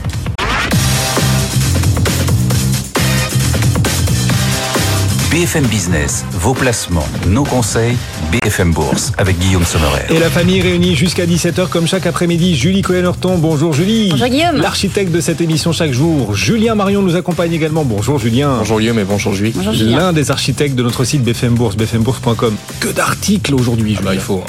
BFM 5.32 5.66
Business, 5.68 6.24
vos 6.32 6.54
placements, 6.54 7.06
nos 7.28 7.44
conseils, 7.44 7.98
BFM 8.32 8.72
Bourse 8.72 9.12
avec 9.18 9.38
Guillaume 9.38 9.66
Sommerer. 9.66 10.06
Et 10.10 10.20
la 10.20 10.30
famille 10.30 10.62
réunie 10.62 10.96
jusqu'à 10.96 11.26
17h 11.26 11.68
comme 11.68 11.86
chaque 11.86 12.06
après-midi. 12.06 12.56
Julie 12.56 12.82
Cohen-Horton, 12.82 13.38
bonjour 13.38 13.74
Julie. 13.74 14.10
Bonjour 14.10 14.28
Guillaume. 14.28 14.56
L'architecte 14.56 15.12
de 15.12 15.20
cette 15.20 15.42
émission 15.42 15.74
chaque 15.74 15.92
jour. 15.92 16.34
Julien 16.34 16.76
Marion 16.76 17.02
nous 17.02 17.18
accompagne 17.18 17.52
également. 17.52 17.84
Bonjour 17.84 18.18
Julien. 18.20 18.56
Bonjour 18.60 18.80
Guillaume 18.80 19.00
et 19.00 19.04
bonjour 19.04 19.34
Julie. 19.34 19.52
Bonjour 19.54 19.74
L'un 19.74 20.14
des 20.14 20.32
architectes 20.32 20.76
de 20.76 20.84
notre 20.84 21.04
site 21.04 21.24
BFM 21.24 21.56
Bourse, 21.56 21.76
bfmbourse.com. 21.76 22.56
Que 22.80 22.90
d'articles 22.90 23.54
aujourd'hui. 23.54 23.98
Ah 24.00 24.04
bah, 24.06 24.14
il 24.14 24.22
faut. 24.22 24.44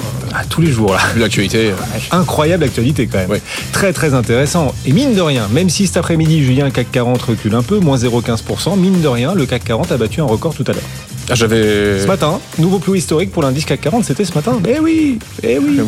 Tous 0.49 0.61
les 0.61 0.71
jours 0.71 0.93
là. 0.93 1.01
L'actualité. 1.17 1.73
Incroyable 2.11 2.65
actualité 2.65 3.07
quand 3.07 3.19
même. 3.19 3.41
Très 3.73 3.93
très 3.93 4.15
intéressant. 4.15 4.75
Et 4.87 4.93
mine 4.93 5.15
de 5.15 5.21
rien, 5.21 5.49
même 5.53 5.69
si 5.69 5.87
cet 5.87 5.97
après-midi 5.97 6.45
Julien 6.45 6.71
CAC 6.71 6.91
40 6.91 7.21
recule 7.23 7.55
un 7.55 7.63
peu, 7.63 7.79
moins 7.79 7.97
0,15%, 7.97 8.79
mine 8.79 9.01
de 9.01 9.09
rien, 9.09 9.35
le 9.35 9.47
CAC 9.47 9.65
40 9.65 9.93
a 9.93 9.97
battu 9.97 10.21
un 10.21 10.25
record 10.25 10.55
tout 10.55 10.65
à 10.67 10.73
l'heure. 10.73 10.83
Ah, 11.31 11.35
j'avais. 11.35 12.01
Ce 12.01 12.07
matin, 12.07 12.41
nouveau 12.59 12.79
plus 12.79 12.99
historique 12.99 13.31
pour 13.31 13.43
l'indice 13.43 13.65
CAC 13.65 13.81
40, 13.83 14.05
c'était 14.05 14.25
ce 14.25 14.35
matin. 14.35 14.59
Eh 14.67 14.79
oui, 14.79 15.19
eh 15.43 15.59
oui. 15.59 15.81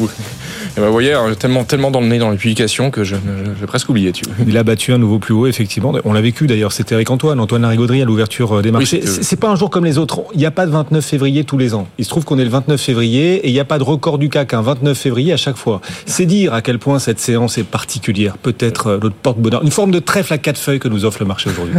Et 0.77 0.81
ben, 0.81 0.87
vous 0.87 0.93
voyez, 0.93 1.17
tellement, 1.39 1.65
tellement 1.65 1.91
dans 1.91 2.01
le 2.01 2.07
nez 2.07 2.19
dans 2.19 2.31
les 2.31 2.37
publications 2.37 2.91
que 2.91 3.03
je, 3.03 3.17
j'ai 3.59 3.67
presque 3.67 3.89
oublié. 3.89 4.13
Tu 4.13 4.23
Il 4.47 4.57
a 4.57 4.63
battu 4.63 4.93
un 4.93 4.99
nouveau 4.99 5.19
plus 5.19 5.35
haut, 5.35 5.47
effectivement. 5.47 5.93
On 6.05 6.13
l'a 6.13 6.21
vécu 6.21 6.47
d'ailleurs, 6.47 6.73
c'était 6.73 6.95
Eric 6.95 7.11
Antoine, 7.11 7.41
Antoine 7.41 7.63
Larigauderie 7.63 8.03
à 8.03 8.05
l'ouverture 8.05 8.59
euh, 8.59 8.63
des 8.63 8.71
marchés. 8.71 9.01
Oui, 9.03 9.19
c'est 9.23 9.39
pas 9.39 9.49
un 9.49 9.57
jour 9.57 9.71
comme 9.71 9.85
les 9.85 9.99
autres. 9.99 10.23
Il 10.33 10.39
n'y 10.39 10.47
a 10.47 10.53
pas 10.53 10.67
de 10.67 10.71
29 10.71 11.05
février 11.05 11.45
tous 11.45 11.59
les 11.59 11.75
ans. 11.75 11.89
Il 11.99 12.05
se 12.05 12.11
trouve 12.11 12.25
qu'on 12.25 12.39
est 12.39 12.45
le 12.45 12.51
29 12.51 12.81
février 12.81 13.35
et 13.37 13.49
il 13.49 13.53
n'y 13.53 13.61
a 13.61 13.65
pas 13.65 13.79
de 13.79 13.83
record 13.83 14.19
du 14.19 14.29
CAC 14.29 14.55
un 14.55 14.63
29 14.63 14.97
février 14.97 15.33
à 15.33 15.37
chaque 15.37 15.57
fois. 15.57 15.81
C'est 16.07 16.27
dire 16.27 16.55
à 16.55 16.63
quel 16.63 16.79
point 16.79 16.99
cette 17.01 17.19
séance 17.19 17.59
est 17.59 17.65
particulière. 17.65 18.39
Peut-être 18.39 18.87
euh, 18.87 18.99
notre 19.03 19.17
porte-bonheur. 19.17 19.63
Une 19.65 19.71
forme 19.73 19.91
de 19.91 19.99
trèfle 19.99 20.33
à 20.33 20.39
quatre 20.39 20.59
feuilles 20.59 20.79
que 20.79 20.89
nous 20.89 21.05
offre 21.05 21.19
le 21.21 21.27
marché 21.27 21.51
aujourd'hui. 21.51 21.75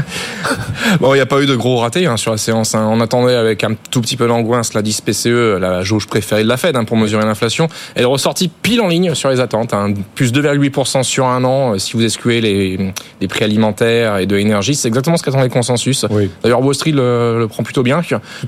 bon, 1.00 1.14
il 1.14 1.18
n'y 1.18 1.22
a 1.22 1.26
pas 1.26 1.42
eu 1.42 1.46
de 1.46 1.56
gros 1.56 1.78
ratés 1.78 2.08
hein, 2.08 2.18
sur 2.18 2.32
la 2.32 2.38
séance. 2.38 2.76
Hein. 2.76 2.88
On 2.92 3.00
attendait 3.00 3.36
avec 3.36 3.64
un 3.64 3.76
tout 3.90 4.02
petit 4.02 4.18
peu 4.18 4.28
d'angoisse 4.28 4.74
la 4.74 4.82
10 4.82 5.02
PCE, 5.02 5.58
la 5.60 5.82
jauge 5.84 6.08
préférée 6.08 6.44
de 6.44 6.50
la 6.50 6.58
Fed 6.58 6.76
hein, 6.76 6.84
pour 6.84 6.98
mesurer 6.98 7.24
l'inflation. 7.24 7.70
Elle 7.96 8.04
est 8.04 8.06
ressortie 8.06 8.50
pile 8.50 8.81
en 8.82 8.88
ligne 8.88 9.14
sur 9.16 9.30
les 9.30 9.40
attentes. 9.40 9.74
Hein. 9.74 9.94
Plus 10.16 10.34
2,8% 10.34 11.04
sur 11.04 11.26
un 11.26 11.44
an 11.44 11.78
si 11.78 11.94
vous 11.94 12.04
excluez 12.04 12.42
les, 12.42 12.94
les 13.20 13.28
prix 13.28 13.44
alimentaires 13.44 14.18
et 14.18 14.26
de 14.26 14.36
l'énergie. 14.36 14.76
C'est 14.76 14.88
exactement 14.88 15.18
ce 15.18 15.24
qu'attend 15.24 15.42
les 15.42 15.50
consensus. 15.50 16.06
D'ailleurs, 16.44 16.64
Wall 16.64 16.76
Street 16.76 16.92
le, 16.92 17.46
prend 17.48 17.64
plutôt 17.64 17.84
bien. 17.84 18.02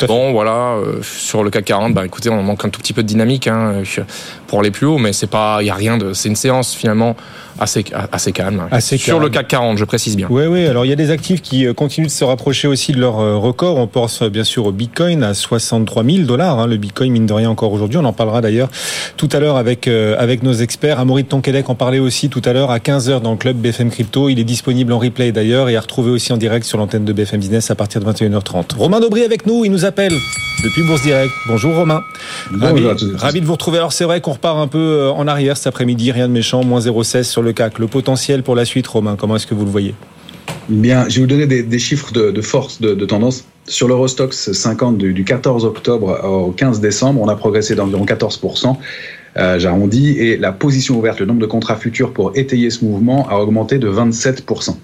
Bon, 0.07 0.31
voilà, 0.31 0.75
sur 1.01 1.43
le 1.43 1.49
CAC 1.49 1.65
40, 1.65 1.93
bah, 1.93 2.05
écoutez, 2.05 2.29
on 2.29 2.41
manque 2.43 2.65
un 2.65 2.69
tout 2.69 2.79
petit 2.79 2.93
peu 2.93 3.03
de 3.03 3.07
dynamique 3.07 3.47
hein, 3.47 3.83
pour 4.47 4.59
aller 4.59 4.71
plus 4.71 4.85
haut, 4.85 4.97
mais 4.97 5.13
c'est 5.13 5.27
pas, 5.27 5.59
il 5.61 5.67
y 5.67 5.69
a 5.69 5.75
rien 5.75 5.97
de, 5.97 6.13
c'est 6.13 6.29
une 6.29 6.35
séance 6.35 6.73
finalement 6.73 7.15
assez, 7.59 7.83
assez 8.11 8.31
calme. 8.31 8.63
Assez 8.71 8.97
sur 8.97 9.19
le 9.19 9.29
CAC 9.29 9.47
40, 9.47 9.77
je 9.77 9.85
précise 9.85 10.15
bien. 10.15 10.27
Oui, 10.29 10.45
oui. 10.45 10.65
Alors 10.65 10.85
il 10.85 10.89
y 10.89 10.91
a 10.93 10.95
des 10.95 11.11
actifs 11.11 11.41
qui 11.41 11.65
continuent 11.73 12.07
de 12.07 12.11
se 12.11 12.23
rapprocher 12.23 12.67
aussi 12.67 12.91
de 12.91 12.99
leur 12.99 13.15
record. 13.41 13.77
On 13.77 13.87
pense 13.87 14.23
bien 14.23 14.43
sûr 14.43 14.65
au 14.65 14.71
Bitcoin 14.71 15.23
à 15.23 15.33
63 15.33 16.03
000 16.03 16.17
dollars. 16.23 16.59
Hein. 16.59 16.67
Le 16.67 16.77
Bitcoin 16.77 17.11
mine 17.11 17.25
de 17.25 17.33
rien 17.33 17.49
encore 17.49 17.71
aujourd'hui. 17.71 17.97
On 17.97 18.05
en 18.05 18.13
parlera 18.13 18.41
d'ailleurs 18.41 18.69
tout 19.17 19.29
à 19.31 19.39
l'heure 19.39 19.57
avec 19.57 19.87
avec 19.87 20.43
nos 20.43 20.53
experts. 20.53 20.99
Amaury 20.99 21.23
de 21.23 21.29
Tonquédec 21.29 21.69
en 21.69 21.75
parlait 21.75 21.99
aussi 21.99 22.29
tout 22.29 22.41
à 22.45 22.53
l'heure 22.53 22.71
à 22.71 22.79
15h 22.79 23.21
dans 23.21 23.31
le 23.31 23.37
club 23.37 23.57
BFM 23.57 23.89
Crypto. 23.89 24.29
Il 24.29 24.39
est 24.39 24.43
disponible 24.43 24.93
en 24.93 24.99
replay 24.99 25.31
d'ailleurs 25.31 25.69
et 25.69 25.75
à 25.75 25.81
retrouver 25.81 26.11
aussi 26.11 26.33
en 26.33 26.37
direct 26.37 26.65
sur 26.65 26.77
l'antenne 26.77 27.05
de 27.05 27.13
BFM 27.13 27.39
Business 27.39 27.71
à 27.71 27.75
partir 27.75 28.01
de 28.01 28.11
21h30. 28.11 28.75
Romain 28.77 28.99
Daubry 28.99 29.23
avec 29.23 29.45
nous, 29.45 29.65
il 29.65 29.71
nous 29.71 29.85
appelle 29.85 30.13
depuis 30.63 30.83
Bourse 30.83 31.01
Direct. 31.01 31.31
Bonjour 31.47 31.75
Romain. 31.75 32.03
Ravi, 32.59 32.85
ravi 33.15 33.41
de 33.41 33.45
vous 33.45 33.53
retrouver. 33.53 33.77
Alors 33.77 33.93
c'est 33.93 34.05
vrai 34.05 34.21
qu'on 34.21 34.33
repart 34.33 34.57
un 34.57 34.67
peu 34.67 34.77
euh, 34.77 35.11
en 35.11 35.27
arrière 35.27 35.57
cet 35.57 35.67
après-midi, 35.67 36.11
rien 36.11 36.27
de 36.27 36.33
méchant, 36.33 36.63
moins 36.63 36.79
0,16 36.79 37.23
sur 37.23 37.42
le 37.43 37.53
CAC. 37.53 37.79
Le 37.79 37.87
potentiel 37.87 38.43
pour 38.43 38.55
la 38.55 38.65
suite, 38.65 38.87
Romain, 38.87 39.15
comment 39.17 39.35
est-ce 39.35 39.47
que 39.47 39.53
vous 39.53 39.65
le 39.65 39.71
voyez? 39.71 39.95
Bien, 40.69 41.07
je 41.09 41.15
vais 41.15 41.21
vous 41.21 41.27
donner 41.27 41.45
des, 41.45 41.79
chiffres 41.79 42.11
de, 42.11 42.41
force, 42.41 42.81
de, 42.81 43.05
tendance. 43.05 43.45
Sur 43.65 43.87
l'Eurostox 43.87 44.51
50 44.51 44.97
du, 44.97 45.13
du 45.13 45.23
14 45.23 45.63
octobre 45.63 46.19
au 46.25 46.51
15 46.51 46.81
décembre, 46.81 47.21
on 47.21 47.27
a 47.29 47.35
progressé 47.35 47.75
d'environ 47.75 48.05
14% 48.05 48.77
euh, 49.37 49.57
j'arrondis, 49.57 50.11
et 50.11 50.37
la 50.37 50.51
position 50.51 50.97
ouverte, 50.97 51.19
le 51.19 51.25
nombre 51.25 51.41
de 51.41 51.45
contrats 51.45 51.75
futurs 51.75 52.13
pour 52.13 52.33
étayer 52.35 52.69
ce 52.69 52.85
mouvement 52.85 53.27
a 53.29 53.37
augmenté 53.37 53.79
de 53.79 53.89
27%. 53.89 54.75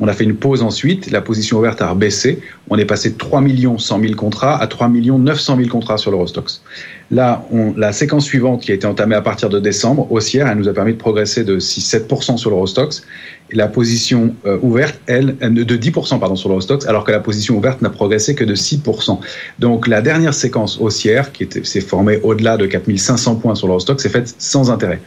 On 0.00 0.08
a 0.08 0.12
fait 0.12 0.24
une 0.24 0.34
pause 0.34 0.62
ensuite, 0.62 1.12
la 1.12 1.20
position 1.20 1.58
ouverte 1.58 1.80
a 1.80 1.88
rebaissé. 1.88 2.40
On 2.68 2.76
est 2.76 2.84
passé 2.84 3.10
de 3.10 3.16
3 3.16 3.40
millions 3.40 3.78
100 3.78 4.00
000 4.00 4.14
contrats 4.14 4.60
à 4.60 4.66
3 4.66 4.88
millions 4.88 5.18
900 5.18 5.56
000 5.56 5.68
contrats 5.68 5.98
sur 5.98 6.10
l'Eurostox. 6.10 6.62
Là, 7.10 7.44
la 7.76 7.92
séquence 7.92 8.24
suivante 8.24 8.62
qui 8.62 8.72
a 8.72 8.74
été 8.74 8.86
entamée 8.86 9.14
à 9.14 9.20
partir 9.20 9.48
de 9.50 9.60
décembre, 9.60 10.10
haussière, 10.10 10.48
elle 10.48 10.58
nous 10.58 10.68
a 10.68 10.72
permis 10.72 10.94
de 10.94 10.98
progresser 10.98 11.44
de 11.44 11.58
6-7% 11.58 12.38
sur 12.38 12.50
l'Eurostox. 12.50 13.04
La 13.52 13.68
position 13.68 14.34
euh, 14.46 14.58
ouverte, 14.62 14.98
elle, 15.06 15.36
de 15.38 15.76
10% 15.76 16.18
pardon, 16.18 16.34
sur 16.34 16.48
l'Eurostox, 16.48 16.86
alors 16.86 17.04
que 17.04 17.12
la 17.12 17.20
position 17.20 17.56
ouverte 17.56 17.82
n'a 17.82 17.90
progressé 17.90 18.34
que 18.34 18.44
de 18.44 18.54
6%. 18.54 19.18
Donc 19.58 19.86
la 19.86 20.00
dernière 20.00 20.34
séquence 20.34 20.78
haussière, 20.80 21.30
qui 21.30 21.46
s'est 21.62 21.80
formée 21.80 22.20
au-delà 22.22 22.56
de 22.56 22.66
4500 22.66 23.36
points 23.36 23.54
sur 23.54 23.66
l'Eurostox, 23.66 24.02
s'est 24.02 24.08
faite 24.08 24.34
sans 24.38 24.70
intérêt 24.70 25.00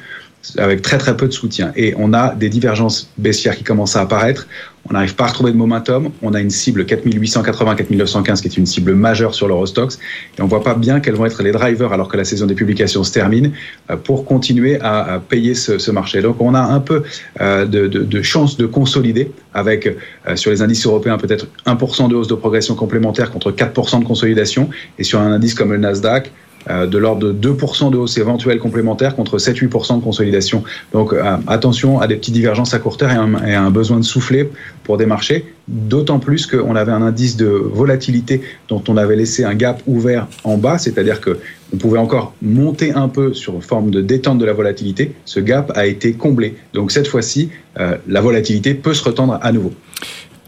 avec 0.57 0.81
très 0.81 0.97
très 0.97 1.17
peu 1.17 1.27
de 1.27 1.33
soutien. 1.33 1.71
Et 1.75 1.93
on 1.97 2.13
a 2.13 2.33
des 2.35 2.49
divergences 2.49 3.09
baissières 3.17 3.57
qui 3.57 3.63
commencent 3.63 3.95
à 3.95 4.01
apparaître. 4.01 4.47
On 4.89 4.93
n'arrive 4.93 5.15
pas 5.15 5.25
à 5.25 5.27
retrouver 5.27 5.51
de 5.51 5.57
momentum. 5.57 6.11
On 6.21 6.33
a 6.33 6.39
une 6.39 6.49
cible 6.49 6.83
4880-4915 6.83 8.41
qui 8.41 8.47
est 8.47 8.57
une 8.57 8.65
cible 8.65 8.93
majeure 8.93 9.35
sur 9.35 9.47
l'Eurostox. 9.47 9.99
Et 10.37 10.41
on 10.41 10.47
voit 10.47 10.63
pas 10.63 10.75
bien 10.75 10.99
quels 10.99 11.15
vont 11.15 11.25
être 11.25 11.43
les 11.43 11.51
drivers 11.51 11.91
alors 11.91 12.07
que 12.07 12.17
la 12.17 12.23
saison 12.23 12.45
des 12.45 12.55
publications 12.55 13.03
se 13.03 13.11
termine 13.11 13.51
euh, 13.89 13.97
pour 13.97 14.25
continuer 14.25 14.79
à, 14.81 15.21
payer 15.27 15.55
ce, 15.55 15.91
marché. 15.91 16.21
Donc 16.21 16.41
on 16.41 16.53
a 16.53 16.61
un 16.61 16.79
peu 16.79 17.03
euh, 17.41 17.65
de, 17.65 17.87
de, 17.87 18.21
chance 18.21 18.57
de 18.57 18.65
consolider 18.65 19.31
avec 19.53 19.87
euh, 19.87 20.35
sur 20.35 20.51
les 20.51 20.61
indices 20.61 20.85
européens 20.85 21.17
peut-être 21.17 21.47
1% 21.65 22.09
de 22.09 22.15
hausse 22.15 22.27
de 22.27 22.35
progression 22.35 22.75
complémentaire 22.75 23.31
contre 23.31 23.51
4% 23.51 23.99
de 23.99 24.05
consolidation. 24.05 24.69
Et 24.99 25.03
sur 25.03 25.19
un 25.19 25.31
indice 25.31 25.53
comme 25.53 25.71
le 25.71 25.77
Nasdaq, 25.77 26.31
de 26.69 26.97
l'ordre 26.97 27.31
de 27.31 27.53
2% 27.53 27.91
de 27.91 27.97
hausse 27.97 28.17
éventuelle 28.17 28.59
complémentaire 28.59 29.15
contre 29.15 29.37
7-8% 29.37 29.99
de 29.99 30.03
consolidation. 30.03 30.63
Donc 30.93 31.13
euh, 31.13 31.37
attention 31.47 31.99
à 31.99 32.07
des 32.07 32.15
petites 32.15 32.33
divergences 32.33 32.73
à 32.73 32.79
court 32.79 32.97
terme 32.97 33.41
et, 33.47 33.53
à 33.53 33.63
un 33.63 33.71
besoin 33.71 33.99
de 33.99 34.05
souffler 34.05 34.49
pour 34.83 34.97
des 34.97 35.05
marchés, 35.05 35.45
d'autant 35.67 36.19
plus 36.19 36.45
qu'on 36.45 36.75
avait 36.75 36.91
un 36.91 37.01
indice 37.01 37.37
de 37.37 37.47
volatilité 37.47 38.41
dont 38.69 38.83
on 38.87 38.97
avait 38.97 39.15
laissé 39.15 39.43
un 39.43 39.55
gap 39.55 39.81
ouvert 39.87 40.27
en 40.43 40.57
bas, 40.57 40.77
c'est-à-dire 40.77 41.21
que 41.21 41.39
on 41.73 41.77
pouvait 41.77 41.99
encore 41.99 42.33
monter 42.41 42.93
un 42.93 43.09
peu 43.09 43.33
sur 43.33 43.61
forme 43.61 43.91
de 43.91 44.01
détente 44.01 44.37
de 44.37 44.45
la 44.45 44.53
volatilité. 44.53 45.11
Ce 45.25 45.41
gap 45.41 45.71
a 45.75 45.85
été 45.85 46.13
comblé. 46.13 46.55
Donc 46.73 46.91
cette 46.91 47.07
fois-ci, 47.07 47.49
euh, 47.79 47.97
la 48.07 48.21
volatilité 48.21 48.73
peut 48.73 48.93
se 48.93 49.03
retendre 49.03 49.37
à 49.41 49.51
nouveau. 49.51 49.73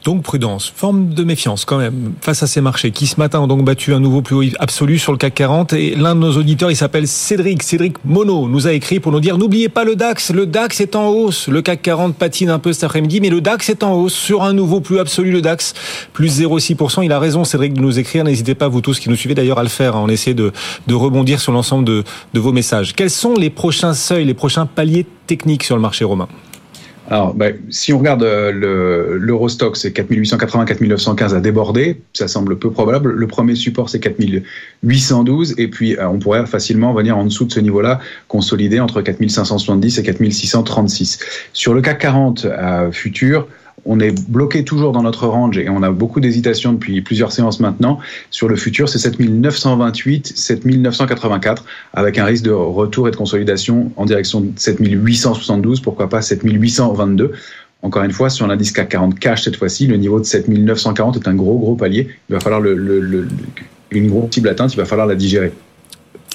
Donc 0.10 0.24
prudence, 0.24 0.74
forme 0.76 1.10
de 1.14 1.24
méfiance 1.24 1.66
quand 1.66 1.78
même 1.78 2.14
face 2.20 2.42
à 2.42 2.48
ces 2.48 2.62
marchés 2.62 2.90
qui 2.90 3.06
ce 3.06 3.20
matin 3.20 3.42
ont 3.42 3.46
donc 3.46 3.64
battu 3.64 3.94
un 3.94 4.00
nouveau 4.00 4.24
plus 4.24 4.36
haut 4.36 4.52
absolu 4.58 4.98
sur 4.98 5.12
le 5.12 5.20
CAC 5.20 5.36
40 5.36 5.74
et 5.74 5.94
l'un 5.94 6.16
de 6.16 6.20
nos 6.20 6.36
auditeurs, 6.36 6.72
il 6.72 6.76
s'appelle 6.76 7.08
Cédric, 7.08 7.62
Cédric 7.62 8.04
Mono, 8.04 8.48
nous 8.48 8.66
a 8.66 8.74
écrit 8.74 9.00
pour 9.00 9.12
nous 9.12 9.20
dire 9.20 9.38
n'oubliez 9.38 9.70
pas 9.70 9.84
le 9.84 9.96
DAX, 9.96 10.32
le 10.32 10.48
DAX 10.48 10.82
est 10.82 10.96
en 10.96 11.10
hausse, 11.10 11.48
le 11.48 11.62
CAC 11.62 11.84
40 11.84 12.16
patine 12.16 12.50
un 12.50 12.58
peu 12.58 12.74
cet 12.74 12.86
après-midi 12.86 13.22
mais 13.22 13.30
le 13.30 13.40
DAX 13.40 13.70
est 13.70 13.84
en 13.84 13.94
hausse 13.94 14.16
sur 14.16 14.42
un 14.42 14.54
nouveau 14.54 14.82
plus 14.82 14.98
absolu 14.98 15.30
le 15.30 15.44
DAX. 15.44 15.76
Plus 16.12 16.42
0,6%. 16.42 17.06
Il 17.06 17.12
a 17.12 17.20
raison 17.20 17.44
Cédric 17.44 17.76
de 17.76 17.82
nous 17.82 18.00
écrire, 18.00 18.24
n'hésitez 18.24 18.56
pas 18.56 18.68
vous 18.68 18.82
tous 18.82 19.00
qui 19.00 19.10
nous 19.10 19.16
suivez 19.16 19.36
d'ailleurs 19.36 19.60
à 19.60 19.64
le 19.64 19.70
faire, 19.70 19.96
on 19.96 20.10
essaie 20.10 20.34
de, 20.34 20.52
rebondir 20.90 21.40
sur 21.40 21.52
l'ensemble 21.52 21.86
de 21.86 22.04
vos 22.34 22.52
messages. 22.52 22.96
Quels 22.96 23.12
sont 23.12 23.36
les 23.36 23.52
prochains 23.52 23.94
seuils, 23.94 24.26
les 24.26 24.34
prochains 24.34 24.66
paliers 24.66 25.06
techniques 25.28 25.64
sur 25.64 25.76
le 25.76 25.84
marché 25.84 26.04
romain? 26.04 26.28
Alors, 27.10 27.34
bah, 27.34 27.48
si 27.70 27.92
on 27.92 27.98
regarde 27.98 28.22
euh, 28.22 29.18
l'Eurostock, 29.20 29.78
c'est 29.78 29.92
4880, 29.92 30.66
4915 30.66 31.34
à 31.34 31.40
déborder. 31.40 32.00
Ça 32.14 32.28
semble 32.28 32.60
peu 32.60 32.70
probable. 32.70 33.12
Le 33.12 33.28
premier 33.28 33.56
support, 33.56 33.90
c'est 33.90 34.00
4812. 34.00 35.56
Et 35.58 35.68
puis, 35.68 35.98
euh, 35.98 36.08
on 36.08 36.20
pourrait 36.20 36.46
facilement 36.46 36.94
venir 36.94 37.18
en 37.18 37.26
dessous 37.26 37.46
de 37.46 37.52
ce 37.52 37.60
niveau-là, 37.60 38.00
consolider 38.28 38.80
entre 38.80 39.02
4570 39.02 39.98
et 39.98 40.04
4636. 40.04 41.20
Sur 41.52 41.74
le 41.74 41.82
CAC 41.82 42.00
40 42.00 42.46
euh, 42.46 42.92
futur, 42.92 43.48
on 43.92 44.00
est 44.00 44.12
bloqué 44.30 44.64
toujours 44.64 44.92
dans 44.92 45.02
notre 45.02 45.26
range 45.26 45.58
et 45.58 45.68
on 45.68 45.82
a 45.82 45.90
beaucoup 45.90 46.20
d'hésitation 46.20 46.74
depuis 46.74 47.02
plusieurs 47.02 47.32
séances 47.32 47.60
maintenant. 47.60 47.98
Sur 48.30 48.48
le 48.48 48.56
futur, 48.56 48.88
c'est 48.88 49.00
7928, 49.00 50.32
7984, 50.36 51.66
avec 51.94 52.20
un 52.20 52.26
risque 52.26 52.44
de 52.44 52.52
retour 52.52 53.08
et 53.08 53.12
de 53.12 53.16
consolidation 53.16 53.92
en 53.98 54.06
direction 54.06 54.42
de 54.42 54.52
7872, 54.56 55.82
pourquoi 55.82 56.08
pas 56.08 56.22
7822. 56.22 57.32
Encore 57.82 58.04
une 58.04 58.12
fois, 58.12 58.30
sur 58.30 58.46
l'indice 58.46 58.72
CAC 58.72 58.90
40 58.90 59.20
cash 59.20 59.44
cette 59.46 59.56
fois-ci, 59.56 59.88
le 59.88 59.98
niveau 59.98 60.20
de 60.20 60.26
7940 60.26 61.16
est 61.16 61.28
un 61.28 61.34
gros, 61.34 61.58
gros 61.58 61.76
palier. 61.76 62.10
Il 62.30 62.34
va 62.34 62.40
falloir 62.40 62.62
une 62.64 64.08
grosse 64.08 64.32
cible 64.32 64.50
atteinte, 64.50 64.72
il 64.72 64.78
va 64.78 64.86
falloir 64.86 65.08
la 65.08 65.16
digérer. 65.16 65.52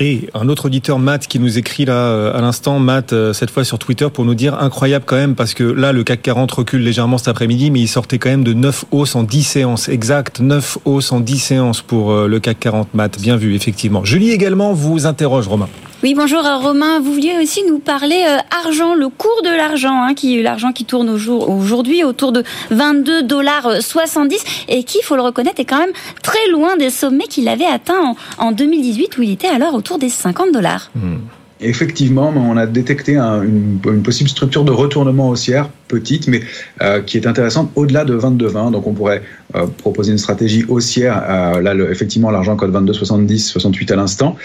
Et 0.01 0.29
un 0.35 0.49
autre 0.49 0.67
auditeur, 0.67 0.99
Matt, 0.99 1.29
qui 1.29 1.39
nous 1.39 1.57
écrit 1.57 1.85
là 1.85 1.95
euh, 1.95 2.37
à 2.37 2.41
l'instant, 2.41 2.81
Matt, 2.81 3.13
euh, 3.13 3.33
cette 3.33 3.51
fois 3.51 3.63
sur 3.63 3.79
Twitter, 3.79 4.09
pour 4.13 4.25
nous 4.25 4.35
dire 4.35 4.61
incroyable 4.61 5.05
quand 5.07 5.15
même, 5.15 5.37
parce 5.37 5.55
que 5.55 5.63
là, 5.63 5.93
le 5.93 6.03
CAC 6.03 6.21
40 6.23 6.51
recule 6.51 6.83
légèrement 6.83 7.17
cet 7.17 7.29
après-midi, 7.29 7.71
mais 7.71 7.81
il 7.81 7.87
sortait 7.87 8.19
quand 8.19 8.31
même 8.31 8.43
de 8.43 8.55
9 8.55 8.87
hausses 8.91 9.15
en 9.15 9.23
10 9.23 9.45
séances. 9.45 9.89
Exact, 9.89 10.41
9 10.41 10.79
hausses 10.85 11.13
en 11.13 11.21
10 11.21 11.39
séances 11.39 11.81
pour 11.81 12.11
euh, 12.11 12.27
le 12.27 12.41
CAC 12.41 12.59
40, 12.59 12.95
Matt. 12.95 13.21
Bien 13.21 13.37
vu, 13.37 13.55
effectivement. 13.55 14.05
Julie 14.05 14.31
également 14.31 14.73
vous 14.73 15.07
interroge, 15.07 15.47
Romain. 15.47 15.69
Oui, 16.05 16.13
bonjour 16.13 16.45
euh, 16.45 16.59
Romain. 16.59 17.01
Vous 17.01 17.15
vouliez 17.15 17.39
aussi 17.41 17.65
nous 17.67 17.79
parler 17.79 18.27
euh, 18.29 18.37
argent, 18.63 18.95
le 18.95 19.09
cours 19.09 19.41
de 19.43 19.49
l'argent, 19.49 20.03
hein, 20.03 20.13
qui 20.13 20.43
l'argent 20.43 20.71
qui 20.71 20.85
tourne 20.85 21.09
aujourd'hui 21.09 22.05
autour 22.05 22.31
de 22.31 22.45
22 22.73 23.23
dollars 23.23 23.81
70 23.81 24.45
et 24.69 24.85
qui, 24.85 25.01
faut 25.01 25.17
le 25.17 25.23
reconnaître, 25.23 25.61
est 25.61 25.65
quand 25.65 25.79
même 25.79 25.95
très 26.23 26.47
loin 26.51 26.77
des 26.77 26.91
sommets 26.91 27.27
qu'il 27.27 27.49
avait 27.49 27.65
atteints 27.65 28.17
en, 28.37 28.53
2018 28.53 29.17
où 29.17 29.23
il 29.23 29.31
était 29.31 29.49
alors 29.49 29.73
autour 29.73 29.99
des 29.99 30.11
50 30.11 30.53
dollars. 30.53 30.91
Hmm. 30.95 31.21
Effectivement, 31.61 32.33
on 32.37 32.57
a 32.57 32.67
détecté 32.67 33.17
une, 33.17 33.79
possible 34.03 34.29
structure 34.29 34.65
de 34.65 34.73
retournement 34.73 35.29
haussière, 35.29 35.69
petite, 35.87 36.27
mais 36.27 36.41
euh, 36.83 37.01
qui 37.01 37.17
est 37.17 37.29
intéressante 37.29 37.71
au-delà 37.77 38.05
de 38.05 38.19
22,20. 38.19 38.73
Donc 38.73 38.89
on 38.89 38.93
pourrait 38.93 39.23
euh, 39.55 39.67
proposer 39.67 40.11
une 40.11 40.19
stratégie 40.19 40.65
haussière. 40.69 41.23
Euh, 41.29 41.61
là, 41.63 41.75
effectivement, 41.91 42.33
l'argent 42.33 42.57
code 42.57 42.73
22,70, 42.73 43.39
68 43.39 43.93
à 43.93 43.97
l'instant. 43.97 44.37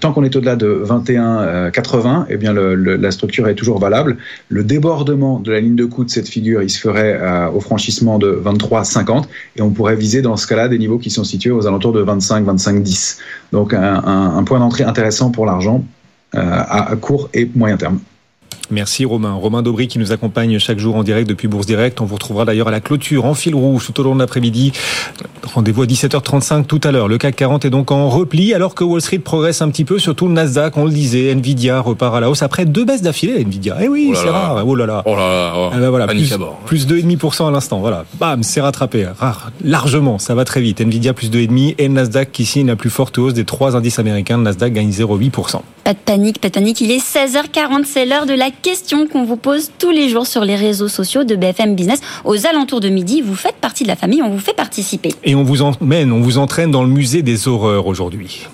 tant 0.00 0.12
qu'on 0.12 0.24
est 0.24 0.36
au-delà 0.36 0.56
de 0.56 0.84
21,80, 0.86 2.26
eh 2.28 2.36
bien 2.36 2.52
la 2.52 3.10
structure 3.10 3.48
est 3.48 3.54
toujours 3.54 3.78
valable. 3.78 4.18
Le 4.50 4.62
débordement 4.62 5.40
de 5.40 5.52
la 5.52 5.60
ligne 5.60 5.76
de 5.76 5.86
coût 5.86 6.04
de 6.04 6.10
cette 6.10 6.28
figure, 6.28 6.62
il 6.62 6.68
se 6.68 6.78
ferait 6.78 7.18
au 7.54 7.60
franchissement 7.60 8.18
de 8.18 8.40
23,50 8.44 9.24
et 9.56 9.62
on 9.62 9.70
pourrait 9.70 9.96
viser 9.96 10.20
dans 10.20 10.36
ce 10.36 10.46
cas-là 10.46 10.68
des 10.68 10.78
niveaux 10.78 10.98
qui 10.98 11.10
sont 11.10 11.24
situés 11.24 11.50
aux 11.50 11.66
alentours 11.66 11.92
de 11.92 12.00
25, 12.00 12.44
25, 12.44 12.82
10. 12.82 13.18
Donc 13.52 13.72
un 13.72 14.42
point 14.44 14.58
d'entrée 14.58 14.84
intéressant 14.84 15.30
pour 15.30 15.46
l'argent 15.46 15.82
à 16.34 16.94
court 17.00 17.28
et 17.34 17.48
moyen 17.54 17.76
terme. 17.76 17.98
Merci 18.72 19.04
Romain. 19.04 19.34
Romain 19.34 19.62
Daubry 19.62 19.86
qui 19.86 19.98
nous 19.98 20.12
accompagne 20.12 20.58
chaque 20.58 20.78
jour 20.78 20.96
en 20.96 21.02
direct 21.02 21.28
depuis 21.28 21.46
Bourse 21.46 21.66
Direct. 21.66 22.00
On 22.00 22.06
vous 22.06 22.14
retrouvera 22.14 22.46
d'ailleurs 22.46 22.68
à 22.68 22.70
la 22.70 22.80
clôture 22.80 23.26
en 23.26 23.34
fil 23.34 23.54
rouge 23.54 23.86
tout 23.86 24.00
au 24.00 24.02
long 24.02 24.14
de 24.14 24.20
l'après-midi. 24.20 24.72
Rendez-vous 25.42 25.82
à 25.82 25.86
17h35 25.86 26.64
tout 26.64 26.80
à 26.82 26.90
l'heure. 26.90 27.06
Le 27.06 27.18
CAC 27.18 27.36
40 27.36 27.64
est 27.66 27.70
donc 27.70 27.90
en 27.90 28.08
repli 28.08 28.54
alors 28.54 28.74
que 28.74 28.82
Wall 28.82 29.02
Street 29.02 29.18
progresse 29.18 29.60
un 29.60 29.68
petit 29.68 29.84
peu, 29.84 29.98
surtout 29.98 30.26
le 30.26 30.32
Nasdaq, 30.32 30.76
on 30.78 30.86
le 30.86 30.90
disait. 30.90 31.32
Nvidia 31.32 31.80
repart 31.80 32.14
à 32.14 32.20
la 32.20 32.30
hausse 32.30 32.42
après 32.42 32.64
deux 32.64 32.86
baisses 32.86 33.02
d'affilée. 33.02 33.42
Nvidia, 33.44 33.76
eh 33.82 33.88
oui, 33.88 34.10
oh 34.12 34.14
c'est 34.16 34.30
rare. 34.30 34.64
Oh 34.66 34.74
là 34.74 34.86
là. 34.86 35.02
Oh 35.04 35.16
là 35.16 35.28
là. 35.28 35.52
Oh. 35.54 35.70
Eh 35.74 35.78
ben 35.78 35.90
voilà, 35.90 36.06
plus, 36.06 36.34
plus 36.64 36.86
2,5% 36.86 37.48
à 37.48 37.50
l'instant. 37.50 37.80
Voilà, 37.80 38.06
bam, 38.18 38.42
c'est 38.42 38.62
rattrapé. 38.62 39.06
Rare, 39.18 39.52
largement, 39.62 40.18
ça 40.18 40.34
va 40.34 40.46
très 40.46 40.62
vite. 40.62 40.80
Nvidia 40.80 41.12
plus 41.12 41.30
2,5 41.30 41.74
et 41.76 41.88
le 41.88 41.94
Nasdaq 41.94 42.32
qui 42.32 42.46
signe 42.46 42.68
la 42.68 42.76
plus 42.76 42.90
forte 42.90 43.18
hausse 43.18 43.34
des 43.34 43.44
trois 43.44 43.76
indices 43.76 43.98
américains. 43.98 44.38
Le 44.38 44.44
Nasdaq 44.44 44.72
gagne 44.72 44.90
0,8%. 44.90 45.60
Pas 45.84 45.94
de 45.94 45.98
panique, 45.98 46.40
pas 46.40 46.48
de 46.48 46.54
panique. 46.54 46.80
Il 46.80 46.92
est 46.92 47.04
16h40, 47.04 47.84
c'est 47.84 48.06
l'heure 48.06 48.24
de 48.24 48.34
la 48.34 48.50
question 48.52 49.08
qu'on 49.08 49.24
vous 49.24 49.36
pose 49.36 49.72
tous 49.80 49.90
les 49.90 50.08
jours 50.08 50.28
sur 50.28 50.44
les 50.44 50.54
réseaux 50.54 50.86
sociaux 50.86 51.24
de 51.24 51.34
BFM 51.34 51.74
Business. 51.74 52.00
Aux 52.24 52.46
alentours 52.46 52.78
de 52.78 52.88
midi, 52.88 53.20
vous 53.20 53.34
faites 53.34 53.56
partie 53.56 53.82
de 53.82 53.88
la 53.88 53.96
famille, 53.96 54.22
on 54.22 54.30
vous 54.30 54.38
fait 54.38 54.54
participer. 54.54 55.12
Et 55.24 55.34
on 55.34 55.42
vous 55.42 55.62
emmène, 55.62 56.12
on 56.12 56.20
vous 56.20 56.38
entraîne 56.38 56.70
dans 56.70 56.84
le 56.84 56.88
musée 56.88 57.22
des 57.22 57.48
horreurs 57.48 57.88
aujourd'hui. 57.88 58.46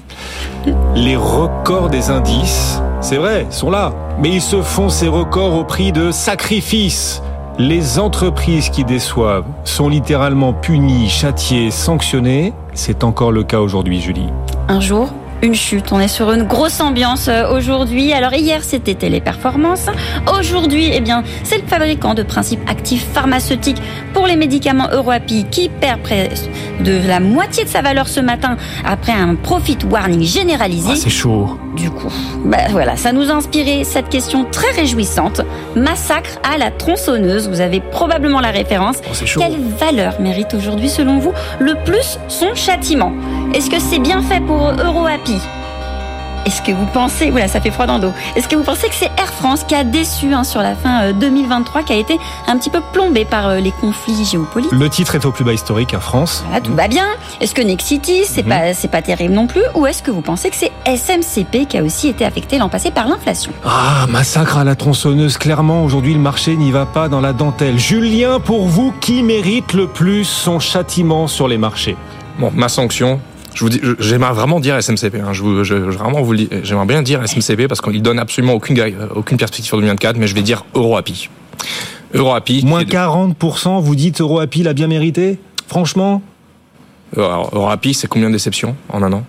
Les 0.94 1.16
records 1.16 1.90
des 1.90 2.08
indices, 2.08 2.80
c'est 3.02 3.16
vrai, 3.16 3.46
sont 3.50 3.70
là. 3.70 3.92
Mais 4.18 4.30
ils 4.30 4.42
se 4.42 4.62
font 4.62 4.88
ces 4.88 5.08
records 5.08 5.54
au 5.54 5.64
prix 5.64 5.92
de 5.92 6.10
sacrifices. 6.10 7.20
Les 7.58 7.98
entreprises 7.98 8.70
qui 8.70 8.84
déçoivent 8.84 9.44
sont 9.64 9.90
littéralement 9.90 10.54
punies, 10.54 11.10
châtiées, 11.10 11.70
sanctionnées. 11.70 12.54
C'est 12.72 13.04
encore 13.04 13.32
le 13.32 13.42
cas 13.42 13.60
aujourd'hui, 13.60 14.00
Julie. 14.00 14.28
Un 14.68 14.80
jour, 14.80 15.12
une 15.42 15.54
chute. 15.54 15.92
On 15.92 16.00
est 16.00 16.08
sur 16.08 16.32
une 16.32 16.44
grosse 16.44 16.80
ambiance 16.80 17.28
euh, 17.28 17.56
aujourd'hui. 17.56 18.12
Alors 18.12 18.34
hier 18.34 18.62
c'était 18.62 18.94
Téléperformance. 18.94 19.86
Aujourd'hui, 20.38 20.90
eh 20.92 21.00
bien, 21.00 21.22
c'est 21.44 21.58
le 21.58 21.66
fabricant 21.66 22.14
de 22.14 22.22
principes 22.22 22.60
actifs 22.68 23.06
pharmaceutiques 23.12 23.80
pour 24.12 24.26
les 24.26 24.36
médicaments 24.36 24.88
EuroAPI 24.92 25.46
qui 25.50 25.68
perd 25.68 26.00
près 26.00 26.30
de 26.80 27.00
la 27.06 27.20
moitié 27.20 27.64
de 27.64 27.68
sa 27.68 27.82
valeur 27.82 28.08
ce 28.08 28.20
matin 28.20 28.56
après 28.84 29.12
un 29.12 29.34
profit 29.34 29.78
warning 29.90 30.22
généralisé. 30.22 30.90
Ah, 30.92 30.96
c'est 30.96 31.10
chaud. 31.10 31.58
Du 31.76 31.90
coup, 31.90 32.12
bah 32.44 32.58
voilà, 32.70 32.96
ça 32.96 33.12
nous 33.12 33.30
a 33.30 33.34
inspiré 33.34 33.84
cette 33.84 34.08
question 34.08 34.44
très 34.50 34.70
réjouissante. 34.72 35.42
Massacre 35.76 36.40
à 36.42 36.58
la 36.58 36.70
tronçonneuse. 36.70 37.48
Vous 37.48 37.60
avez 37.60 37.80
probablement 37.80 38.40
la 38.40 38.50
référence. 38.50 38.96
Oh. 39.06 39.38
Quelle 39.38 39.58
valeur 39.78 40.20
mérite 40.20 40.54
aujourd'hui, 40.54 40.88
selon 40.88 41.18
vous, 41.18 41.32
le 41.60 41.74
plus 41.84 42.18
son 42.26 42.54
châtiment? 42.54 43.12
Est-ce 43.54 43.70
que 43.70 43.80
c'est 43.80 43.98
bien 43.98 44.22
fait 44.22 44.40
pour 44.40 44.72
EuroAPI 44.72 45.38
est-ce 46.46 46.62
que 46.62 46.72
vous 46.72 46.86
pensez, 46.94 47.30
voilà, 47.30 47.46
ça 47.46 47.60
fait 47.60 47.70
froid 47.70 47.84
dans 47.84 47.96
le 47.96 48.00
dos. 48.00 48.12
Est-ce 48.34 48.48
que 48.48 48.56
vous 48.56 48.62
pensez 48.62 48.88
que 48.88 48.94
c'est 48.94 49.10
Air 49.18 49.30
France 49.34 49.64
qui 49.64 49.74
a 49.74 49.84
déçu 49.84 50.32
hein, 50.32 50.44
sur 50.44 50.62
la 50.62 50.74
fin 50.74 51.12
2023, 51.12 51.80
euh, 51.80 51.84
qui 51.84 51.92
a 51.92 51.96
été 51.96 52.18
un 52.46 52.56
petit 52.56 52.70
peu 52.70 52.80
plombé 52.94 53.26
par 53.26 53.48
euh, 53.48 53.56
les 53.58 53.70
conflits 53.70 54.24
géopolitiques 54.24 54.72
Le 54.72 54.88
titre 54.88 55.14
est 55.14 55.26
au 55.26 55.30
plus 55.30 55.44
bas 55.44 55.52
historique, 55.52 55.92
Air 55.92 56.02
France. 56.02 56.42
Voilà, 56.46 56.62
tout 56.62 56.72
va 56.72 56.88
bien. 56.88 57.04
Est-ce 57.42 57.54
que 57.54 57.60
Nexity, 57.60 58.22
c'est 58.24 58.44
mhm. 58.44 58.48
pas, 58.48 58.72
c'est 58.72 58.88
pas 58.88 59.02
terrible 59.02 59.34
non 59.34 59.46
plus, 59.46 59.60
ou 59.74 59.86
est-ce 59.86 60.02
que 60.02 60.10
vous 60.10 60.22
pensez 60.22 60.48
que 60.48 60.56
c'est 60.56 60.72
SMCP 60.86 61.66
qui 61.68 61.76
a 61.76 61.82
aussi 61.82 62.08
été 62.08 62.24
affecté 62.24 62.56
l'an 62.56 62.70
passé 62.70 62.90
par 62.90 63.08
l'inflation 63.08 63.52
Ah, 63.66 64.06
massacre 64.08 64.56
à 64.56 64.64
la 64.64 64.74
tronçonneuse. 64.74 65.36
Clairement, 65.36 65.84
aujourd'hui, 65.84 66.14
le 66.14 66.20
marché 66.20 66.56
n'y 66.56 66.70
va 66.70 66.86
pas 66.86 67.10
dans 67.10 67.20
la 67.20 67.34
dentelle. 67.34 67.78
Julien, 67.78 68.40
pour 68.40 68.68
vous, 68.68 68.94
qui 69.02 69.22
mérite 69.22 69.74
le 69.74 69.86
plus 69.86 70.24
son 70.24 70.60
châtiment 70.60 71.26
sur 71.26 71.46
les 71.46 71.58
marchés? 71.58 71.96
Bon, 72.38 72.52
ma 72.54 72.70
sanction, 72.70 73.20
je 73.54 73.64
vous 73.64 73.70
dis, 73.70 73.80
j'aimerais 73.98 74.32
vraiment 74.32 74.60
dire 74.60 74.80
SMCP. 74.80 75.16
Hein. 75.16 75.32
Je, 75.32 75.42
vous, 75.42 75.64
je, 75.64 75.74
vraiment 75.74 76.22
vous 76.22 76.34
j'aimerais 76.62 76.86
bien 76.86 77.02
dire 77.02 77.26
SMCP 77.26 77.66
parce 77.66 77.80
qu'il 77.80 78.02
donne 78.02 78.18
absolument 78.18 78.54
aucune, 78.54 78.80
aucune 79.14 79.36
perspective 79.36 79.66
sur 79.66 79.76
2024, 79.78 80.16
mais 80.16 80.26
je 80.26 80.34
vais 80.34 80.42
dire 80.42 80.64
EuroAPI. 80.74 81.28
EuroAPI. 82.14 82.64
Moins 82.64 82.84
40%, 82.84 83.80
vous 83.80 83.94
dites 83.94 84.20
EuroAPI 84.20 84.62
l'a 84.62 84.74
bien 84.74 84.86
mérité? 84.86 85.38
Franchement? 85.66 86.22
EuroAPI, 87.16 87.94
c'est 87.94 88.06
combien 88.06 88.28
de 88.28 88.34
déceptions 88.34 88.76
en 88.88 89.02
un 89.02 89.12
an? 89.12 89.24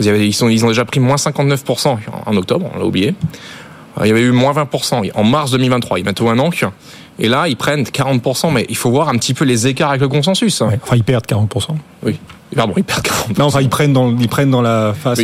Ils, 0.00 0.34
sont, 0.34 0.48
ils 0.48 0.64
ont 0.64 0.68
déjà 0.68 0.84
pris 0.84 1.00
moins 1.00 1.16
59% 1.16 1.98
en 2.26 2.36
octobre, 2.36 2.70
on 2.74 2.78
l'a 2.78 2.84
oublié. 2.84 3.14
Il 4.00 4.08
y 4.08 4.10
avait 4.10 4.22
eu 4.22 4.32
moins 4.32 4.52
20% 4.52 5.12
en 5.14 5.24
mars 5.24 5.52
2023, 5.52 5.98
il 5.98 6.00
y 6.00 6.02
a 6.02 6.04
bientôt 6.04 6.28
un 6.28 6.38
an. 6.38 6.50
Et 7.20 7.28
là, 7.28 7.46
ils 7.46 7.56
prennent 7.56 7.84
40%, 7.84 8.52
mais 8.52 8.66
il 8.68 8.76
faut 8.76 8.90
voir 8.90 9.08
un 9.08 9.16
petit 9.16 9.34
peu 9.34 9.44
les 9.44 9.68
écarts 9.68 9.90
avec 9.90 10.00
le 10.00 10.08
consensus. 10.08 10.60
enfin, 10.60 10.96
ils 10.96 11.04
perdent 11.04 11.26
40%. 11.26 11.76
Oui. 12.02 12.18
Pardon, 12.54 12.74
ils 12.76 12.84
perdent 12.84 13.06
Non, 13.38 13.46
enfin, 13.46 13.60
ils 13.60 13.68
prennent 13.68 13.92
dans, 13.92 14.16
ils 14.16 14.28
prennent 14.28 14.50
dans 14.50 14.62
la 14.62 14.94
face. 14.94 15.20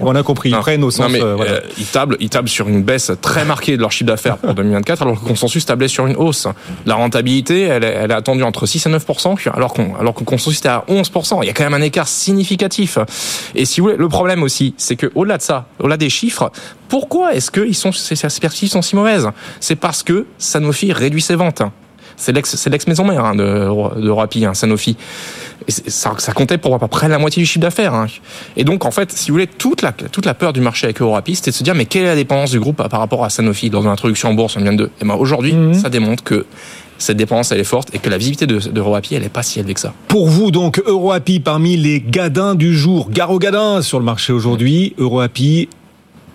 on 0.00 0.14
a 0.14 0.22
compris, 0.22 0.50
ils 0.50 0.56
prennent 0.56 0.84
au 0.84 0.90
sens. 0.90 1.10
mais, 1.10 1.22
euh, 1.22 1.36
euh, 1.40 1.60
ils, 1.78 1.86
tablent, 1.86 2.16
ils 2.20 2.30
tablent 2.30 2.48
sur 2.48 2.68
une 2.68 2.82
baisse 2.82 3.12
très 3.20 3.44
marquée 3.44 3.76
de 3.76 3.82
leur 3.82 3.92
chiffre 3.92 4.08
d'affaires 4.08 4.38
pour 4.38 4.54
2024, 4.54 5.02
alors 5.02 5.16
que 5.16 5.24
le 5.24 5.28
consensus 5.28 5.64
tablait 5.66 5.88
sur 5.88 6.06
une 6.06 6.16
hausse. 6.16 6.48
La 6.84 6.94
rentabilité, 6.94 7.62
elle 7.62 7.84
est, 7.84 7.88
elle 7.88 8.10
est 8.10 8.14
attendue 8.14 8.42
entre 8.42 8.66
6 8.66 8.86
et 8.86 8.90
9% 8.90 9.26
alors, 9.52 9.72
qu'on, 9.72 9.94
alors 9.96 10.14
que 10.14 10.20
le 10.20 10.24
consensus 10.24 10.58
était 10.58 10.68
à 10.68 10.84
11% 10.88 11.38
Il 11.42 11.46
y 11.46 11.50
a 11.50 11.52
quand 11.52 11.64
même 11.64 11.74
un 11.74 11.82
écart 11.82 12.08
significatif. 12.08 12.98
Et 13.54 13.64
si 13.64 13.80
vous 13.80 13.86
voulez, 13.86 13.98
le 13.98 14.08
problème 14.08 14.42
aussi, 14.42 14.74
c'est 14.76 14.96
que 14.96 15.10
au-delà 15.14 15.38
de 15.38 15.42
ça, 15.42 15.66
au-delà 15.78 15.96
des 15.96 16.10
chiffres, 16.10 16.50
pourquoi 16.88 17.34
est-ce 17.34 17.50
que 17.50 17.60
ils 17.60 17.74
sont, 17.74 17.92
ces 17.92 18.14
perspectives 18.14 18.70
sont 18.70 18.82
si 18.82 18.96
mauvaises? 18.96 19.28
C'est 19.60 19.76
parce 19.76 20.02
que 20.02 20.26
Sanofi 20.38 20.92
réduit 20.92 21.22
ses 21.22 21.34
ventes. 21.34 21.62
C'est 22.16 22.32
l'ex, 22.32 22.54
c'est 22.56 22.70
l'ex 22.70 22.86
maison 22.86 23.04
mère 23.04 23.24
hein, 23.24 23.34
de, 23.34 24.00
de 24.00 24.10
Rappi, 24.10 24.44
hein, 24.46 24.54
Sanofi. 24.54 24.96
Et 25.68 25.72
ça, 25.72 26.14
ça 26.18 26.32
comptait 26.32 26.58
pour 26.58 26.74
à 26.74 26.78
peu 26.78 26.86
près 26.86 27.08
la 27.08 27.18
moitié 27.18 27.42
du 27.42 27.46
chiffre 27.46 27.60
d'affaires. 27.60 27.94
Hein. 27.94 28.06
Et 28.56 28.64
donc, 28.64 28.84
en 28.84 28.90
fait, 28.90 29.12
si 29.12 29.28
vous 29.28 29.34
voulez, 29.34 29.46
toute 29.46 29.82
la, 29.82 29.92
toute 29.92 30.26
la 30.26 30.34
peur 30.34 30.52
du 30.52 30.60
marché 30.60 30.86
avec 30.86 31.00
Eurorapi, 31.00 31.36
c'était 31.36 31.50
de 31.50 31.56
se 31.56 31.64
dire, 31.64 31.74
mais 31.74 31.86
quelle 31.86 32.02
est 32.02 32.08
la 32.08 32.14
dépendance 32.14 32.50
du 32.50 32.60
groupe 32.60 32.76
par 32.76 33.00
rapport 33.00 33.24
à 33.24 33.30
Sanofi? 33.30 33.70
Lors 33.70 33.82
de 33.82 33.88
l'introduction 33.88 34.28
en 34.30 34.34
bourse 34.34 34.56
en 34.56 34.60
2022 34.60 34.90
Et 35.00 35.04
ben 35.04 35.14
aujourd'hui, 35.14 35.52
mhm. 35.52 35.74
ça 35.74 35.88
démontre 35.88 36.22
que 36.22 36.46
cette 36.98 37.16
dépendance 37.16 37.52
elle 37.52 37.60
est 37.60 37.64
forte 37.64 37.94
et 37.94 37.98
que 37.98 38.08
la 38.08 38.18
visibilité 38.18 38.46
de, 38.46 38.58
de 38.58 39.14
elle 39.14 39.24
est 39.24 39.28
pas 39.28 39.42
si 39.42 39.58
élevée 39.58 39.74
que 39.74 39.80
ça. 39.80 39.92
Pour 40.08 40.28
vous 40.28 40.50
donc 40.50 40.80
EuroAPI 40.86 41.40
parmi 41.40 41.76
les 41.76 42.00
gadins 42.00 42.54
du 42.54 42.74
jour, 42.74 43.10
garo 43.10 43.38
gadin 43.38 43.82
sur 43.82 43.98
le 43.98 44.04
marché 44.04 44.32
aujourd'hui, 44.32 44.94
EuroAPI 44.98 45.68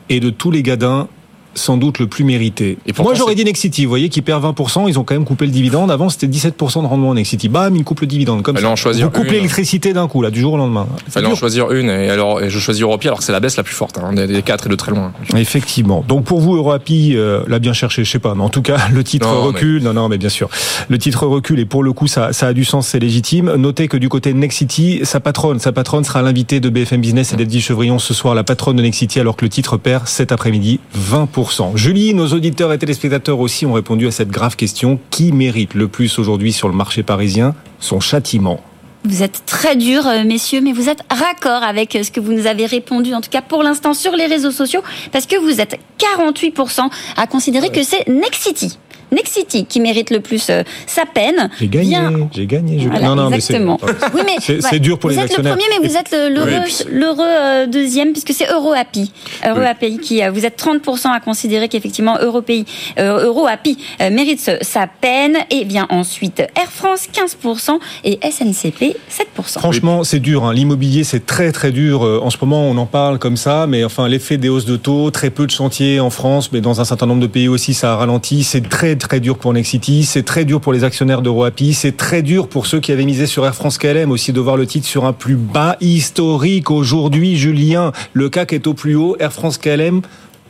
et 0.10 0.20
de 0.20 0.30
tous 0.30 0.52
les 0.52 0.62
gadins 0.62 1.08
sans 1.56 1.78
doute 1.78 2.00
le 2.00 2.08
plus 2.08 2.24
mérité. 2.24 2.78
Et 2.86 2.94
Moi, 3.02 3.14
j'aurais 3.14 3.36
dit 3.36 3.44
Nexity, 3.44 3.86
vous 3.86 3.90
voyez, 3.90 4.10
qui 4.10 4.22
perd 4.22 4.44
20%, 4.44 4.88
ils 4.88 4.98
ont 4.98 5.04
quand 5.04 5.14
même 5.14 5.26
coupé 5.26 5.46
le 5.46 5.52
dividende. 5.52 5.92
Avant, 5.92 6.10
c'était 6.10 6.28
17% 6.28 6.82
de 6.82 6.88
rendement 6.88 7.14
Nexity. 7.14 7.50
Bam, 7.50 7.76
ils 7.76 7.84
coupent 7.84 8.02
le 8.02 8.08
dividende. 8.08 8.42
Comme 8.44 8.58
ça. 8.58 8.70
En 8.70 8.76
choisir 8.76 9.06
vous 9.06 9.12
coupez 9.12 9.34
l'électricité 9.34 9.94
d'un 9.94 10.08
coup, 10.08 10.22
là, 10.22 10.32
du 10.32 10.40
jour 10.40 10.54
au 10.54 10.58
lendemain. 10.58 10.88
Il 11.08 11.12
fallait 11.12 11.28
en 11.28 11.36
choisir 11.36 11.72
une, 11.72 11.90
et 11.90 12.10
alors, 12.10 12.42
et 12.42 12.50
je 12.50 12.60
choisis 12.60 12.82
Euroapi, 12.84 13.08
alors 13.08 13.20
que 13.20 13.26
c'est 13.26 13.32
la 13.32 13.40
baisse 13.40 13.58
la 13.58 13.64
plus 13.64 13.76
forte, 13.76 13.98
hein, 13.98 14.14
des 14.14 14.42
quatre 14.42 14.68
et 14.68 14.70
de 14.70 14.76
très 14.76 14.92
loin. 14.92 15.12
Effectivement. 15.36 16.06
Donc, 16.08 16.24
pour 16.24 16.40
vous, 16.40 16.56
Euroapi, 16.56 17.14
euh, 17.16 17.44
l'a 17.48 17.60
bien 17.60 17.74
cherché, 17.74 18.04
je 18.04 18.10
sais 18.10 18.20
pas, 18.20 18.34
mais 18.36 18.44
en 18.44 18.50
tout 18.50 18.62
cas, 18.62 18.78
le 18.92 19.04
titre 19.04 19.28
recule. 19.28 19.84
Non, 19.84 19.94
non, 19.94 20.10
mais 20.10 20.18
bien 20.18 20.30
sûr. 20.30 20.50
Le 20.88 20.98
titre 20.98 21.26
recule, 21.26 21.60
et 21.60 21.66
pour 21.66 21.84
le 21.84 21.92
coup, 21.92 22.08
ça, 22.08 22.34
ça 22.34 22.48
a 22.48 22.54
du 22.54 22.64
sens, 22.64 22.88
c'est 22.88 23.00
légitime. 23.00 23.56
Notez 23.56 23.88
que 23.88 23.98
du 23.98 24.10
côté 24.10 24.32
de 24.32 24.38
Nexity, 24.38 25.02
sa 25.04 25.20
patronne, 25.20 25.60
sa 25.60 25.72
patronne 25.72 26.04
sera 26.04 26.22
l'invité 26.22 26.60
de 26.60 26.70
BFM 26.70 27.02
Business 27.02 27.34
et 27.34 27.36
d'Eddy 27.36 27.60
Chevrillon 27.62 28.00
ce 28.00 28.14
soir, 28.14 28.36
la 28.36 28.44
patronne 28.44 28.78
de 28.78 28.82
Nexity, 28.82 29.20
alors 29.20 29.36
que 29.36 29.44
le 29.44 29.50
titre 29.50 29.78
perd 29.78 30.08
cet 30.08 30.32
après-midi 30.32 30.80
20%. 30.98 31.41
Julie, 31.76 32.14
nos 32.14 32.28
auditeurs 32.28 32.72
et 32.74 32.78
téléspectateurs 32.78 33.40
aussi 33.40 33.66
ont 33.66 33.74
répondu 33.74 34.08
à 34.08 34.12
cette 34.12 34.30
grave 34.30 34.56
question. 34.56 35.00
Qui 35.10 35.32
mérite 35.32 35.74
le 35.74 35.88
plus 35.88 36.20
aujourd'hui 36.20 36.52
sur 36.52 36.68
le 36.68 36.76
marché 36.76 37.04
parisien? 37.04 37.56
Son 37.80 38.00
châtiment. 38.00 38.60
Vous 39.04 39.24
êtes 39.24 39.44
très 39.48 39.76
dur, 39.76 40.06
euh, 40.06 40.24
messieurs, 40.24 40.62
mais 40.62 40.74
vous 40.74 40.88
êtes 40.88 41.02
raccord 41.10 41.64
avec 41.64 41.96
euh, 41.96 42.04
ce 42.04 42.12
que 42.12 42.20
vous 42.20 42.34
nous 42.34 42.46
avez 42.46 42.68
répondu, 42.68 43.16
en 43.16 43.22
tout 43.22 43.32
cas 43.32 43.42
pour 43.42 43.64
l'instant 43.64 43.96
sur 43.96 44.12
les 44.12 44.28
réseaux 44.28 44.52
sociaux, 44.52 44.82
parce 45.12 45.26
que 45.26 45.38
vous 45.38 45.60
êtes 45.60 45.80
48% 45.98 46.82
à 47.18 47.28
considérer 47.28 47.72
que 47.72 47.82
c'est 47.82 48.08
Nexity 48.08 48.78
Nexity 49.12 49.66
qui 49.66 49.82
mérite 49.82 50.10
le 50.10 50.22
plus 50.22 50.50
euh, 50.50 50.64
sa 50.88 51.06
peine. 51.06 51.50
J'ai 51.60 51.68
gagné, 51.68 51.98
j'ai 52.34 52.46
gagné. 52.46 52.86
non, 52.86 53.16
non, 53.16 53.32
exactement. 53.32 53.80
mais 54.16 54.38
c'est 54.40 54.80
dur 54.80 54.98
pour 54.98 55.10
les 55.10 55.20
actionnaires. 55.20 55.56
Vous 55.56 55.60
êtes 55.60 55.66
le 55.66 55.70
premier, 55.70 55.82
mais 55.82 55.88
vous 55.88 56.80
êtes 56.86 56.90
l'heureux 56.90 57.26
euh, 57.28 57.68
deuxième, 57.68 58.14
puisque 58.14 58.34
c'est 58.34 58.50
EuroAPI. 58.50 59.12
EuroAPI 59.46 60.00
qui, 60.00 60.24
euh, 60.24 60.32
vous 60.32 60.46
êtes 60.46 60.58
30% 60.58 61.10
à 61.10 61.20
considérer 61.20 61.68
qu'effectivement 61.68 62.18
EuroPay, 62.22 62.66
EuroAPI 62.98 63.78
mérite 64.12 64.52
sa 64.62 64.88
peine. 64.88 65.38
Et 65.50 65.66
bien 65.66 65.88
ensuite 65.90 66.40
Air 66.40 66.72
France 66.72 67.08
15% 67.14 67.80
et 68.06 68.20
SNCP 68.24 68.96
7%. 69.10 69.60
Franchement, 69.60 70.04
c'est 70.04 70.20
dur. 70.20 70.46
Hein. 70.46 70.54
L'immobilier, 70.54 71.04
c'est 71.04 71.26
très 71.26 71.52
très 71.52 71.72
dur. 71.72 72.02
En 72.02 72.30
ce 72.30 72.38
moment, 72.42 72.64
on 72.64 72.78
en 72.78 72.86
parle 72.86 73.20
comme 73.20 73.38
ça, 73.38 73.68
mais 73.68 73.84
enfin, 73.84 74.08
l'effet 74.08 74.38
des 74.38 74.50
hausses 74.50 74.66
de 74.66 74.78
taux, 74.78 75.12
très 75.12 75.30
peu 75.30 75.46
de 75.46 75.52
chantiers 75.52 76.00
en 76.00 76.10
France, 76.10 76.52
mais 76.52 76.62
dans 76.62 76.80
un 76.80 76.86
certain 76.86 77.08
nombre 77.08 77.22
de 77.22 77.28
pays 77.28 77.48
aussi, 77.48 77.74
ça 77.74 77.94
a 77.94 77.96
ralenti. 77.98 78.44
C'est 78.44 78.68
très 78.70 78.96
très 79.02 79.20
dur 79.20 79.38
pour 79.38 79.52
Nexity, 79.54 80.06
c'est 80.06 80.24
très 80.24 80.46
dur 80.46 80.62
pour 80.62 80.74
les 80.74 80.84
actionnaires 80.84 81.22
d'EuroAPI, 81.22 81.74
c'est 81.74 81.98
très 81.98 82.22
dur 82.22 82.48
pour 82.48 82.68
ceux 82.68 82.80
qui 82.80 82.92
avaient 82.92 83.06
misé 83.06 83.26
sur 83.26 83.46
Air 83.46 83.56
France 83.56 83.78
KLM 83.78 84.12
aussi 84.12 84.32
de 84.32 84.40
voir 84.40 84.58
le 84.58 84.68
titre 84.68 84.88
sur 84.88 85.06
un 85.06 85.14
plus 85.14 85.36
bas 85.36 85.76
historique 85.82 86.70
aujourd'hui. 86.70 87.36
Julien, 87.36 87.92
le 88.14 88.30
CAC 88.30 88.54
est 88.54 88.68
au 88.68 88.74
plus 88.74 88.96
haut, 88.96 89.16
Air 89.20 89.34
France 89.34 89.58
KLM 89.58 90.02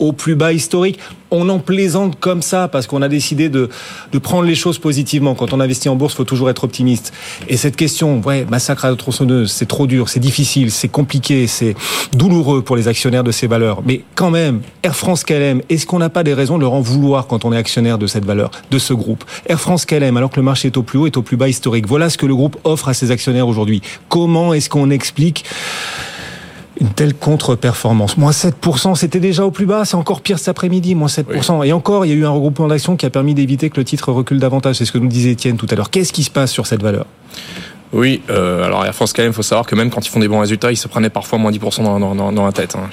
au 0.01 0.11
plus 0.11 0.35
bas 0.35 0.51
historique. 0.51 0.99
On 1.33 1.47
en 1.47 1.59
plaisante 1.59 2.19
comme 2.19 2.41
ça 2.41 2.67
parce 2.67 2.87
qu'on 2.87 3.01
a 3.01 3.07
décidé 3.07 3.47
de, 3.47 3.69
de 4.11 4.17
prendre 4.17 4.43
les 4.43 4.55
choses 4.55 4.79
positivement. 4.79 5.33
Quand 5.33 5.53
on 5.53 5.61
investit 5.61 5.87
en 5.87 5.95
bourse, 5.95 6.13
faut 6.13 6.25
toujours 6.25 6.49
être 6.49 6.65
optimiste. 6.65 7.13
Et 7.47 7.55
cette 7.55 7.77
question, 7.77 8.19
ouais, 8.21 8.45
massacre 8.49 8.83
à 8.83 8.89
la 8.89 8.97
tronçonneuse, 8.97 9.49
c'est 9.49 9.67
trop 9.67 9.87
dur, 9.87 10.09
c'est 10.09 10.19
difficile, 10.19 10.71
c'est 10.71 10.89
compliqué, 10.89 11.47
c'est 11.47 11.75
douloureux 12.13 12.63
pour 12.63 12.75
les 12.75 12.89
actionnaires 12.89 13.23
de 13.23 13.31
ces 13.31 13.47
valeurs. 13.47 13.81
Mais 13.85 14.01
quand 14.15 14.31
même, 14.31 14.61
Air 14.83 14.95
France 14.95 15.23
KLM, 15.23 15.61
est-ce 15.69 15.85
qu'on 15.85 15.99
n'a 15.99 16.09
pas 16.09 16.23
des 16.23 16.33
raisons 16.33 16.57
de 16.57 16.63
leur 16.63 16.73
en 16.73 16.81
vouloir 16.81 17.27
quand 17.27 17.45
on 17.45 17.53
est 17.53 17.57
actionnaire 17.57 17.97
de 17.97 18.07
cette 18.07 18.25
valeur, 18.25 18.51
de 18.69 18.79
ce 18.79 18.93
groupe? 18.93 19.23
Air 19.45 19.61
France 19.61 19.85
KLM, 19.85 20.17
alors 20.17 20.31
que 20.31 20.37
le 20.37 20.43
marché 20.43 20.67
est 20.67 20.77
au 20.77 20.83
plus 20.83 20.99
haut, 20.99 21.05
est 21.05 21.15
au 21.15 21.21
plus 21.21 21.37
bas 21.37 21.47
historique. 21.47 21.87
Voilà 21.87 22.09
ce 22.09 22.17
que 22.17 22.25
le 22.25 22.35
groupe 22.35 22.57
offre 22.65 22.89
à 22.89 22.93
ses 22.93 23.11
actionnaires 23.11 23.47
aujourd'hui. 23.47 23.81
Comment 24.09 24.53
est-ce 24.53 24.69
qu'on 24.69 24.89
explique 24.89 25.45
une 26.81 26.89
telle 26.89 27.13
contre-performance. 27.13 28.17
Moins 28.17 28.31
7%, 28.31 28.95
c'était 28.95 29.19
déjà 29.19 29.45
au 29.45 29.51
plus 29.51 29.67
bas, 29.67 29.85
c'est 29.85 29.95
encore 29.95 30.21
pire 30.21 30.39
cet 30.39 30.47
après-midi, 30.49 30.95
moins 30.95 31.07
7%. 31.07 31.63
Et 31.63 31.73
encore, 31.73 32.05
il 32.05 32.09
y 32.09 32.11
a 32.11 32.15
eu 32.15 32.25
un 32.25 32.31
regroupement 32.31 32.67
d'actions 32.67 32.95
qui 32.95 33.05
a 33.05 33.11
permis 33.11 33.35
d'éviter 33.35 33.69
que 33.69 33.77
le 33.77 33.85
titre 33.85 34.11
recule 34.11 34.39
davantage. 34.39 34.77
C'est 34.77 34.85
ce 34.85 34.91
que 34.91 34.97
nous 34.97 35.07
disait 35.07 35.31
Étienne 35.31 35.57
tout 35.57 35.67
à 35.69 35.75
l'heure. 35.75 35.91
Qu'est-ce 35.91 36.11
qui 36.11 36.23
se 36.23 36.31
passe 36.31 36.51
sur 36.51 36.65
cette 36.65 36.81
valeur? 36.81 37.05
Oui, 37.93 38.21
euh, 38.29 38.63
alors 38.63 38.85
Air 38.85 38.95
France 38.95 39.11
quand 39.13 39.23
même, 39.23 39.33
faut 39.33 39.41
savoir 39.41 39.65
que 39.65 39.75
même 39.75 39.89
quand 39.89 40.05
ils 40.05 40.09
font 40.09 40.19
des 40.19 40.27
bons 40.27 40.39
résultats, 40.39 40.71
ils 40.71 40.77
se 40.77 40.87
prenaient 40.87 41.09
parfois 41.09 41.37
moins 41.37 41.51
10% 41.51 42.33
dans, 42.33 42.45
la 42.45 42.51
tête. 42.53 42.75
Hein. 42.75 42.89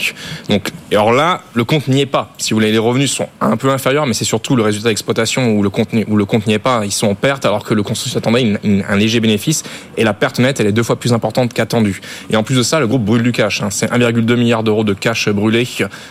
Donc, 0.49 0.70
et 0.90 0.96
alors 0.96 1.12
là, 1.12 1.42
le 1.55 1.64
compte 1.64 1.86
n'y 1.86 2.01
est 2.01 2.07
pas. 2.07 2.32
Si 2.38 2.51
vous 2.51 2.57
voulez, 2.57 2.72
les 2.72 2.78
revenus 2.78 3.12
sont 3.12 3.28
un 3.40 3.57
peu 3.57 3.70
inférieurs, 3.70 4.07
mais 4.07 4.14
c'est 4.14 4.24
surtout 4.24 4.57
le 4.57 4.62
résultat 4.62 4.88
d'exploitation 4.88 5.53
où 5.53 5.62
le 5.62 5.70
compte 5.70 6.46
n'y 6.46 6.53
est 6.53 6.59
pas. 6.59 6.84
Ils 6.84 6.92
sont 6.92 7.07
en 7.07 7.14
perte 7.14 7.44
alors 7.46 7.64
que 7.64 7.74
le 7.74 7.82
consensus 7.82 8.16
attendait 8.16 8.59
un 8.88 8.96
léger 8.96 9.20
bénéfice 9.20 9.62
et 9.96 10.05
la 10.05 10.14
perte 10.14 10.38
nette 10.38 10.61
elle 10.61 10.66
est 10.66 10.72
deux 10.72 10.82
fois 10.82 10.96
plus 10.96 11.12
importante 11.12 11.53
qu'attendue. 11.53 12.01
Et 12.30 12.36
en 12.36 12.42
plus 12.42 12.57
de 12.57 12.62
ça, 12.62 12.80
le 12.80 12.86
groupe 12.86 13.05
brûle 13.05 13.22
du 13.22 13.32
cash. 13.32 13.62
Hein. 13.62 13.68
C'est 13.70 13.90
1,2 13.90 14.36
milliard 14.36 14.62
d'euros 14.62 14.84
de 14.84 14.94
cash 14.94 15.28
brûlé 15.28 15.66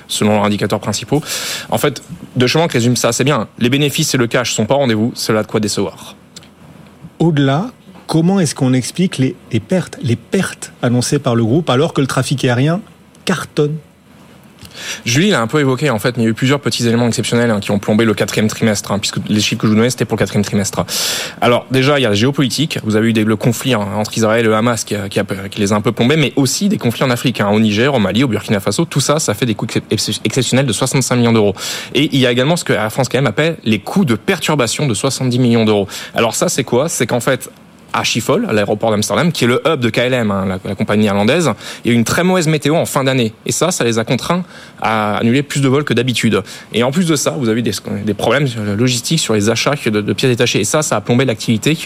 selon 0.07 0.33
leurs 0.33 0.45
indicateurs 0.45 0.79
principaux. 0.79 1.21
En 1.69 1.77
fait, 1.77 2.01
De 2.35 2.47
Chemin 2.47 2.67
résume 2.67 2.95
ça 2.95 3.09
assez 3.09 3.23
bien. 3.23 3.47
Les 3.59 3.69
bénéfices 3.69 4.13
et 4.13 4.17
le 4.17 4.27
cash 4.27 4.53
sont 4.53 4.65
pas 4.65 4.75
rendez-vous. 4.75 5.11
Cela 5.15 5.41
de 5.41 5.47
quoi 5.47 5.59
décevoir. 5.59 6.15
Au-delà, 7.19 7.71
Comment 8.07 8.39
est-ce 8.39 8.55
qu'on 8.55 8.73
explique 8.73 9.17
les, 9.17 9.35
pertes, 9.59 9.97
les 10.01 10.15
pertes 10.15 10.71
annoncées 10.81 11.19
par 11.19 11.35
le 11.35 11.43
groupe 11.43 11.69
alors 11.69 11.93
que 11.93 11.99
le 11.99 12.07
trafic 12.07 12.45
aérien 12.45 12.79
cartonne 13.25 13.75
Julie 15.05 15.31
l'a 15.31 15.41
un 15.41 15.47
peu 15.47 15.59
évoqué 15.59 15.89
en 15.89 15.99
fait, 15.99 16.15
mais 16.15 16.23
il 16.23 16.25
y 16.25 16.27
a 16.27 16.31
eu 16.31 16.35
plusieurs 16.35 16.59
petits 16.59 16.87
éléments 16.87 17.07
exceptionnels 17.07 17.49
hein, 17.49 17.59
qui 17.59 17.71
ont 17.71 17.79
plombé 17.79 18.05
le 18.05 18.13
quatrième 18.13 18.47
trimestre, 18.47 18.91
hein, 18.91 18.99
puisque 18.99 19.17
les 19.27 19.41
chiffres 19.41 19.59
que 19.59 19.67
je 19.67 19.71
vous 19.71 19.77
donnais 19.77 19.89
c'était 19.89 20.05
pour 20.05 20.15
le 20.15 20.19
quatrième 20.19 20.45
trimestre. 20.45 20.85
Alors 21.41 21.65
déjà 21.71 21.99
il 21.99 22.03
y 22.03 22.05
a 22.05 22.09
la 22.09 22.15
géopolitique, 22.15 22.79
vous 22.83 22.95
avez 22.95 23.09
eu 23.09 23.13
des, 23.13 23.23
le 23.23 23.35
conflit 23.35 23.73
hein, 23.73 23.87
entre 23.95 24.15
Israël 24.15 24.45
et 24.45 24.47
le 24.47 24.55
Hamas 24.55 24.83
qui, 24.85 24.95
les 25.57 25.73
a 25.73 25.75
un 25.75 25.81
peu 25.81 25.91
plombés, 25.91 26.15
mais 26.15 26.31
aussi 26.35 26.69
des 26.69 26.77
conflits 26.77 27.03
en 27.03 27.09
Afrique, 27.09 27.41
au 27.41 27.59
Niger, 27.59 27.93
au 27.93 27.99
Mali, 27.99 28.23
au 28.23 28.27
Burkina 28.27 28.59
Faso, 28.59 28.85
tout 28.85 29.01
ça, 29.01 29.19
ça 29.19 29.33
fait 29.33 29.47
des 29.47 29.55
coûts 29.55 29.67
exceptionnels 29.91 30.67
de 30.67 30.73
65 30.73 31.15
millions 31.15 31.33
d'euros. 31.33 31.55
Et 31.95 32.09
il 32.13 32.19
y 32.19 32.27
a 32.27 32.31
également 32.31 32.55
ce 32.55 32.63
que 32.63 32.73
la 32.73 32.89
France 32.89 33.09
quand 33.09 33.17
même 33.17 33.27
appelle 33.27 33.57
les 33.63 33.79
coûts 33.79 34.05
de 34.05 34.15
perturbation 34.15 34.85
de 34.85 34.93
70 34.93 35.39
millions 35.39 35.65
d'euros. 35.65 35.87
Alors 36.13 36.35
ça 36.35 36.47
c'est 36.47 36.63
quoi? 36.63 36.87
C'est 36.87 37.07
qu'en 37.07 37.19
fait 37.19 37.49
à 37.93 38.03
Schiphol, 38.03 38.45
à 38.49 38.53
l'aéroport 38.53 38.91
d'Amsterdam, 38.91 39.31
qui 39.31 39.45
est 39.45 39.47
le 39.47 39.61
hub 39.65 39.79
de 39.79 39.89
KLM, 39.89 40.31
hein, 40.31 40.59
la, 40.63 40.75
compagnie 40.75 41.05
irlandaise. 41.05 41.51
Il 41.83 41.91
y 41.91 41.93
a 41.93 41.97
une 41.97 42.03
très 42.03 42.23
mauvaise 42.23 42.47
météo 42.47 42.75
en 42.75 42.85
fin 42.85 43.03
d'année. 43.03 43.33
Et 43.45 43.51
ça, 43.51 43.71
ça 43.71 43.83
les 43.83 43.99
a 43.99 44.03
contraints 44.03 44.43
à 44.81 45.17
annuler 45.17 45.43
plus 45.43 45.61
de 45.61 45.67
vols 45.67 45.83
que 45.83 45.93
d'habitude. 45.93 46.41
Et 46.73 46.83
en 46.83 46.91
plus 46.91 47.07
de 47.07 47.15
ça, 47.15 47.31
vous 47.31 47.49
avez 47.49 47.61
des, 47.61 48.13
problèmes 48.13 48.47
logistiques 48.77 49.19
sur 49.19 49.33
les 49.33 49.49
achats 49.49 49.75
de, 49.85 50.13
pièces 50.13 50.31
détachées. 50.31 50.61
Et 50.61 50.65
ça, 50.65 50.81
ça 50.81 50.97
a 50.97 51.01
plombé 51.01 51.25
l'activité 51.25 51.77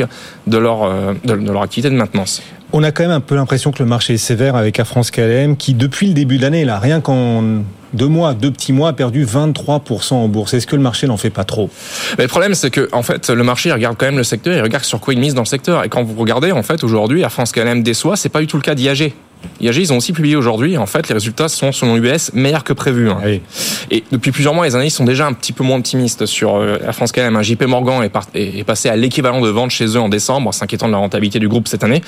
de 0.48 0.58
leur, 0.58 0.84
euh, 0.84 1.14
de 1.24 1.34
leur 1.34 1.62
activité 1.62 1.90
de 1.90 1.96
maintenance. 1.96 2.42
On 2.74 2.84
a 2.84 2.92
quand 2.92 3.04
même 3.04 3.12
un 3.12 3.20
peu 3.20 3.36
l'impression 3.36 3.72
que 3.72 3.84
le 3.84 3.90
marché 3.90 4.14
est 4.14 4.18
sévère 4.18 4.56
avec 4.56 4.80
Air 4.80 4.88
France 4.88 5.12
KLM, 5.12 5.58
qui 5.58 5.74
depuis 5.74 6.08
le 6.08 6.14
début 6.14 6.38
de 6.38 6.44
l'année, 6.44 6.64
là, 6.64 6.80
rien 6.80 7.02
qu'en 7.02 7.64
deux 7.94 8.08
mois, 8.08 8.34
deux 8.34 8.52
petits 8.52 8.74
mois, 8.74 8.90
a 8.90 8.94
perdu 8.94 9.26
23% 9.26 10.14
en 10.14 10.28
bourse. 10.28 10.54
Est-ce 10.54 10.68
que 10.68 10.76
le 10.76 10.82
marché 10.82 11.08
n'en 11.08 11.18
fait 11.18 11.30
pas 11.30 11.44
trop? 11.44 11.70
Le 12.18 12.28
problème, 12.28 12.54
c'est 12.54 12.70
que 12.70 12.90
en 12.92 13.04
fait, 13.04 13.30
le 13.30 13.44
marché 13.44 13.70
il 13.70 13.74
regarde 13.74 13.96
quand 13.98 14.06
même 14.06 14.18
le 14.18 14.24
secteur, 14.24 14.54
il 14.56 14.62
regarde 14.62 14.84
sur 14.84 15.00
quoi 15.00 15.14
il 15.14 15.20
mise 15.20 15.34
dans 15.34 15.42
le 15.42 15.48
secteur. 15.48 15.84
Et 15.84 15.90
quand 15.90 16.04
vous 16.04 16.20
regardez, 16.20 16.52
en 16.52 16.64
fait, 16.64 16.84
aujourd'hui, 16.84 17.22
Air 17.22 17.32
France 17.32 17.52
KLM 17.52 17.84
déçoit, 17.84 18.16
c'est 18.16 18.30
pas 18.30 18.40
du 18.40 18.48
tout 18.48 18.58
le 18.58 18.64
cas 18.64 18.76
d'IAG. 18.76 19.14
IAG, 19.60 19.78
ils 19.78 19.94
ont 19.94 19.98
aussi 19.98 20.14
publié 20.14 20.36
aujourd'hui, 20.36 20.78
en 20.78 20.86
fait, 20.86 21.08
les 21.08 21.14
résultats 21.14 21.50
sont, 21.50 21.72
selon 21.72 21.98
UBS, 21.98 22.32
meilleurs 22.34 22.64
que 22.64 22.74
prévu. 22.74 23.10
Hein. 23.10 23.20
Et 23.90 24.04
depuis 24.12 24.32
plusieurs 24.32 24.54
mois, 24.54 24.66
les 24.66 24.76
analystes 24.76 24.98
sont 24.98 25.04
déjà 25.04 25.28
un 25.28 25.34
petit 25.34 25.54
peu 25.54 25.64
moins 25.64 25.78
optimistes 25.78 26.26
sur 26.26 26.56
euh, 26.56 26.78
Air 26.86 26.94
France 26.94 27.12
KLM. 27.12 27.36
Un 27.36 27.42
JP 27.42 27.64
Morgan 27.64 28.04
est, 28.04 28.60
est 28.60 28.64
passé 28.64 28.90
à 28.90 28.96
l'équivalent 28.96 29.42
de 29.42 29.50
vente 29.50 29.72
chez 29.72 29.86
eux 29.86 30.00
en 30.00 30.10
décembre, 30.10 30.54
s'inquiétant 30.54 30.88
de 30.88 30.92
la 30.92 31.00
rentabilité 31.00 31.40
du 31.40 31.48
groupe 31.48 31.68
cette 31.68 31.84
année. 31.84 32.02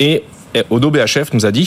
Et 0.00 0.22
Odo 0.70 0.90
BHF 0.90 1.32
nous 1.32 1.46
a 1.46 1.52
dit 1.52 1.66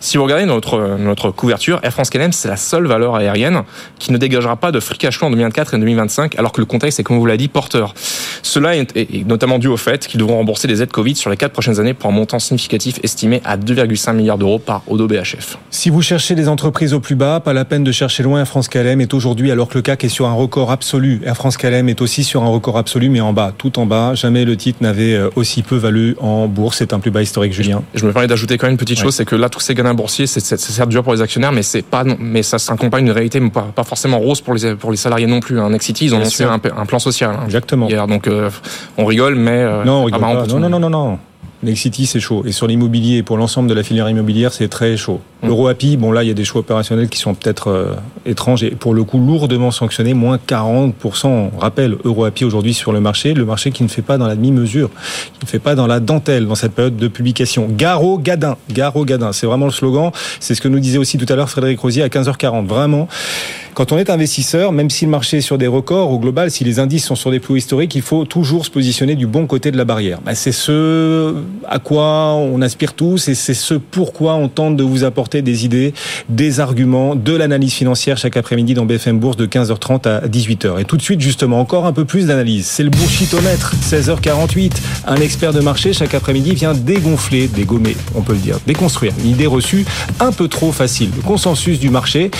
si 0.00 0.16
vous 0.16 0.24
regardez 0.24 0.46
notre, 0.46 0.96
notre 0.98 1.30
couverture, 1.30 1.80
Air 1.82 1.92
France 1.92 2.10
KLM, 2.10 2.32
c'est 2.32 2.48
la 2.48 2.56
seule 2.56 2.86
valeur 2.86 3.16
aérienne 3.16 3.62
qui 3.98 4.12
ne 4.12 4.18
dégagera 4.18 4.56
pas 4.56 4.72
de 4.72 4.80
free 4.80 4.98
cash 4.98 5.18
flow 5.18 5.28
en 5.28 5.30
2024 5.30 5.74
et 5.74 5.78
2025, 5.78 6.38
alors 6.38 6.52
que 6.52 6.60
le 6.60 6.66
contexte 6.66 7.00
est, 7.00 7.02
comme 7.02 7.18
vous 7.18 7.26
l'avez 7.26 7.38
dit, 7.38 7.48
porteur. 7.48 7.94
Cela 8.42 8.76
est, 8.76 9.26
notamment 9.26 9.58
dû 9.58 9.68
au 9.68 9.76
fait 9.76 10.06
qu'ils 10.06 10.20
devront 10.20 10.36
rembourser 10.36 10.68
des 10.68 10.82
aides 10.82 10.92
Covid 10.92 11.16
sur 11.16 11.30
les 11.30 11.36
quatre 11.36 11.52
prochaines 11.52 11.80
années 11.80 11.94
pour 11.94 12.10
un 12.10 12.12
montant 12.12 12.38
significatif 12.38 12.98
estimé 13.02 13.40
à 13.44 13.56
2,5 13.56 14.14
milliards 14.14 14.38
d'euros 14.38 14.58
par 14.58 14.82
Odo 14.86 15.06
BHF. 15.06 15.58
Si 15.70 15.90
vous 15.90 16.02
cherchez 16.02 16.34
des 16.34 16.48
entreprises 16.48 16.94
au 16.94 17.00
plus 17.00 17.14
bas, 17.14 17.40
pas 17.40 17.52
la 17.52 17.64
peine 17.64 17.84
de 17.84 17.92
chercher 17.92 18.22
loin. 18.22 18.40
Air 18.40 18.48
France 18.48 18.68
KLM 18.68 19.00
est 19.00 19.14
aujourd'hui, 19.14 19.50
alors 19.50 19.68
que 19.68 19.78
le 19.78 19.82
CAC 19.82 20.04
est 20.04 20.08
sur 20.08 20.26
un 20.26 20.32
record 20.32 20.70
absolu. 20.70 21.20
Air 21.24 21.36
France 21.36 21.56
KLM 21.56 21.88
est 21.88 22.00
aussi 22.00 22.24
sur 22.24 22.42
un 22.42 22.48
record 22.48 22.78
absolu, 22.78 23.08
mais 23.08 23.20
en 23.20 23.32
bas, 23.32 23.52
tout 23.56 23.78
en 23.78 23.86
bas. 23.86 24.14
Jamais 24.14 24.44
le 24.44 24.56
titre 24.56 24.78
n'avait 24.82 25.14
euh, 25.14 25.30
aussi 25.36 25.62
peu 25.62 25.76
valu 25.76 26.16
en 26.20 26.48
bourse. 26.48 26.78
C'est 26.78 26.92
un 26.92 27.00
plus 27.00 27.10
bas 27.10 27.22
historique, 27.22 27.52
Julien. 27.52 27.82
Je 27.94 28.06
me 28.06 28.12
permets 28.16 28.28
d'ajouter 28.28 28.58
quand 28.58 28.66
même 28.66 28.72
une 28.72 28.78
petite 28.78 28.98
chose, 28.98 29.14
c'est 29.14 29.24
que 29.24 29.36
là, 29.36 29.48
tous 29.48 29.60
ces 29.60 29.74
gains 29.74 29.94
boursiers, 29.94 30.26
c'est 30.26 30.40
certes 30.40 30.88
dur 30.88 31.02
pour 31.02 31.12
les 31.12 31.22
actionnaires, 31.22 31.52
mais 31.52 31.62
c'est 31.62 31.82
pas, 31.82 32.04
mais 32.04 32.42
ça 32.42 32.58
s'accompagne 32.58 33.04
d'une 33.04 33.14
réalité 33.14 33.40
pas, 33.50 33.68
pas, 33.74 33.84
forcément 33.84 34.18
rose 34.18 34.40
pour 34.40 34.54
les 34.54 34.74
pour 34.74 34.90
les 34.90 34.96
salariés 34.96 35.26
non 35.26 35.40
plus. 35.40 35.60
Un 35.60 35.66
hein. 35.66 35.70
Nexity, 35.70 36.06
ils 36.06 36.14
ont 36.14 36.18
lancé 36.18 36.44
un, 36.44 36.58
plan 36.58 36.98
social. 36.98 37.36
Hein, 37.38 37.44
Exactement. 37.44 37.88
Hier, 37.88 38.06
donc 38.06 38.26
euh, 38.26 38.50
on 38.96 39.04
rigole, 39.04 39.34
mais 39.34 39.62
euh, 39.62 39.84
non, 39.84 40.00
on 40.00 40.04
rigole 40.04 40.20
pas. 40.20 40.46
non, 40.46 40.58
non, 40.58 40.68
non, 40.68 40.80
non, 40.80 40.90
non. 40.90 41.18
City, 41.74 42.06
c'est 42.06 42.20
chaud. 42.20 42.44
Et 42.46 42.52
sur 42.52 42.66
l'immobilier, 42.66 43.22
pour 43.22 43.36
l'ensemble 43.36 43.68
de 43.68 43.74
la 43.74 43.82
filière 43.82 44.08
immobilière, 44.08 44.52
c'est 44.52 44.68
très 44.68 44.96
chaud. 44.96 45.20
Mm. 45.46 45.50
EuroAPI, 45.50 45.96
bon 45.96 46.12
là, 46.12 46.22
il 46.22 46.28
y 46.28 46.30
a 46.30 46.34
des 46.34 46.44
choix 46.44 46.60
opérationnels 46.60 47.08
qui 47.08 47.18
sont 47.18 47.34
peut-être 47.34 47.68
euh, 47.68 47.94
étranges 48.24 48.62
et 48.62 48.70
pour 48.70 48.94
le 48.94 49.04
coup 49.04 49.18
lourdement 49.18 49.70
sanctionnés, 49.70 50.14
moins 50.14 50.38
40%. 50.38 51.50
Rappel, 51.58 51.96
EuroAPI 52.04 52.44
aujourd'hui 52.44 52.74
sur 52.74 52.92
le 52.92 53.00
marché, 53.00 53.34
le 53.34 53.44
marché 53.44 53.70
qui 53.70 53.82
ne 53.82 53.88
fait 53.88 54.02
pas 54.02 54.18
dans 54.18 54.26
la 54.26 54.34
demi-mesure, 54.34 54.90
qui 55.38 55.44
ne 55.44 55.48
fait 55.48 55.58
pas 55.58 55.74
dans 55.74 55.86
la 55.86 56.00
dentelle 56.00 56.46
dans 56.46 56.54
cette 56.54 56.72
période 56.72 56.96
de 56.96 57.08
publication. 57.08 57.68
Garo 57.70 58.18
Gadin, 58.18 58.56
Garo 58.70 59.04
Gadin, 59.04 59.32
c'est 59.32 59.46
vraiment 59.46 59.66
le 59.66 59.72
slogan. 59.72 60.10
C'est 60.40 60.54
ce 60.54 60.60
que 60.60 60.68
nous 60.68 60.80
disait 60.80 60.98
aussi 60.98 61.18
tout 61.18 61.30
à 61.32 61.36
l'heure 61.36 61.50
Frédéric 61.50 61.80
Rosier 61.80 62.02
à 62.02 62.08
15h40. 62.08 62.66
Vraiment. 62.66 63.08
Quand 63.76 63.92
on 63.92 63.98
est 63.98 64.08
investisseur, 64.08 64.72
même 64.72 64.88
si 64.88 65.04
le 65.04 65.10
marché 65.10 65.36
est 65.36 65.42
sur 65.42 65.58
des 65.58 65.66
records, 65.66 66.10
au 66.10 66.18
global, 66.18 66.50
si 66.50 66.64
les 66.64 66.80
indices 66.80 67.04
sont 67.04 67.14
sur 67.14 67.30
des 67.30 67.40
plus 67.40 67.58
historiques, 67.58 67.94
il 67.94 68.00
faut 68.00 68.24
toujours 68.24 68.64
se 68.64 68.70
positionner 68.70 69.16
du 69.16 69.26
bon 69.26 69.46
côté 69.46 69.70
de 69.70 69.76
la 69.76 69.84
barrière. 69.84 70.18
Bah, 70.24 70.34
c'est 70.34 70.50
ce 70.50 71.34
à 71.68 71.78
quoi 71.78 72.32
on 72.34 72.62
aspire 72.62 72.94
tous 72.94 73.28
et 73.28 73.34
c'est 73.34 73.52
ce 73.52 73.74
pourquoi 73.74 74.34
on 74.34 74.48
tente 74.48 74.76
de 74.76 74.82
vous 74.82 75.04
apporter 75.04 75.35
des 75.42 75.64
idées, 75.64 75.94
des 76.28 76.60
arguments, 76.60 77.14
de 77.14 77.34
l'analyse 77.34 77.72
financière 77.72 78.16
chaque 78.16 78.36
après-midi 78.36 78.74
dans 78.74 78.84
BFM 78.86 79.18
Bourse 79.18 79.36
de 79.36 79.46
15h30 79.46 80.08
à 80.08 80.26
18h. 80.26 80.80
Et 80.80 80.84
tout 80.84 80.96
de 80.96 81.02
suite, 81.02 81.20
justement, 81.20 81.60
encore 81.60 81.86
un 81.86 81.92
peu 81.92 82.04
plus 82.04 82.26
d'analyse. 82.26 82.66
C'est 82.66 82.82
le 82.82 82.90
bullshitomètre, 82.90 83.74
16h48. 83.82 84.72
Un 85.06 85.16
expert 85.16 85.52
de 85.52 85.60
marché 85.60 85.92
chaque 85.92 86.14
après-midi 86.14 86.54
vient 86.54 86.74
dégonfler, 86.74 87.48
dégommer, 87.48 87.96
on 88.14 88.22
peut 88.22 88.32
le 88.32 88.38
dire, 88.38 88.58
déconstruire 88.66 89.12
une 89.24 89.30
idée 89.30 89.46
reçue 89.46 89.84
un 90.20 90.32
peu 90.32 90.48
trop 90.48 90.72
facile. 90.72 91.10
Le 91.16 91.22
consensus 91.22 91.78
du 91.78 91.90
marché. 91.90 92.30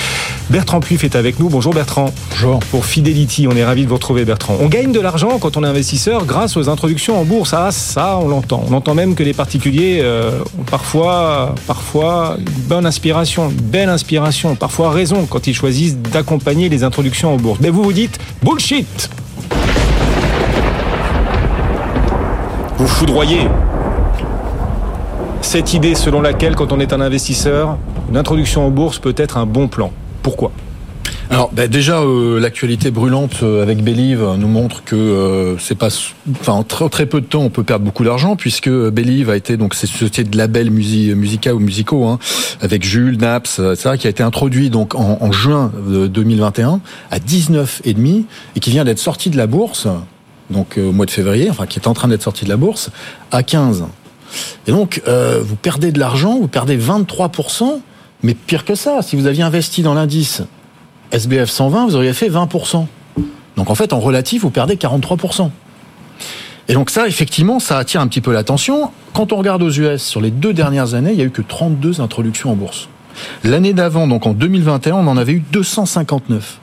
Bertrand 0.50 0.80
Puif 0.80 1.02
est 1.04 1.16
avec 1.16 1.40
nous. 1.40 1.48
Bonjour 1.48 1.74
Bertrand. 1.74 2.12
Bonjour. 2.30 2.60
Pour 2.70 2.84
Fidelity, 2.84 3.48
on 3.48 3.56
est 3.56 3.64
ravi 3.64 3.82
de 3.84 3.88
vous 3.88 3.94
retrouver 3.94 4.24
Bertrand. 4.24 4.56
On 4.60 4.68
gagne 4.68 4.92
de 4.92 5.00
l'argent 5.00 5.38
quand 5.38 5.56
on 5.56 5.64
est 5.64 5.66
investisseur 5.66 6.24
grâce 6.24 6.56
aux 6.56 6.68
introductions 6.68 7.20
en 7.20 7.24
bourse. 7.24 7.52
Ah, 7.52 7.70
ça, 7.70 8.18
on 8.18 8.28
l'entend. 8.28 8.64
On 8.68 8.74
entend 8.74 8.94
même 8.94 9.14
que 9.14 9.22
les 9.22 9.32
particuliers 9.32 10.00
euh, 10.02 10.40
ont 10.58 10.64
parfois, 10.64 11.54
parfois 11.66 12.36
une 12.38 12.68
inspiration, 12.84 13.50
belle 13.50 13.88
inspiration, 13.88 14.54
parfois 14.54 14.90
raison 14.90 15.26
quand 15.26 15.46
ils 15.46 15.54
choisissent 15.54 15.96
d'accompagner 15.96 16.68
les 16.68 16.84
introductions 16.84 17.32
en 17.34 17.36
bourse. 17.36 17.58
Mais 17.60 17.70
vous 17.70 17.82
vous 17.82 17.92
dites 17.92 18.18
bullshit. 18.42 19.10
Vous 22.78 22.86
foudroyez 22.86 23.48
cette 25.40 25.72
idée 25.74 25.94
selon 25.94 26.20
laquelle, 26.20 26.56
quand 26.56 26.72
on 26.72 26.80
est 26.80 26.92
un 26.92 27.00
investisseur, 27.00 27.78
une 28.10 28.16
introduction 28.16 28.66
en 28.66 28.70
bourse 28.70 28.98
peut 28.98 29.14
être 29.16 29.38
un 29.38 29.46
bon 29.46 29.68
plan. 29.68 29.92
Pourquoi? 30.22 30.50
Alors 31.28 31.50
bah, 31.52 31.66
déjà 31.66 32.00
euh, 32.00 32.38
l'actualité 32.38 32.90
brûlante 32.90 33.42
euh, 33.42 33.62
avec 33.62 33.82
Believe 33.82 34.24
nous 34.38 34.48
montre 34.48 34.84
que 34.84 34.94
euh, 34.94 35.58
c'est 35.58 35.74
pas 35.74 35.88
enfin 36.30 36.62
très, 36.62 36.88
très 36.88 37.06
peu 37.06 37.20
de 37.20 37.26
temps 37.26 37.42
on 37.42 37.50
peut 37.50 37.64
perdre 37.64 37.84
beaucoup 37.84 38.04
d'argent 38.04 38.36
puisque 38.36 38.70
Believe 38.70 39.28
a 39.28 39.36
été 39.36 39.56
donc 39.56 39.74
cette 39.74 39.90
société 39.90 40.22
de 40.22 40.36
label 40.36 40.70
musica 40.70 41.54
ou 41.54 41.58
musicaux 41.58 42.04
hein, 42.04 42.18
avec 42.60 42.84
Jules 42.84 43.18
Naps 43.18 43.58
etc 43.58 43.96
qui 43.98 44.06
a 44.06 44.10
été 44.10 44.22
introduit 44.22 44.70
donc 44.70 44.94
en, 44.94 45.18
en 45.20 45.32
juin 45.32 45.72
2021 45.86 46.80
à 47.10 47.18
19 47.18 47.82
et 47.84 47.94
demi 47.94 48.26
et 48.54 48.60
qui 48.60 48.70
vient 48.70 48.84
d'être 48.84 49.00
sorti 49.00 49.28
de 49.30 49.36
la 49.36 49.48
bourse 49.48 49.88
donc 50.50 50.78
au 50.78 50.92
mois 50.92 51.06
de 51.06 51.10
février 51.10 51.50
enfin 51.50 51.66
qui 51.66 51.80
est 51.80 51.88
en 51.88 51.94
train 51.94 52.08
d'être 52.08 52.22
sorti 52.22 52.44
de 52.44 52.50
la 52.50 52.56
bourse 52.56 52.90
à 53.32 53.42
15 53.42 53.84
et 54.68 54.70
donc 54.70 55.02
vous 55.06 55.56
perdez 55.56 55.90
de 55.90 55.98
l'argent 55.98 56.38
vous 56.38 56.48
perdez 56.48 56.78
23% 56.78 57.80
mais 58.22 58.34
pire 58.34 58.64
que 58.64 58.76
ça 58.76 59.02
si 59.02 59.16
vous 59.16 59.26
aviez 59.26 59.42
investi 59.42 59.82
dans 59.82 59.94
l'indice 59.94 60.42
SBF 61.16 61.48
120, 61.48 61.86
vous 61.86 61.96
auriez 61.96 62.12
fait 62.12 62.28
20%. 62.28 62.86
Donc 63.56 63.70
en 63.70 63.74
fait, 63.74 63.94
en 63.94 64.00
relatif, 64.00 64.42
vous 64.42 64.50
perdez 64.50 64.76
43%. 64.76 65.50
Et 66.68 66.74
donc 66.74 66.90
ça, 66.90 67.06
effectivement, 67.06 67.58
ça 67.58 67.78
attire 67.78 68.02
un 68.02 68.06
petit 68.06 68.20
peu 68.20 68.32
l'attention. 68.32 68.90
Quand 69.14 69.32
on 69.32 69.36
regarde 69.36 69.62
aux 69.62 69.70
US, 69.70 70.02
sur 70.02 70.20
les 70.20 70.30
deux 70.30 70.52
dernières 70.52 70.92
années, 70.92 71.12
il 71.12 71.18
y 71.18 71.22
a 71.22 71.24
eu 71.24 71.30
que 71.30 71.42
32 71.42 72.02
introductions 72.02 72.52
en 72.52 72.54
bourse. 72.54 72.88
L'année 73.44 73.72
d'avant, 73.72 74.06
donc 74.06 74.26
en 74.26 74.34
2021, 74.34 74.94
on 74.94 75.06
en 75.06 75.16
avait 75.16 75.32
eu 75.32 75.42
259. 75.52 76.58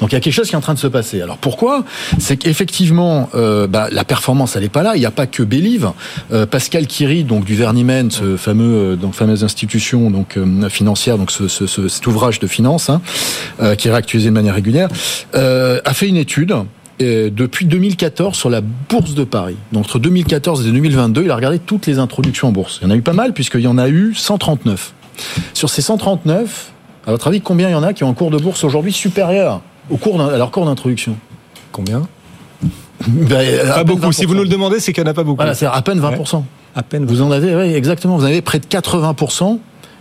Donc 0.00 0.12
il 0.12 0.14
y 0.14 0.18
a 0.18 0.20
quelque 0.20 0.34
chose 0.34 0.48
qui 0.48 0.54
est 0.54 0.58
en 0.58 0.62
train 0.62 0.74
de 0.74 0.78
se 0.78 0.86
passer. 0.86 1.20
Alors 1.22 1.38
pourquoi? 1.38 1.84
C'est 2.18 2.36
qu'effectivement, 2.36 3.28
euh, 3.34 3.66
bah, 3.66 3.88
la 3.90 4.04
performance, 4.04 4.56
elle 4.56 4.62
n'est 4.62 4.68
pas 4.68 4.82
là. 4.82 4.96
Il 4.96 5.00
n'y 5.00 5.06
a 5.06 5.10
pas 5.10 5.26
que 5.26 5.42
Believe. 5.42 5.90
Euh, 6.32 6.46
Pascal 6.46 6.86
Kiri, 6.86 7.24
donc 7.24 7.44
du 7.44 7.54
Vernimen, 7.54 8.10
ce 8.10 8.36
fameux, 8.36 8.92
euh, 8.92 8.96
donc 8.96 9.14
fameuse 9.14 9.44
institution 9.44 10.10
donc 10.10 10.36
euh, 10.36 10.68
financière, 10.68 11.18
donc 11.18 11.30
ce, 11.30 11.48
ce, 11.48 11.66
cet 11.66 12.06
ouvrage 12.06 12.40
de 12.40 12.46
finance 12.46 12.90
hein, 12.90 13.00
qui 13.76 13.88
est 13.88 13.90
réactualisé 13.90 14.28
de 14.28 14.34
manière 14.34 14.54
régulière, 14.54 14.88
a 15.32 15.94
fait 15.94 16.08
une 16.08 16.16
étude 16.16 16.54
depuis 16.98 17.66
2014 17.66 18.36
sur 18.36 18.50
la 18.50 18.60
bourse 18.60 19.14
de 19.14 19.24
Paris. 19.24 19.56
Donc 19.72 19.84
entre 19.84 19.98
2014 19.98 20.66
et 20.66 20.70
2022, 20.72 21.24
il 21.24 21.30
a 21.30 21.36
regardé 21.36 21.58
toutes 21.58 21.86
les 21.86 21.98
introductions 21.98 22.48
en 22.48 22.52
bourse. 22.52 22.78
Il 22.80 22.88
y 22.88 22.90
en 22.90 22.94
a 22.94 22.96
eu 22.96 23.02
pas 23.02 23.12
mal 23.12 23.32
puisqu'il 23.32 23.60
y 23.60 23.66
en 23.66 23.78
a 23.78 23.88
eu 23.88 24.14
139. 24.14 24.92
Sur 25.54 25.70
ces 25.70 25.82
139, 25.82 26.72
à 27.06 27.10
votre 27.10 27.28
avis, 27.28 27.40
combien 27.40 27.68
il 27.68 27.72
y 27.72 27.76
en 27.76 27.82
a 27.82 27.92
qui 27.92 28.04
ont 28.04 28.10
un 28.10 28.14
cours 28.14 28.30
de 28.30 28.38
bourse 28.38 28.64
aujourd'hui 28.64 28.92
supérieur? 28.92 29.60
Au 29.90 29.96
cours 29.96 30.20
à 30.20 30.36
leur 30.36 30.50
cours 30.50 30.66
d'introduction 30.66 31.16
Combien 31.72 32.06
ben, 33.06 33.66
Pas 33.68 33.84
beaucoup. 33.84 34.12
Si 34.12 34.24
vous 34.24 34.34
nous 34.34 34.42
le 34.42 34.48
demandez, 34.48 34.80
c'est 34.80 34.92
qu'il 34.92 35.02
n'y 35.02 35.08
en 35.08 35.12
a 35.12 35.14
pas 35.14 35.24
beaucoup. 35.24 35.36
Voilà, 35.36 35.54
c'est 35.54 35.66
à 35.66 35.82
peine 35.82 36.00
20%. 36.00 36.42
À 36.74 36.82
peine. 36.82 37.04
Vous 37.04 37.22
en 37.22 37.30
avez, 37.30 37.54
oui, 37.54 37.74
exactement. 37.74 38.16
Vous 38.16 38.24
avez 38.24 38.42
près 38.42 38.58
de 38.58 38.66
80% 38.66 39.58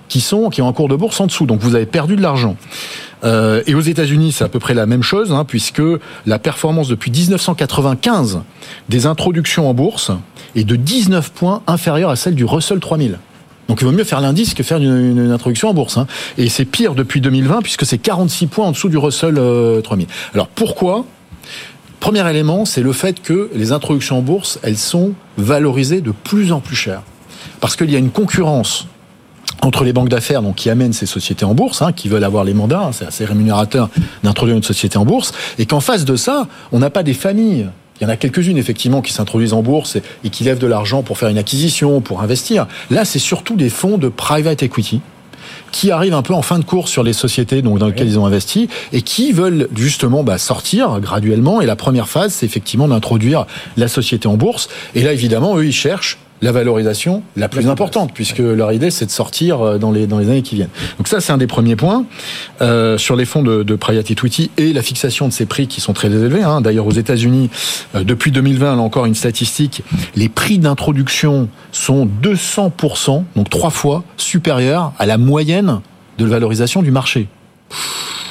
qui 0.07 0.21
sont 0.21 0.49
qui 0.49 0.61
ont 0.61 0.67
un 0.67 0.73
cours 0.73 0.87
de 0.87 0.95
bourse 0.95 1.19
en 1.19 1.27
dessous. 1.27 1.45
Donc 1.45 1.59
vous 1.61 1.75
avez 1.75 1.85
perdu 1.85 2.15
de 2.15 2.21
l'argent. 2.21 2.55
Euh, 3.23 3.63
et 3.65 3.75
aux 3.75 3.81
États-Unis, 3.81 4.31
c'est 4.31 4.43
à 4.43 4.49
peu 4.49 4.59
près 4.59 4.73
la 4.73 4.85
même 4.85 5.03
chose, 5.03 5.31
hein, 5.31 5.45
puisque 5.45 5.81
la 6.25 6.39
performance 6.39 6.87
depuis 6.87 7.11
1995 7.11 8.41
des 8.89 9.05
introductions 9.05 9.69
en 9.69 9.73
bourse 9.73 10.11
est 10.55 10.63
de 10.63 10.75
19 10.75 11.31
points 11.31 11.61
inférieure 11.67 12.09
à 12.09 12.15
celle 12.15 12.35
du 12.35 12.45
Russell 12.45 12.79
3000. 12.79 13.17
Donc 13.67 13.81
il 13.81 13.85
vaut 13.85 13.91
mieux 13.91 14.03
faire 14.03 14.21
l'indice 14.21 14.53
que 14.53 14.63
faire 14.63 14.77
une, 14.77 15.31
introduction 15.31 15.69
en 15.69 15.73
bourse. 15.73 15.97
Hein. 15.97 16.07
Et 16.37 16.49
c'est 16.49 16.65
pire 16.65 16.95
depuis 16.95 17.21
2020 17.21 17.61
puisque 17.61 17.85
c'est 17.85 17.97
46 17.97 18.47
points 18.47 18.67
en 18.67 18.71
dessous 18.71 18.89
du 18.89 18.97
Russell 18.97 19.35
3000. 19.83 20.07
Euh, 20.07 20.33
Alors 20.33 20.47
pourquoi? 20.47 21.05
Premier 21.99 22.29
élément, 22.29 22.65
c'est 22.65 22.83
le 22.83 22.93
fait 22.93 23.21
que 23.21 23.49
les 23.55 23.71
introductions 23.71 24.19
en 24.19 24.21
bourse, 24.21 24.59
elles 24.61 24.77
sont 24.77 25.13
valorisées 25.37 26.01
de 26.01 26.11
plus 26.11 26.51
en 26.51 26.59
plus 26.59 26.75
cher. 26.75 27.01
Parce 27.59 27.75
qu'il 27.75 27.89
y 27.89 27.95
a 27.95 27.99
une 27.99 28.11
concurrence 28.11 28.87
entre 29.61 29.83
les 29.83 29.93
banques 29.93 30.09
d'affaires 30.09 30.41
donc 30.41 30.55
qui 30.55 30.69
amènent 30.69 30.93
ces 30.93 31.05
sociétés 31.05 31.45
en 31.45 31.55
bourse, 31.55 31.81
hein, 31.81 31.93
qui 31.93 32.09
veulent 32.09 32.23
avoir 32.23 32.43
les 32.43 32.53
mandats, 32.53 32.87
hein, 32.87 32.91
c'est 32.91 33.05
assez 33.05 33.25
rémunérateur 33.25 33.89
d'introduire 34.23 34.57
une 34.57 34.63
société 34.63 34.97
en 34.97 35.05
bourse, 35.05 35.31
et 35.57 35.65
qu'en 35.65 35.79
face 35.79 36.05
de 36.05 36.15
ça, 36.15 36.47
on 36.71 36.79
n'a 36.79 36.89
pas 36.89 37.01
des 37.01 37.13
familles 37.13 37.67
il 37.99 38.03
y 38.03 38.07
en 38.07 38.09
a 38.09 38.17
quelques-unes, 38.17 38.57
effectivement, 38.57 39.01
qui 39.01 39.13
s'introduisent 39.13 39.53
en 39.53 39.61
bourse 39.61 39.97
et 40.23 40.29
qui 40.29 40.43
lèvent 40.43 40.59
de 40.59 40.67
l'argent 40.67 41.01
pour 41.01 41.17
faire 41.17 41.29
une 41.29 41.37
acquisition, 41.37 42.01
pour 42.01 42.21
investir. 42.21 42.67
Là, 42.89 43.05
c'est 43.05 43.19
surtout 43.19 43.55
des 43.55 43.69
fonds 43.69 43.97
de 43.97 44.09
private 44.09 44.63
equity 44.63 45.01
qui 45.71 45.91
arrivent 45.91 46.13
un 46.13 46.21
peu 46.21 46.33
en 46.33 46.41
fin 46.41 46.59
de 46.59 46.63
course 46.63 46.89
sur 46.89 47.03
les 47.03 47.13
sociétés 47.13 47.61
donc, 47.61 47.79
dans 47.79 47.87
lesquelles 47.87 48.07
ils 48.07 48.19
ont 48.19 48.25
investi 48.25 48.69
et 48.93 49.01
qui 49.01 49.31
veulent 49.31 49.67
justement 49.75 50.23
bah, 50.23 50.37
sortir 50.37 50.99
graduellement. 50.99 51.61
Et 51.61 51.65
la 51.65 51.75
première 51.75 52.09
phase, 52.09 52.33
c'est 52.33 52.45
effectivement 52.45 52.87
d'introduire 52.87 53.45
la 53.77 53.87
société 53.87 54.27
en 54.27 54.35
bourse. 54.35 54.69
Et 54.95 55.03
là, 55.03 55.13
évidemment, 55.13 55.57
eux, 55.57 55.65
ils 55.65 55.73
cherchent 55.73 56.17
la 56.41 56.51
valorisation 56.51 57.23
la 57.35 57.47
plus 57.47 57.67
importante, 57.67 58.11
puisque 58.13 58.39
leur 58.39 58.71
idée 58.73 58.91
c'est 58.91 59.05
de 59.05 59.11
sortir 59.11 59.61
euh, 59.61 59.77
dans 59.77 59.91
les 59.91 60.05
dans 60.07 60.19
les 60.19 60.29
années 60.29 60.41
qui 60.41 60.55
viennent. 60.55 60.69
Donc 60.97 61.07
ça 61.07 61.21
c'est 61.21 61.31
un 61.31 61.37
des 61.37 61.47
premiers 61.47 61.75
points 61.75 62.05
euh, 62.61 62.97
sur 62.97 63.15
les 63.15 63.25
fonds 63.25 63.41
de, 63.41 63.63
de 63.63 63.75
private 63.75 64.11
equity 64.11 64.51
et 64.57 64.73
la 64.73 64.81
fixation 64.81 65.27
de 65.27 65.33
ces 65.33 65.45
prix 65.45 65.67
qui 65.67 65.81
sont 65.81 65.93
très 65.93 66.07
élevés. 66.07 66.43
Hein. 66.43 66.61
D'ailleurs 66.61 66.87
aux 66.87 66.91
États-Unis 66.91 67.49
euh, 67.95 68.03
depuis 68.03 68.31
2020, 68.31 68.75
là 68.75 68.81
encore 68.81 69.05
une 69.05 69.15
statistique, 69.15 69.83
les 70.15 70.29
prix 70.29 70.59
d'introduction 70.59 71.47
sont 71.71 72.05
200 72.05 72.73
donc 73.35 73.49
trois 73.49 73.69
fois 73.69 74.03
supérieurs 74.17 74.93
à 74.97 75.05
la 75.05 75.17
moyenne 75.17 75.81
de 76.17 76.25
valorisation 76.25 76.81
du 76.81 76.91
marché. 76.91 77.27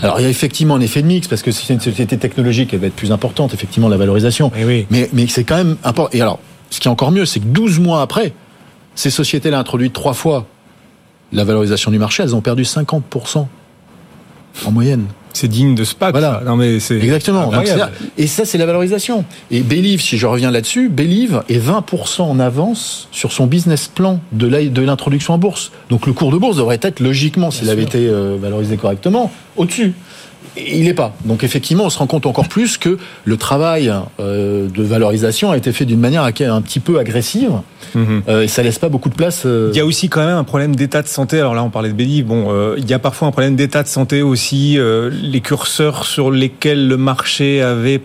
Alors 0.02 0.20
il 0.20 0.24
y 0.24 0.26
a 0.26 0.28
effectivement 0.28 0.74
un 0.74 0.80
effet 0.80 1.02
de 1.02 1.07
mix 1.07 1.28
parce 1.28 1.42
que 1.42 1.50
si 1.50 1.64
c'est 1.66 1.74
une 1.74 1.80
société 1.80 2.18
technologique, 2.18 2.74
elle 2.74 2.80
va 2.80 2.88
être 2.88 2.94
plus 2.94 3.12
importante 3.12 3.55
effectivement 3.55 3.88
la 3.88 3.96
valorisation. 3.96 4.50
Eh 4.57 4.64
oui. 4.64 4.86
Mais 4.90 5.09
mais 5.12 5.26
c'est 5.26 5.44
quand 5.44 5.57
même 5.57 5.76
important. 5.84 6.11
Et 6.12 6.20
alors 6.20 6.40
ce 6.70 6.80
qui 6.80 6.88
est 6.88 6.90
encore 6.90 7.10
mieux, 7.10 7.26
c'est 7.26 7.40
que 7.40 7.46
12 7.46 7.78
mois 7.80 8.02
après, 8.02 8.32
ces 8.94 9.10
sociétés-là 9.10 9.58
introduites 9.58 9.92
trois 9.92 10.14
fois 10.14 10.46
la 11.32 11.44
valorisation 11.44 11.90
du 11.90 11.98
marché, 11.98 12.22
elles 12.22 12.34
ont 12.34 12.40
perdu 12.40 12.62
50% 12.62 13.46
en 14.66 14.70
moyenne. 14.70 15.06
C'est 15.32 15.48
digne 15.48 15.74
de 15.74 15.82
SPAC. 15.82 16.12
Voilà. 16.12 16.42
Non 16.46 16.54
mais 16.54 16.78
c'est 16.78 16.96
exactement. 16.96 17.50
et 18.16 18.28
ça, 18.28 18.44
c'est 18.44 18.56
la 18.56 18.66
valorisation. 18.66 19.24
Et 19.50 19.62
Believe, 19.62 20.00
si 20.00 20.16
je 20.16 20.28
reviens 20.28 20.52
là-dessus, 20.52 20.88
Believe 20.88 21.42
est 21.48 21.58
20% 21.58 22.22
en 22.22 22.38
avance 22.38 23.08
sur 23.10 23.32
son 23.32 23.46
business 23.46 23.88
plan 23.88 24.20
de 24.30 24.46
l'introduction 24.80 25.34
en 25.34 25.38
bourse. 25.38 25.72
Donc 25.90 26.06
le 26.06 26.12
cours 26.12 26.30
de 26.30 26.38
bourse 26.38 26.56
devrait 26.56 26.78
être 26.80 27.00
logiquement, 27.00 27.50
s'il 27.50 27.68
avait 27.68 27.82
été 27.82 28.06
euh, 28.06 28.36
valorisé 28.40 28.76
correctement, 28.76 29.32
au-dessus 29.56 29.94
il 30.57 30.84
n'est 30.84 30.94
pas. 30.94 31.14
Donc 31.24 31.44
effectivement, 31.44 31.84
on 31.84 31.90
se 31.90 31.98
rend 31.98 32.07
compte 32.07 32.26
encore 32.26 32.48
plus 32.48 32.78
que 32.78 32.98
le 33.24 33.36
travail 33.36 33.92
euh, 34.20 34.68
de 34.68 34.82
valorisation 34.82 35.50
a 35.50 35.57
été 35.57 35.72
fait 35.72 35.84
d'une 35.84 36.00
manière 36.00 36.22
un 36.24 36.62
petit 36.62 36.80
peu 36.80 36.98
agressive 36.98 37.52
mhm. 37.94 38.22
euh, 38.28 38.42
et 38.42 38.48
ça 38.48 38.62
laisse 38.62 38.78
pas 38.78 38.88
beaucoup 38.88 39.09
de 39.09 39.14
place. 39.14 39.42
Euh, 39.46 39.70
il 39.72 39.76
y 39.76 39.80
a 39.80 39.86
aussi 39.86 40.09
quand 40.09 40.24
même 40.24 40.36
un 40.36 40.44
problème 40.44 40.76
d'état 40.76 41.02
de 41.02 41.09
santé. 41.09 41.38
Alors 41.38 41.55
là, 41.55 41.62
on 41.64 41.70
parlait 41.70 41.88
de 41.88 41.94
Béli. 41.94 42.22
Bon, 42.22 42.74
il 42.76 42.88
y 42.88 42.94
a 42.94 42.98
parfois 42.98 43.28
un 43.28 43.32
problème 43.32 43.57
d'état 43.57 43.82
de 43.82 43.88
santé 43.88 44.22
aussi. 44.22 44.78
les 44.78 45.40
curseurs 45.40 46.07
sur 46.07 46.30
lesquels 46.30 46.88
le 46.88 46.96
marché 46.96 47.62
avait 47.62 48.00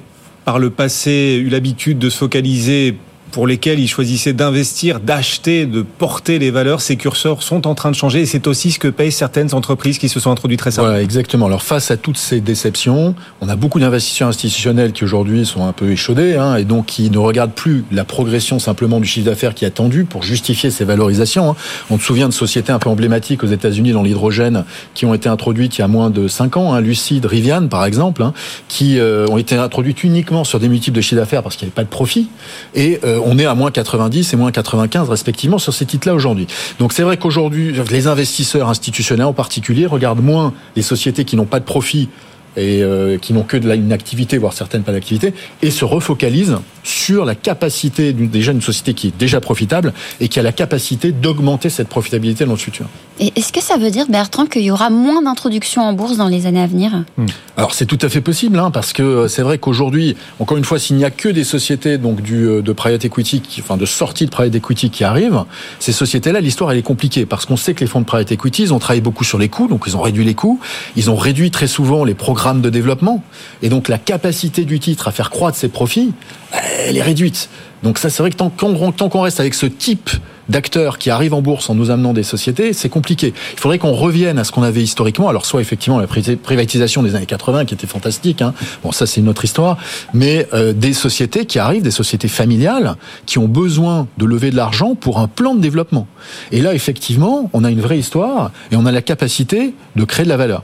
par 0.46 0.60
le 0.60 0.70
passé 0.70 1.40
eu 1.44 1.50
l'habitude 1.50 2.00
de 2.00 2.10
se 2.10 2.18
focaliser 2.18 2.96
pour 3.32 3.48
lesquels 3.48 3.80
ils 3.80 3.88
choisissaient 3.88 4.34
d'investir, 4.34 5.00
d'acheter, 5.00 5.66
de 5.66 5.82
porter 5.82 6.40
les 6.40 6.52
valeurs, 6.52 6.82
ces 6.82 6.96
curseurs 6.96 7.44
sont 7.44 7.68
en 7.68 7.76
train 7.76 7.92
de 7.92 7.96
changer 7.96 8.22
et 8.22 8.26
c'est 8.26 8.48
aussi 8.48 8.72
ce 8.72 8.80
que 8.80 8.88
payent 8.88 9.12
certaines 9.12 9.54
entreprises 9.54 9.98
qui 9.98 10.10
se 10.10 10.20
sont 10.20 10.32
introduites 10.32 10.62
récemment. 10.62 10.88
Voilà, 10.88 11.04
exactement. 11.04 11.46
Alors 11.46 11.64
face 11.64 11.92
à 11.92 11.98
toutes 11.98 12.18
ces 12.18 12.42
déceptions, 12.42 13.16
on 13.42 13.50
a 13.50 13.56
beaucoup 13.56 13.80
d'investisseurs 13.80 14.30
institutionnels 14.30 14.92
qui 14.92 15.04
aujourd'hui 15.04 15.46
sont 15.46 15.66
un 15.66 15.74
peu 15.74 15.92
échaudés 15.92 16.36
hein, 16.36 16.56
et 16.56 16.64
donc 16.64 16.88
qui 16.88 17.10
ne 17.10 17.18
regardent 17.18 17.54
plus 17.54 17.84
la 17.92 18.04
progression 18.04 18.60
simplement 18.60 19.00
du 19.00 19.08
chiffre 19.08 19.26
d'affaires 19.26 19.54
qui 19.54 19.66
est 19.66 19.68
attendu 19.68 20.06
pour 20.06 20.24
justifier 20.24 20.72
ces 20.72 20.86
valorisations. 20.86 21.52
Hein. 21.52 21.56
On 21.90 21.98
se 21.98 22.06
souvient 22.06 22.28
de 22.28 22.34
sociétés 22.34 22.72
un 22.72 22.80
peu 22.80 22.90
emblématiques 22.90 23.44
aux 23.44 23.48
États-Unis 23.48 23.92
dans 23.92 24.04
l'hydrogène 24.04 24.66
qui 24.94 25.06
ont 25.06 25.14
été 25.14 25.30
introduites 25.30 25.78
il 25.78 25.82
y 25.82 25.84
a 25.84 25.88
moins 25.88 26.10
de 26.10 26.28
5 26.28 26.58
ans, 26.58 26.74
hein, 26.74 26.82
Lucide, 26.82 27.26
Rivian 27.26 27.68
par 27.68 27.86
exemple, 27.86 28.24
hein, 28.24 28.34
qui 28.68 29.00
euh, 29.00 29.28
ont 29.28 29.38
été 29.38 29.56
introduites 29.56 30.04
uniquement 30.04 30.44
sur 30.44 30.60
des 30.60 30.70
multiples 30.70 30.98
de 30.98 31.02
chiffre 31.02 31.22
d'affaires 31.22 31.44
parce 31.44 31.56
qu'il 31.56 31.68
n'y 31.68 31.70
avait 31.70 31.76
pas 31.76 31.84
de 31.84 31.90
profit 31.90 32.30
et 32.76 33.00
euh, 33.04 33.19
on 33.24 33.38
est 33.38 33.46
à 33.46 33.56
moins 33.56 33.72
90 33.72 34.34
et 34.34 34.36
moins 34.38 34.52
95 34.52 35.10
respectivement 35.10 35.58
sur 35.60 35.74
ces 35.74 35.86
titres-là 35.86 36.14
aujourd'hui. 36.14 36.48
Donc 36.80 36.94
c'est 36.94 37.04
vrai 37.04 37.18
qu'aujourd'hui, 37.18 37.74
les 37.92 38.08
investisseurs 38.08 38.70
institutionnels 38.70 39.26
en 39.26 39.34
particulier 39.34 39.86
regardent 39.86 40.24
moins 40.24 40.54
les 40.76 40.82
sociétés 40.82 41.26
qui 41.26 41.36
n'ont 41.36 41.46
pas 41.46 41.60
de 41.60 41.66
profit 41.66 42.10
et 42.58 42.84
euh, 42.84 43.18
qui 43.18 43.34
n'ont 43.34 43.44
que 43.44 43.58
de 43.58 43.68
la, 43.68 43.76
une 43.76 43.94
activité, 43.94 44.38
voire 44.38 44.54
certaines 44.54 44.84
pas 44.84 44.92
d'activité, 44.92 45.34
et 45.62 45.72
se 45.72 45.86
refocalisent 45.86 46.58
sur 46.84 47.26
la 47.26 47.36
capacité 47.36 48.14
déjà 48.14 48.52
d'une 48.52 48.62
société 48.62 48.94
qui 48.94 49.08
est 49.08 49.18
déjà 49.18 49.42
profitable 49.42 49.94
et 50.20 50.28
qui 50.28 50.40
a 50.40 50.44
la 50.44 50.52
capacité 50.52 51.12
d'augmenter 51.12 51.70
cette 51.70 51.88
profitabilité 51.88 52.46
dans 52.46 52.54
le 52.54 52.58
futur. 52.58 52.88
Et 53.20 53.34
est-ce 53.36 53.52
que 53.52 53.62
ça 53.62 53.78
veut 53.78 53.92
dire, 53.92 54.06
Bertrand, 54.08 54.46
qu'il 54.46 54.64
y 54.64 54.72
aura 54.72 54.90
moins 54.90 55.22
d'introductions 55.22 55.82
en 55.82 55.94
bourse 55.94 56.18
dans 56.18 56.30
les 56.30 56.46
années 56.46 56.62
à 56.62 56.68
venir? 56.68 57.04
Hmm. 57.18 57.26
Alors 57.58 57.74
c'est 57.74 57.86
tout 57.86 58.00
à 58.02 58.10
fait 58.10 58.22
possible, 58.22 58.58
hein, 58.58 58.72
parce 58.72 58.94
que 58.94 59.04
euh, 59.04 59.28
c'est 59.28 59.42
vrai 59.42 59.58
qu'aujourd'hui, 59.58 60.16
encore 60.40 60.58
une 60.58 60.64
fois, 60.64 60.80
s'il 60.80 60.96
n'y 60.96 61.06
a 61.06 61.12
que 61.12 61.30
des 61.30 61.44
sociétés 61.44 61.98
donc 61.98 62.22
du 62.22 62.48
euh, 62.48 62.62
de 62.62 62.72
private 62.72 63.06
equity, 63.06 63.42
qui, 63.42 63.62
enfin 63.62 63.78
de 63.78 63.86
sortie 63.86 64.26
de 64.26 64.32
private 64.32 64.56
equity 64.56 64.90
qui 64.90 65.04
arrivent, 65.04 65.44
ces 65.80 65.92
sociétés-là, 65.92 66.40
l'histoire 66.40 66.72
elle 66.72 66.78
est 66.78 66.82
compliquée, 66.82 67.26
parce 67.26 67.46
qu'on 67.46 67.58
sait 67.58 67.74
que 67.74 67.82
les 67.82 67.88
fonds 67.88 68.00
de 68.00 68.06
private 68.06 68.32
equity, 68.32 68.64
ils 68.64 68.74
ont 68.74 68.80
travaillé 68.80 69.02
beaucoup 69.02 69.26
sur 69.26 69.38
les 69.38 69.50
coûts, 69.50 69.68
donc 69.68 69.84
ils 69.86 69.98
ont 69.98 70.02
réduit 70.02 70.26
les 70.26 70.34
coûts, 70.34 70.60
ils 70.96 71.12
ont 71.12 71.18
réduit 71.18 71.52
très 71.52 71.68
souvent 71.68 72.06
les 72.06 72.16
programmes 72.16 72.39
de 72.62 72.70
développement, 72.70 73.24
et 73.62 73.70
donc 73.70 73.88
la 73.88 73.98
capacité 73.98 74.66
du 74.66 74.80
titre 74.80 75.08
à 75.08 75.12
faire 75.12 75.30
croître 75.30 75.58
ses 75.58 75.70
profits, 75.70 76.14
elle 76.52 76.98
est 76.98 77.02
réduite. 77.02 77.50
Donc 77.84 77.98
ça, 77.98 78.10
c'est 78.10 78.22
vrai 78.22 78.30
que 78.30 78.36
tant 78.36 78.50
qu'on 78.50 79.22
reste 79.22 79.40
avec 79.40 79.54
ce 79.54 79.66
type 79.66 80.10
d'acteurs 80.50 80.98
qui 80.98 81.10
arrivent 81.10 81.34
en 81.34 81.42
bourse 81.42 81.70
en 81.70 81.76
nous 81.76 81.92
amenant 81.92 82.12
des 82.12 82.24
sociétés, 82.24 82.74
c'est 82.74 82.90
compliqué. 82.90 83.34
Il 83.54 83.60
faudrait 83.60 83.78
qu'on 83.78 83.94
revienne 83.94 84.40
à 84.40 84.44
ce 84.44 84.52
qu'on 84.52 84.64
avait 84.64 84.82
historiquement. 84.82 85.30
Alors 85.30 85.46
soit 85.46 85.62
effectivement 85.62 86.00
la 86.00 86.08
privatisation 86.08 87.04
des 87.04 87.16
années 87.16 87.26
80 87.26 87.66
qui 87.66 87.76
était 87.76 87.88
fantastique, 87.88 88.42
hein. 88.42 88.54
bon 88.84 88.92
ça 88.92 89.06
c'est 89.06 89.22
une 89.22 89.30
autre 89.30 89.46
histoire, 89.46 89.78
mais 90.14 90.48
euh, 90.54 90.74
des 90.74 90.94
sociétés 90.94 91.46
qui 91.46 91.60
arrivent, 91.60 91.84
des 91.84 91.92
sociétés 91.92 92.28
familiales 92.28 92.96
qui 93.26 93.38
ont 93.38 93.48
besoin 93.48 94.08
de 94.18 94.26
lever 94.26 94.50
de 94.50 94.56
l'argent 94.56 94.96
pour 94.96 95.20
un 95.20 95.28
plan 95.28 95.54
de 95.54 95.62
développement. 95.62 96.08
Et 96.52 96.62
là 96.62 96.74
effectivement, 96.74 97.50
on 97.54 97.64
a 97.64 97.70
une 97.70 97.82
vraie 97.82 98.00
histoire 98.00 98.52
et 98.72 98.76
on 98.76 98.86
a 98.86 98.92
la 98.92 99.04
capacité 99.04 99.76
de 99.96 100.04
créer 100.04 100.26
de 100.26 100.30
la 100.30 100.38
valeur. 100.38 100.64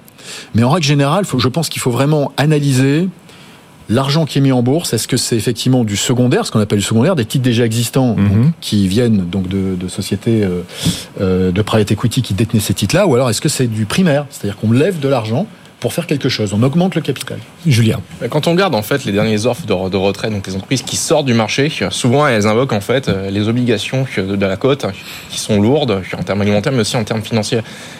Mais 0.54 0.64
en 0.64 0.70
règle 0.70 0.86
générale, 0.86 1.26
je 1.38 1.48
pense 1.48 1.70
qu'il 1.70 1.82
faut 1.82 1.92
vraiment 1.92 2.32
analyser 2.38 3.08
L'argent 3.88 4.26
qui 4.26 4.40
est 4.40 4.42
mis 4.42 4.52
en 4.52 4.64
bourse, 4.64 4.94
est-ce 4.94 5.08
que 5.08 5.18
c'est 5.18 5.36
effectivement 5.36 5.84
du 5.84 5.96
secondaire, 5.96 6.46
ce 6.46 6.52
qu'on 6.52 6.60
appelle 6.60 6.80
du 6.80 6.86
secondaire, 6.86 7.16
des 7.16 7.26
titres 7.26 7.44
déjà 7.44 7.66
existants 7.66 8.16
mhm. 8.16 8.52
qui 8.60 8.88
viennent 8.88 9.30
donc 9.30 9.48
de, 9.48 9.88
sociétés 9.88 10.44
euh, 10.44 10.62
euh, 11.22 11.52
de 11.52 11.62
private 11.62 11.92
equity 11.92 12.24
qui 12.24 12.34
détenaient 12.34 12.62
ces 12.62 12.74
titres-là, 12.74 13.06
ou 13.06 13.14
alors 13.14 13.30
est-ce 13.30 13.42
que 13.42 13.50
c'est 13.50 13.68
du 13.68 13.86
primaire, 13.86 14.26
c'est-à-dire 14.32 14.58
qu'on 14.58 14.72
lève 14.72 15.00
de 15.00 15.08
l'argent 15.08 15.46
pour 15.86 15.94
faire 15.94 16.08
quelque 16.08 16.30
chose. 16.30 16.52
On 16.52 16.64
augmente 16.64 16.96
le 16.96 17.02
capital. 17.02 17.38
Julien. 17.68 18.00
Quand 18.32 18.48
on 18.48 18.54
regarde 18.54 18.74
en 18.74 18.82
fait 18.82 19.06
les 19.06 19.12
dernières 19.12 19.46
offres 19.46 19.68
de, 19.68 19.90
de 19.90 19.98
retrait, 19.98 20.32
donc 20.32 20.48
les 20.48 20.56
entreprises 20.56 20.82
qui 20.82 20.96
sortent 20.96 21.28
du 21.28 21.36
marché, 21.36 21.72
souvent 21.92 22.26
elles 22.28 22.48
invoquent 22.48 22.74
en 22.74 22.82
fait 22.82 23.08
les 23.08 23.48
obligations 23.48 24.08
de, 24.18 24.36
de 24.36 24.46
la 24.48 24.58
cote 24.58 24.88
qui 25.30 25.40
sont 25.40 25.62
lourdes 25.62 26.02
en 26.18 26.24
termes 26.24 26.42
alimentaires, 26.42 26.74
mais 26.74 26.80
aussi 26.80 26.98
en 26.98 27.04
termes 27.04 27.22
financiers. 27.22 27.60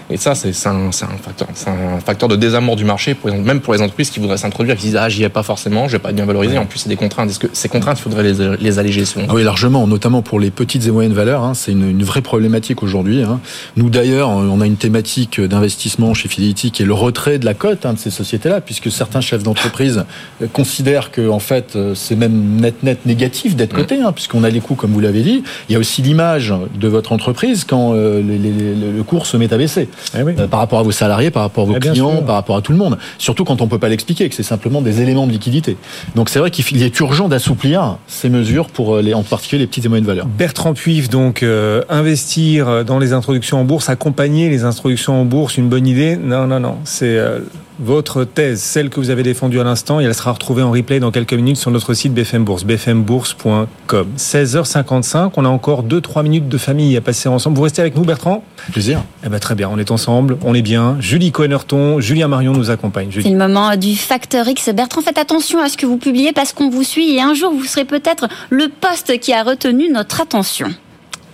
Et 0.10 0.18
ça, 0.18 0.34
c'est 0.34 0.50
un, 0.68 0.88
un, 0.88 0.92
facteur, 0.92 1.48
un 1.68 2.00
facteur 2.00 2.28
de 2.28 2.36
désamour 2.36 2.76
du 2.76 2.86
marché, 2.86 3.14
pour, 3.14 3.32
même 3.32 3.60
pour 3.60 3.74
les 3.74 3.82
entreprises 3.82 4.10
qui 4.10 4.20
voudraient 4.20 4.38
s'introduire, 4.38 4.78
qui 4.78 4.88
disent 4.88 4.96
ah 4.96 5.08
j'y 5.08 5.24
ai 5.24 5.30
pas 5.30 5.44
forcément, 5.44 5.88
je 5.88 5.94
vais 5.94 6.00
pas 6.00 6.10
être 6.10 6.16
bien 6.16 6.26
valorisé. 6.26 6.58
En 6.58 6.66
plus, 6.66 6.80
c'est 6.80 6.90
des 6.90 6.96
contraintes. 6.96 7.30
Est-ce 7.30 7.40
que 7.40 7.48
ces 7.54 7.70
contraintes, 7.70 8.00
il 8.00 8.02
faudrait 8.02 8.24
les, 8.24 8.58
les 8.60 8.80
alléger 8.80 9.06
selon 9.06 9.28
ah 9.30 9.34
Oui, 9.36 9.44
largement, 9.44 9.86
notamment 9.86 10.24
pour 10.24 10.40
les 10.40 10.50
petites 10.50 10.88
et 10.88 10.92
moyennes 10.92 11.14
valeurs. 11.14 11.44
Hein, 11.44 11.54
c'est 11.54 11.72
une, 11.72 11.88
une, 11.88 12.04
vraie 12.04 12.24
problématique 12.24 12.82
aujourd'hui. 12.82 13.22
Hein. 13.22 13.40
Nous 13.78 13.92
d'ailleurs, 13.92 14.30
on 14.30 14.60
a 14.60 14.66
une 14.66 14.78
thématique 14.78 15.40
d'investissement 15.40 16.16
chez 16.16 16.30
Fidelity 16.30 16.72
qui 16.72 16.82
est 16.82 16.86
le 16.88 16.94
retrait 16.94 17.38
de 17.38 17.46
la 17.46 17.54
cote 17.54 17.75
hein, 17.84 17.94
de 17.94 18.00
ces 18.00 18.12
sociétés-là, 18.12 18.62
puisque 18.62 18.92
certains 18.92 19.22
chefs 19.22 19.44
d'entreprise 19.44 20.06
considèrent 20.54 21.12
que 21.12 21.28
en 21.30 21.40
fait 21.40 21.78
c'est 21.96 22.16
même 22.16 22.62
net 22.62 22.84
net 22.84 23.06
négatif 23.06 23.56
d'être 23.56 23.74
coté, 23.74 24.02
hein, 24.02 24.12
puisqu'on 24.12 24.44
a 24.44 24.50
les 24.50 24.62
coûts 24.62 24.76
comme 24.76 24.92
vous 24.92 25.00
l'avez 25.00 25.22
dit. 25.22 25.44
Il 25.68 25.74
y 25.74 25.76
a 25.76 25.80
aussi 25.80 26.02
l'image 26.02 26.54
de 26.80 26.88
votre 26.88 27.12
entreprise 27.12 27.64
quand 27.64 27.94
euh, 27.94 28.22
les, 28.22 28.38
les, 28.38 28.52
le 28.76 29.04
cours 29.04 29.26
se 29.26 29.38
met 29.38 29.52
à 29.52 29.58
baisser 29.58 29.90
eh 30.18 30.24
oui. 30.24 30.34
euh, 30.38 30.48
par 30.48 30.60
rapport 30.60 30.80
à 30.80 30.84
vos 30.84 30.92
salariés, 30.92 31.32
par 31.32 31.44
rapport 31.44 31.64
à 31.64 31.68
vos 31.68 31.76
eh 31.76 31.80
clients, 31.80 32.22
par 32.22 32.36
rapport 32.36 32.56
à 32.58 32.62
tout 32.62 32.72
le 32.72 32.78
monde. 32.78 32.98
Surtout 33.18 33.44
quand 33.44 33.62
on 33.62 33.68
peut 33.68 33.80
pas 33.80 33.90
l'expliquer, 33.90 34.30
que 34.30 34.36
c'est 34.36 34.44
simplement 34.44 34.82
des 34.82 35.02
éléments 35.02 35.28
de 35.28 35.32
liquidité. 35.32 35.78
Donc 36.16 36.30
c'est 36.30 36.40
vrai 36.40 36.52
qu'il 36.52 36.84
est 36.84 37.00
urgent 37.00 37.28
d'assouplir 37.28 37.98
ces 38.08 38.30
mesures 38.30 38.68
pour 38.68 38.98
les, 38.98 39.14
en 39.14 39.24
particulier 39.24 39.62
les 39.62 39.68
petites 39.68 39.86
et 39.86 39.90
moyennes 39.90 40.06
valeurs. 40.06 40.28
Bertrand 40.28 40.74
Puif, 40.74 41.10
donc 41.10 41.44
euh, 41.44 41.82
investir 41.90 42.86
dans 42.86 43.00
les 43.00 43.14
introductions 43.14 43.60
en 43.60 43.64
bourse, 43.64 43.90
accompagner 43.90 44.50
les 44.50 44.64
introductions 44.64 45.22
en 45.22 45.26
bourse, 45.26 45.58
une 45.58 45.70
bonne 45.70 45.88
idée? 45.88 46.16
Non, 46.18 46.48
non, 46.48 46.60
non. 46.60 46.78
C'est 46.84 47.18
euh, 47.18 47.40
votre 47.80 48.24
thèse, 48.24 48.62
celle 48.62 48.90
que 48.90 49.00
vous 49.00 49.10
avez 49.10 49.24
défendue 49.24 49.60
à 49.60 49.64
l'instant, 49.64 50.00
et 50.00 50.04
elle 50.04 50.14
sera 50.14 50.32
retrouvée 50.32 50.64
en 50.64 50.72
replay 50.72 51.00
dans 51.00 51.12
quelques 51.12 51.34
minutes 51.34 51.58
sur 51.58 51.72
notre 51.72 51.94
site 51.94 52.14
BFM 52.14 52.44
Bourse, 52.44 52.64
bfmbourse.com. 52.64 54.08
16h55, 54.18 55.32
on 55.38 55.46
a 55.46 55.50
encore 55.50 55.84
2-3 55.84 56.24
minutes 56.24 56.50
de 56.50 56.58
famille 56.58 56.96
à 56.98 57.02
passer 57.02 57.30
ensemble. 57.30 57.58
Vous 57.58 57.64
restez 57.64 57.82
avec 57.82 57.96
nous, 57.96 58.04
Bertrand? 58.04 58.44
Plaisir. 58.72 59.04
Eh 59.26 59.30
ben, 59.30 59.40
très 59.40 59.56
bien, 59.56 59.70
on 59.72 59.78
est 59.78 59.92
ensemble, 59.92 60.38
on 60.44 60.54
est 60.54 60.62
bien. 60.62 60.98
Julie 61.00 61.32
Cohenerton, 61.32 62.00
Julien 62.00 62.28
Marion 62.28 62.54
nous 62.54 62.70
accompagne. 62.70 63.10
C'est 63.12 63.30
le 63.30 63.38
moment 63.38 63.76
du 63.76 63.96
Facteur 63.96 64.48
X. 64.48 64.70
Bertrand, 64.70 65.02
faites 65.02 65.18
attention 65.18 65.60
à 65.60 65.70
ce 65.70 65.78
que 65.78 65.86
vous 65.86 65.98
publiez 65.98 66.34
parce 66.34 66.54
qu'on 66.54 66.70
vous 66.70 66.84
suit 66.84 67.16
et 67.16 67.22
un 67.22 67.34
jour 67.34 67.52
vous 67.52 67.66
serez 67.66 67.86
peut-être 67.86 68.28
le 68.50 68.68
poste 68.70 69.20
qui 69.20 69.34
a 69.34 69.44
retenu 69.44 69.90
notre 69.92 70.22
attention. 70.22 70.68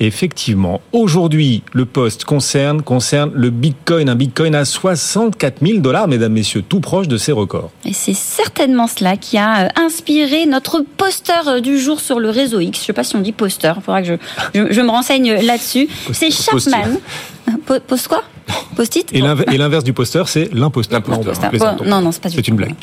Effectivement, 0.04 0.82
aujourd'hui, 0.94 1.62
le 1.74 1.86
poste 1.86 2.26
concerne, 2.26 2.82
concerne 2.82 3.32
le 3.36 3.52
Bitcoin. 3.52 4.10
Un 4.10 4.16
Bitcoin 4.16 4.56
à 4.56 4.66
64 4.66 5.64
000 5.64 5.78
dollars, 5.78 6.08
mesdames, 6.08 6.34
messieurs, 6.34 6.64
tout 6.68 6.80
proche 6.80 7.08
de 7.08 7.18
ses 7.18 7.32
records. 7.32 7.70
Et 7.86 7.94
c'est 7.94 8.16
certainement 8.16 8.88
cela 8.88 9.16
qui 9.16 9.38
a 9.38 9.66
euh, 9.66 9.70
inspiré 9.76 10.48
notre 10.48 10.84
poster 10.98 11.48
euh, 11.48 11.60
du 11.60 11.78
jour 11.80 12.00
sur 12.00 12.20
le 12.20 12.32
réseau 12.32 12.60
X. 12.60 12.80
Je 12.80 12.84
ne 12.84 12.86
sais 12.88 12.94
pas 12.94 13.04
si 13.04 13.16
on 13.16 13.20
dit 13.20 13.32
poster, 13.32 13.74
il 13.78 13.84
faudra 13.84 14.02
que 14.02 14.08
je, 14.08 14.14
je, 14.56 14.74
je 14.74 14.82
me 14.82 14.90
renseigne 14.90 15.34
là-dessus. 15.34 15.88
C'est 16.12 16.32
Chapman. 16.32 16.98
Post 17.88 18.08
quoi? 18.08 18.24
Post-it 18.76 19.10
Et 19.14 19.22
l'inverse 19.58 19.84
du 19.84 19.94
poster, 19.94 20.28
c'est 20.28 20.54
l'imposteur. 20.54 21.02
Non, 21.86 22.02
non, 22.02 22.12
c'est 22.12 22.22
pas 22.22 22.30
du 22.30 22.36
C'est 22.36 22.48
une 22.48 22.56
blague. 22.56 22.74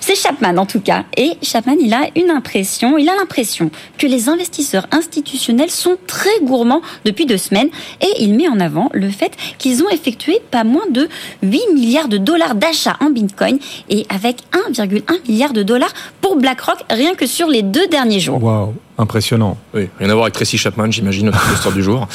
C'est 0.00 0.16
Chapman 0.16 0.56
en 0.56 0.66
tout 0.66 0.80
cas. 0.80 1.04
Et 1.16 1.32
Chapman, 1.42 1.76
il 1.80 1.92
a 1.92 2.08
une 2.16 2.30
impression, 2.30 2.98
il 2.98 3.08
a 3.08 3.14
l'impression 3.14 3.70
que 3.98 4.06
les 4.06 4.28
investisseurs 4.28 4.86
institutionnels 4.90 5.70
sont 5.70 5.96
très 6.06 6.40
gourmands 6.42 6.82
depuis 7.04 7.26
deux 7.26 7.36
semaines. 7.36 7.68
Et 8.00 8.22
il 8.22 8.34
met 8.34 8.48
en 8.48 8.60
avant 8.60 8.90
le 8.92 9.08
fait 9.10 9.32
qu'ils 9.58 9.82
ont 9.82 9.88
effectué 9.88 10.40
pas 10.50 10.64
moins 10.64 10.86
de 10.90 11.08
8 11.42 11.60
milliards 11.74 12.08
de 12.08 12.18
dollars 12.18 12.54
d'achats 12.54 12.96
en 13.00 13.10
Bitcoin 13.10 13.58
et 13.88 14.06
avec 14.08 14.38
1,1 14.70 15.02
milliard 15.28 15.52
de 15.52 15.62
dollars 15.62 15.92
pour 16.20 16.36
BlackRock 16.36 16.78
rien 16.90 17.14
que 17.14 17.26
sur 17.26 17.48
les 17.48 17.62
deux 17.62 17.86
derniers 17.88 18.20
jours. 18.20 18.42
Waouh 18.42 18.74
Impressionnant. 18.98 19.56
Oui, 19.72 19.88
rien 19.98 20.10
à 20.10 20.12
voir 20.12 20.24
avec 20.24 20.34
Tracy 20.34 20.58
Chapman, 20.58 20.90
j'imagine, 20.90 21.26
notre 21.26 21.40
poster 21.40 21.72
du 21.72 21.82
jour. 21.82 22.06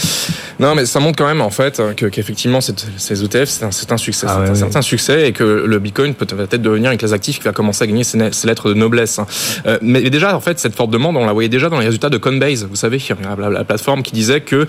Non, 0.59 0.75
mais 0.75 0.85
ça 0.85 0.99
montre 0.99 1.17
quand 1.17 1.25
même, 1.25 1.41
en 1.41 1.49
fait, 1.49 1.81
qu'effectivement, 1.95 2.59
ces 2.61 3.23
ETF, 3.23 3.49
c'est 3.49 3.65
un, 3.65 3.93
un, 3.95 3.97
succès. 3.97 4.27
Ah, 4.29 4.35
c'est 4.35 4.43
ouais, 4.43 4.49
un 4.49 4.55
certain 4.55 4.81
succès 4.83 5.27
et 5.27 5.31
que 5.31 5.43
le 5.43 5.79
Bitcoin 5.79 6.13
peut 6.13 6.25
peut-être 6.25 6.61
devenir 6.61 6.91
une 6.91 6.97
classe 6.97 7.13
active 7.13 7.39
qui 7.39 7.43
va 7.43 7.51
commencer 7.51 7.83
à 7.83 7.87
gagner 7.87 8.03
ses, 8.03 8.31
ses 8.31 8.47
lettres 8.47 8.69
de 8.69 8.75
noblesse. 8.75 9.19
Euh, 9.65 9.79
mais 9.81 10.07
déjà, 10.09 10.35
en 10.35 10.39
fait, 10.39 10.59
cette 10.59 10.75
forte 10.75 10.91
demande, 10.91 11.17
on 11.17 11.25
la 11.25 11.33
voyait 11.33 11.49
déjà 11.49 11.69
dans 11.69 11.79
les 11.79 11.85
résultats 11.85 12.09
de 12.09 12.17
Coinbase. 12.17 12.67
Vous 12.69 12.75
savez, 12.75 13.01
la, 13.37 13.49
la 13.49 13.63
plateforme 13.63 14.03
qui 14.03 14.11
disait 14.11 14.41
que, 14.41 14.67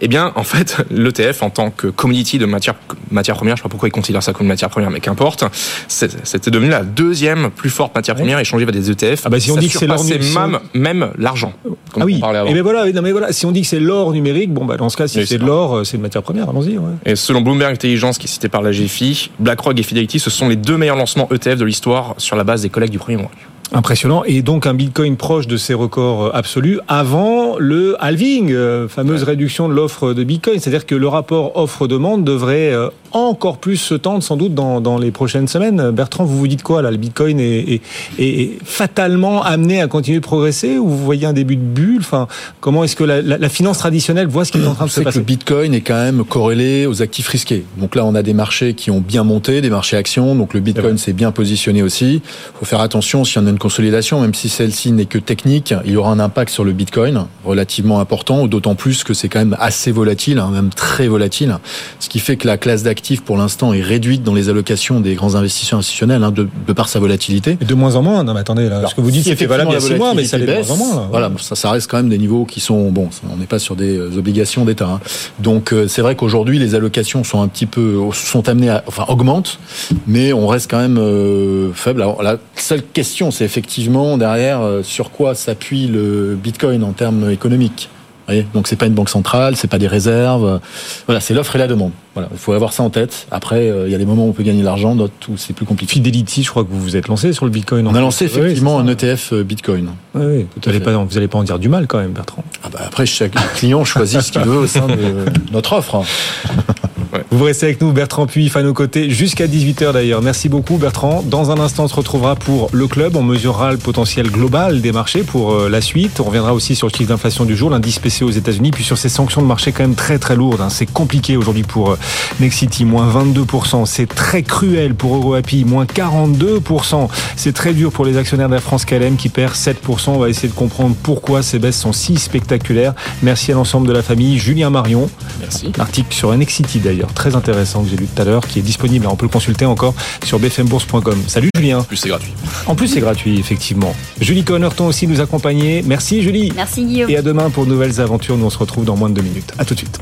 eh 0.00 0.08
bien, 0.08 0.32
en 0.34 0.44
fait, 0.44 0.78
l'ETF, 0.90 1.42
en 1.42 1.50
tant 1.50 1.70
que 1.70 1.86
commodity 1.86 2.38
de 2.38 2.46
matière, 2.46 2.74
matière 3.10 3.36
première, 3.36 3.56
je 3.56 3.62
sais 3.62 3.64
pas 3.64 3.68
pourquoi 3.68 3.88
ils 3.88 3.92
considèrent 3.92 4.22
ça 4.22 4.32
comme 4.32 4.46
une 4.46 4.52
matière 4.52 4.70
première, 4.70 4.90
mais 4.90 5.00
qu'importe, 5.00 5.44
c'était 5.88 6.50
devenu 6.50 6.70
la 6.70 6.82
deuxième 6.82 7.50
plus 7.50 7.70
forte 7.70 7.94
matière 7.94 8.16
première 8.16 8.38
échangée 8.38 8.64
vers 8.64 8.74
des 8.74 8.90
ETF. 8.90 9.22
Ah 9.24 9.28
bah 9.30 9.40
si 9.40 9.50
on 9.50 9.56
dit 9.56 9.68
que 9.68 9.78
c'est 9.78 9.86
même, 10.34 10.58
même 10.74 11.10
l'argent. 11.18 11.53
Ah 11.96 12.04
oui. 12.04 12.20
Et 12.46 12.54
ben 12.54 12.62
voilà, 12.62 12.90
non 12.92 13.02
mais 13.02 13.12
voilà, 13.12 13.32
si 13.32 13.46
on 13.46 13.52
dit 13.52 13.62
que 13.62 13.66
c'est 13.66 13.80
l'or 13.80 14.12
numérique, 14.12 14.52
bon 14.52 14.64
bah 14.64 14.76
dans 14.76 14.88
ce 14.88 14.96
cas, 14.96 15.08
si 15.08 15.26
c'est 15.26 15.38
de 15.38 15.44
l'or, 15.44 15.84
c'est 15.84 15.96
une 15.96 16.02
matière 16.02 16.22
première. 16.22 16.48
Allons-y. 16.48 16.78
Ouais. 16.78 16.92
Et 17.06 17.16
selon 17.16 17.40
Bloomberg 17.40 17.72
Intelligence, 17.72 18.18
qui 18.18 18.26
est 18.26 18.30
cité 18.30 18.48
par 18.48 18.62
la 18.62 18.72
GFI, 18.72 19.30
BlackRock 19.38 19.78
et 19.78 19.82
Fidelity, 19.82 20.18
ce 20.18 20.30
sont 20.30 20.48
les 20.48 20.56
deux 20.56 20.76
meilleurs 20.76 20.96
lancements 20.96 21.28
ETF 21.30 21.58
de 21.58 21.64
l'histoire 21.64 22.14
sur 22.18 22.36
la 22.36 22.44
base 22.44 22.62
des 22.62 22.68
collègues 22.68 22.90
du 22.90 22.98
premier 22.98 23.16
mois. 23.18 23.30
Impressionnant. 23.72 24.22
Et 24.24 24.42
donc 24.42 24.66
un 24.66 24.74
Bitcoin 24.74 25.16
proche 25.16 25.46
de 25.46 25.56
ses 25.56 25.74
records 25.74 26.34
absolus 26.34 26.80
avant 26.86 27.56
le 27.58 27.96
halving, 27.98 28.52
euh, 28.52 28.88
fameuse 28.88 29.22
ouais. 29.22 29.30
réduction 29.30 29.68
de 29.68 29.74
l'offre 29.74 30.12
de 30.12 30.22
Bitcoin. 30.22 30.60
C'est-à-dire 30.60 30.86
que 30.86 30.94
le 30.94 31.08
rapport 31.08 31.56
offre-demande 31.56 32.24
devrait 32.24 32.72
euh, 32.72 32.88
encore 33.12 33.58
plus 33.58 33.76
se 33.76 33.94
tendre 33.94 34.22
sans 34.22 34.36
doute 34.36 34.54
dans, 34.54 34.80
dans, 34.80 34.98
les 34.98 35.10
prochaines 35.10 35.48
semaines. 35.48 35.90
Bertrand, 35.92 36.24
vous 36.24 36.36
vous 36.36 36.46
dites 36.46 36.62
quoi 36.62 36.82
là? 36.82 36.90
Le 36.90 36.98
Bitcoin 36.98 37.40
est, 37.40 37.58
est, 37.58 37.82
est, 38.18 38.58
fatalement 38.64 39.42
amené 39.42 39.80
à 39.80 39.86
continuer 39.86 40.18
de 40.18 40.24
progresser 40.24 40.78
ou 40.78 40.88
vous 40.88 41.04
voyez 41.04 41.26
un 41.26 41.32
début 41.32 41.56
de 41.56 41.62
bulle? 41.62 42.00
Enfin, 42.00 42.28
comment 42.60 42.84
est-ce 42.84 42.96
que 42.96 43.04
la, 43.04 43.22
la, 43.22 43.38
la, 43.38 43.48
finance 43.48 43.78
traditionnelle 43.78 44.26
voit 44.26 44.44
ce 44.44 44.52
qui 44.52 44.58
est 44.58 44.66
en 44.66 44.74
train 44.74 44.86
de 44.86 44.90
se 44.90 45.00
passer 45.00 45.14
que 45.14 45.20
Le 45.20 45.24
Bitcoin 45.24 45.74
est 45.74 45.80
quand 45.80 45.94
même 45.94 46.24
corrélé 46.24 46.86
aux 46.86 47.02
actifs 47.02 47.28
risqués. 47.28 47.64
Donc 47.78 47.94
là, 47.94 48.04
on 48.04 48.14
a 48.14 48.22
des 48.22 48.34
marchés 48.34 48.74
qui 48.74 48.90
ont 48.90 49.00
bien 49.00 49.24
monté, 49.24 49.60
des 49.60 49.70
marchés 49.70 49.96
actions. 49.96 50.34
Donc 50.34 50.52
le 50.52 50.60
Bitcoin 50.60 50.98
s'est 50.98 51.12
bien 51.12 51.32
positionné 51.32 51.82
aussi. 51.82 52.16
Il 52.16 52.58
faut 52.58 52.66
faire 52.66 52.80
attention 52.80 53.24
s'il 53.24 53.40
y 53.40 53.44
en 53.44 53.48
a 53.48 53.53
une 53.54 53.60
consolidation, 53.60 54.20
même 54.20 54.34
si 54.34 54.48
celle-ci 54.48 54.90
n'est 54.90 55.06
que 55.06 55.18
technique, 55.18 55.72
il 55.84 55.92
y 55.92 55.96
aura 55.96 56.10
un 56.10 56.18
impact 56.18 56.50
sur 56.50 56.64
le 56.64 56.72
Bitcoin 56.72 57.26
relativement 57.44 58.00
important, 58.00 58.46
d'autant 58.48 58.74
plus 58.74 59.04
que 59.04 59.14
c'est 59.14 59.28
quand 59.28 59.38
même 59.38 59.56
assez 59.60 59.92
volatile, 59.92 60.40
hein, 60.40 60.50
même 60.52 60.70
très 60.70 61.06
volatile, 61.06 61.56
ce 62.00 62.08
qui 62.08 62.18
fait 62.18 62.36
que 62.36 62.48
la 62.48 62.56
classe 62.56 62.82
d'actifs 62.82 63.22
pour 63.22 63.36
l'instant 63.36 63.72
est 63.72 63.80
réduite 63.80 64.24
dans 64.24 64.34
les 64.34 64.48
allocations 64.48 65.00
des 65.00 65.14
grands 65.14 65.36
investisseurs 65.36 65.78
institutionnels 65.78 66.24
hein, 66.24 66.32
de, 66.32 66.48
de, 66.66 66.72
par 66.72 66.88
sa 66.88 66.98
volatilité. 66.98 67.56
Et 67.60 67.64
de 67.64 67.74
moins 67.74 67.94
en 67.94 68.02
moins, 68.02 68.24
non 68.24 68.34
mais 68.34 68.40
attendez, 68.40 68.68
là, 68.68 68.78
Alors, 68.78 68.90
ce 68.90 68.96
que 68.96 69.00
vous 69.00 69.12
dites, 69.12 69.22
si 69.22 69.30
c'était 69.30 69.46
valable 69.46 69.70
il 69.70 69.74
y 69.74 69.76
a 69.76 69.80
six 69.80 69.94
mois, 69.94 70.14
mais 70.14 70.24
ça 70.24 70.36
l'est 70.36 70.46
de 70.46 70.52
moins 70.52 70.70
en 70.70 70.76
moins. 70.76 70.96
Là. 70.96 71.08
Voilà, 71.10 71.30
ça, 71.38 71.54
ça 71.54 71.70
reste 71.70 71.88
quand 71.88 71.98
même 71.98 72.08
des 72.08 72.18
niveaux 72.18 72.44
qui 72.44 72.58
sont, 72.58 72.90
bon, 72.90 73.08
on 73.32 73.36
n'est 73.36 73.46
pas 73.46 73.60
sur 73.60 73.76
des 73.76 73.98
obligations 74.18 74.64
d'État. 74.64 74.88
Hein. 74.88 75.00
Donc 75.38 75.72
euh, 75.72 75.86
c'est 75.86 76.02
vrai 76.02 76.16
qu'aujourd'hui, 76.16 76.58
les 76.58 76.74
allocations 76.74 77.22
sont 77.22 77.40
un 77.40 77.48
petit 77.48 77.66
peu, 77.66 78.00
sont 78.12 78.48
amenées 78.48 78.70
à, 78.70 78.82
enfin, 78.86 79.04
augmentent, 79.08 79.58
mais 80.06 80.32
on 80.32 80.48
reste 80.48 80.70
quand 80.70 80.80
même 80.80 80.98
euh, 80.98 81.72
faible. 81.72 82.02
Alors 82.02 82.22
la 82.22 82.38
seule 82.56 82.82
question, 82.82 83.30
c'est 83.30 83.43
effectivement 83.44 84.16
derrière 84.18 84.60
euh, 84.60 84.82
sur 84.82 85.10
quoi 85.10 85.34
s'appuie 85.34 85.86
le 85.86 86.34
Bitcoin 86.34 86.82
en 86.82 86.92
termes 86.92 87.30
économiques. 87.30 87.88
Voyez? 88.26 88.46
Donc 88.54 88.68
c'est 88.68 88.76
pas 88.76 88.86
une 88.86 88.94
banque 88.94 89.10
centrale, 89.10 89.54
c'est 89.54 89.68
pas 89.68 89.78
des 89.78 89.86
réserves. 89.86 90.60
Voilà, 91.06 91.20
c'est 91.20 91.34
l'offre 91.34 91.56
et 91.56 91.58
la 91.58 91.66
demande. 91.66 91.92
Voilà, 92.14 92.30
il 92.32 92.38
faut 92.38 92.54
avoir 92.54 92.72
ça 92.72 92.82
en 92.82 92.88
tête. 92.88 93.26
Après, 93.30 93.68
euh, 93.68 93.86
il 93.86 93.92
y 93.92 93.94
a 93.94 93.98
des 93.98 94.06
moments 94.06 94.24
où 94.24 94.30
on 94.30 94.32
peut 94.32 94.42
gagner 94.42 94.60
de 94.60 94.64
l'argent, 94.64 94.94
d'autres 94.94 95.12
où 95.28 95.36
c'est 95.36 95.52
plus 95.52 95.66
compliqué. 95.66 95.92
Fidelity, 95.92 96.42
je 96.42 96.48
crois 96.48 96.64
que 96.64 96.70
vous 96.70 96.80
vous 96.80 96.96
êtes 96.96 97.08
lancé 97.08 97.34
sur 97.34 97.44
le 97.44 97.50
Bitcoin. 97.50 97.86
On 97.86 97.94
a 97.94 98.00
lancé 98.00 98.24
effectivement 98.24 98.78
oui, 98.78 98.82
un 98.82 98.88
ETF 98.88 99.34
Bitcoin. 99.34 99.90
Oui, 100.14 100.22
oui. 100.24 100.46
Vous 100.56 100.70
n'allez 100.70 100.80
pas, 100.80 100.96
vous 100.96 101.18
allez 101.18 101.28
pas 101.28 101.38
en 101.38 101.44
dire 101.44 101.58
du 101.58 101.68
mal 101.68 101.86
quand 101.86 101.98
même, 101.98 102.12
Bertrand. 102.12 102.44
Ah 102.62 102.68
bah 102.72 102.80
après, 102.86 103.04
chaque 103.04 103.34
client 103.56 103.84
choisit 103.84 104.22
ce 104.22 104.32
qu'il 104.32 104.42
veut 104.42 104.58
au 104.58 104.66
sein 104.66 104.86
de 104.86 105.26
notre 105.52 105.74
offre. 105.74 106.02
Vous 107.30 107.44
restez 107.44 107.66
avec 107.66 107.80
nous, 107.80 107.92
Bertrand 107.92 108.26
Puif, 108.26 108.56
à 108.56 108.62
nos 108.62 108.74
côtés, 108.74 109.10
jusqu'à 109.10 109.46
18h 109.46 109.92
d'ailleurs. 109.92 110.22
Merci 110.22 110.48
beaucoup, 110.48 110.76
Bertrand. 110.76 111.22
Dans 111.24 111.50
un 111.50 111.58
instant, 111.58 111.84
on 111.84 111.88
se 111.88 111.94
retrouvera 111.94 112.36
pour 112.36 112.68
le 112.72 112.86
club. 112.86 113.16
On 113.16 113.22
mesurera 113.22 113.72
le 113.72 113.78
potentiel 113.78 114.30
global 114.30 114.80
des 114.80 114.92
marchés 114.92 115.22
pour 115.22 115.56
la 115.68 115.80
suite. 115.80 116.20
On 116.20 116.24
reviendra 116.24 116.54
aussi 116.54 116.74
sur 116.74 116.86
le 116.86 116.92
chiffre 116.92 117.08
d'inflation 117.08 117.44
du 117.44 117.56
jour, 117.56 117.70
l'indice 117.70 117.98
PCE 117.98 118.22
aux 118.22 118.30
États-Unis, 118.30 118.70
puis 118.70 118.84
sur 118.84 118.98
ces 118.98 119.08
sanctions 119.08 119.42
de 119.42 119.46
marché 119.46 119.72
quand 119.72 119.82
même 119.82 119.94
très 119.94 120.18
très 120.18 120.36
lourdes. 120.36 120.60
Hein. 120.60 120.70
C'est 120.70 120.86
compliqué 120.86 121.36
aujourd'hui 121.36 121.62
pour 121.62 121.96
Nexity, 122.40 122.84
moins 122.84 123.08
22%. 123.08 123.86
C'est 123.86 124.06
très 124.06 124.42
cruel 124.42 124.94
pour 124.94 125.16
EuroAPI, 125.16 125.64
moins 125.64 125.84
42%. 125.84 127.08
C'est 127.36 127.52
très 127.52 127.72
dur 127.72 127.92
pour 127.92 128.04
les 128.04 128.16
actionnaires 128.16 128.48
d'Air 128.48 128.62
France 128.62 128.84
KLM 128.84 129.16
qui 129.16 129.28
perd 129.28 129.54
7%. 129.54 130.10
On 130.10 130.18
va 130.18 130.28
essayer 130.28 130.48
de 130.48 130.54
comprendre 130.54 130.94
pourquoi 131.02 131.42
ces 131.42 131.58
baisses 131.58 131.78
sont 131.78 131.92
si 131.92 132.16
spectaculaires. 132.16 132.94
Merci 133.22 133.52
à 133.52 133.54
l'ensemble 133.54 133.86
de 133.86 133.92
la 133.92 134.02
famille. 134.02 134.38
Julien 134.38 134.70
Marion. 134.70 135.08
Merci. 135.40 135.72
L'article 135.76 136.14
sur 136.14 136.34
Nexity 136.36 136.78
d'ailleurs, 136.78 137.03
très 137.12 137.36
intéressant 137.36 137.82
que 137.82 137.90
j'ai 137.90 137.96
lu 137.96 138.06
tout 138.06 138.22
à 138.22 138.24
l'heure, 138.24 138.46
qui 138.46 138.58
est 138.58 138.62
disponible. 138.62 139.06
On 139.06 139.16
peut 139.16 139.26
le 139.26 139.30
consulter 139.30 139.66
encore 139.66 139.94
sur 140.24 140.38
bfmbourse.com. 140.38 141.22
Salut 141.26 141.50
Julien. 141.56 141.78
En 141.78 141.84
plus, 141.84 141.96
c'est 141.96 142.08
gratuit. 142.08 142.32
En 142.66 142.74
plus, 142.74 142.88
c'est 142.88 143.00
gratuit, 143.00 143.38
effectivement. 143.38 143.94
Julie 144.20 144.44
Connerton 144.44 144.86
aussi 144.86 145.06
nous 145.06 145.20
accompagner. 145.20 145.82
Merci 145.86 146.22
Julie. 146.22 146.52
Merci 146.54 146.84
Guillaume. 146.84 147.10
Et 147.10 147.16
à 147.16 147.22
demain 147.22 147.50
pour 147.50 147.64
de 147.66 147.70
nouvelles 147.70 148.00
aventures. 148.00 148.36
Nous 148.36 148.44
on 148.44 148.50
se 148.50 148.58
retrouve 148.58 148.84
dans 148.84 148.96
moins 148.96 149.10
de 149.10 149.14
deux 149.14 149.22
minutes. 149.22 149.52
À 149.58 149.64
tout 149.64 149.74
de 149.74 149.80
suite. 149.80 149.98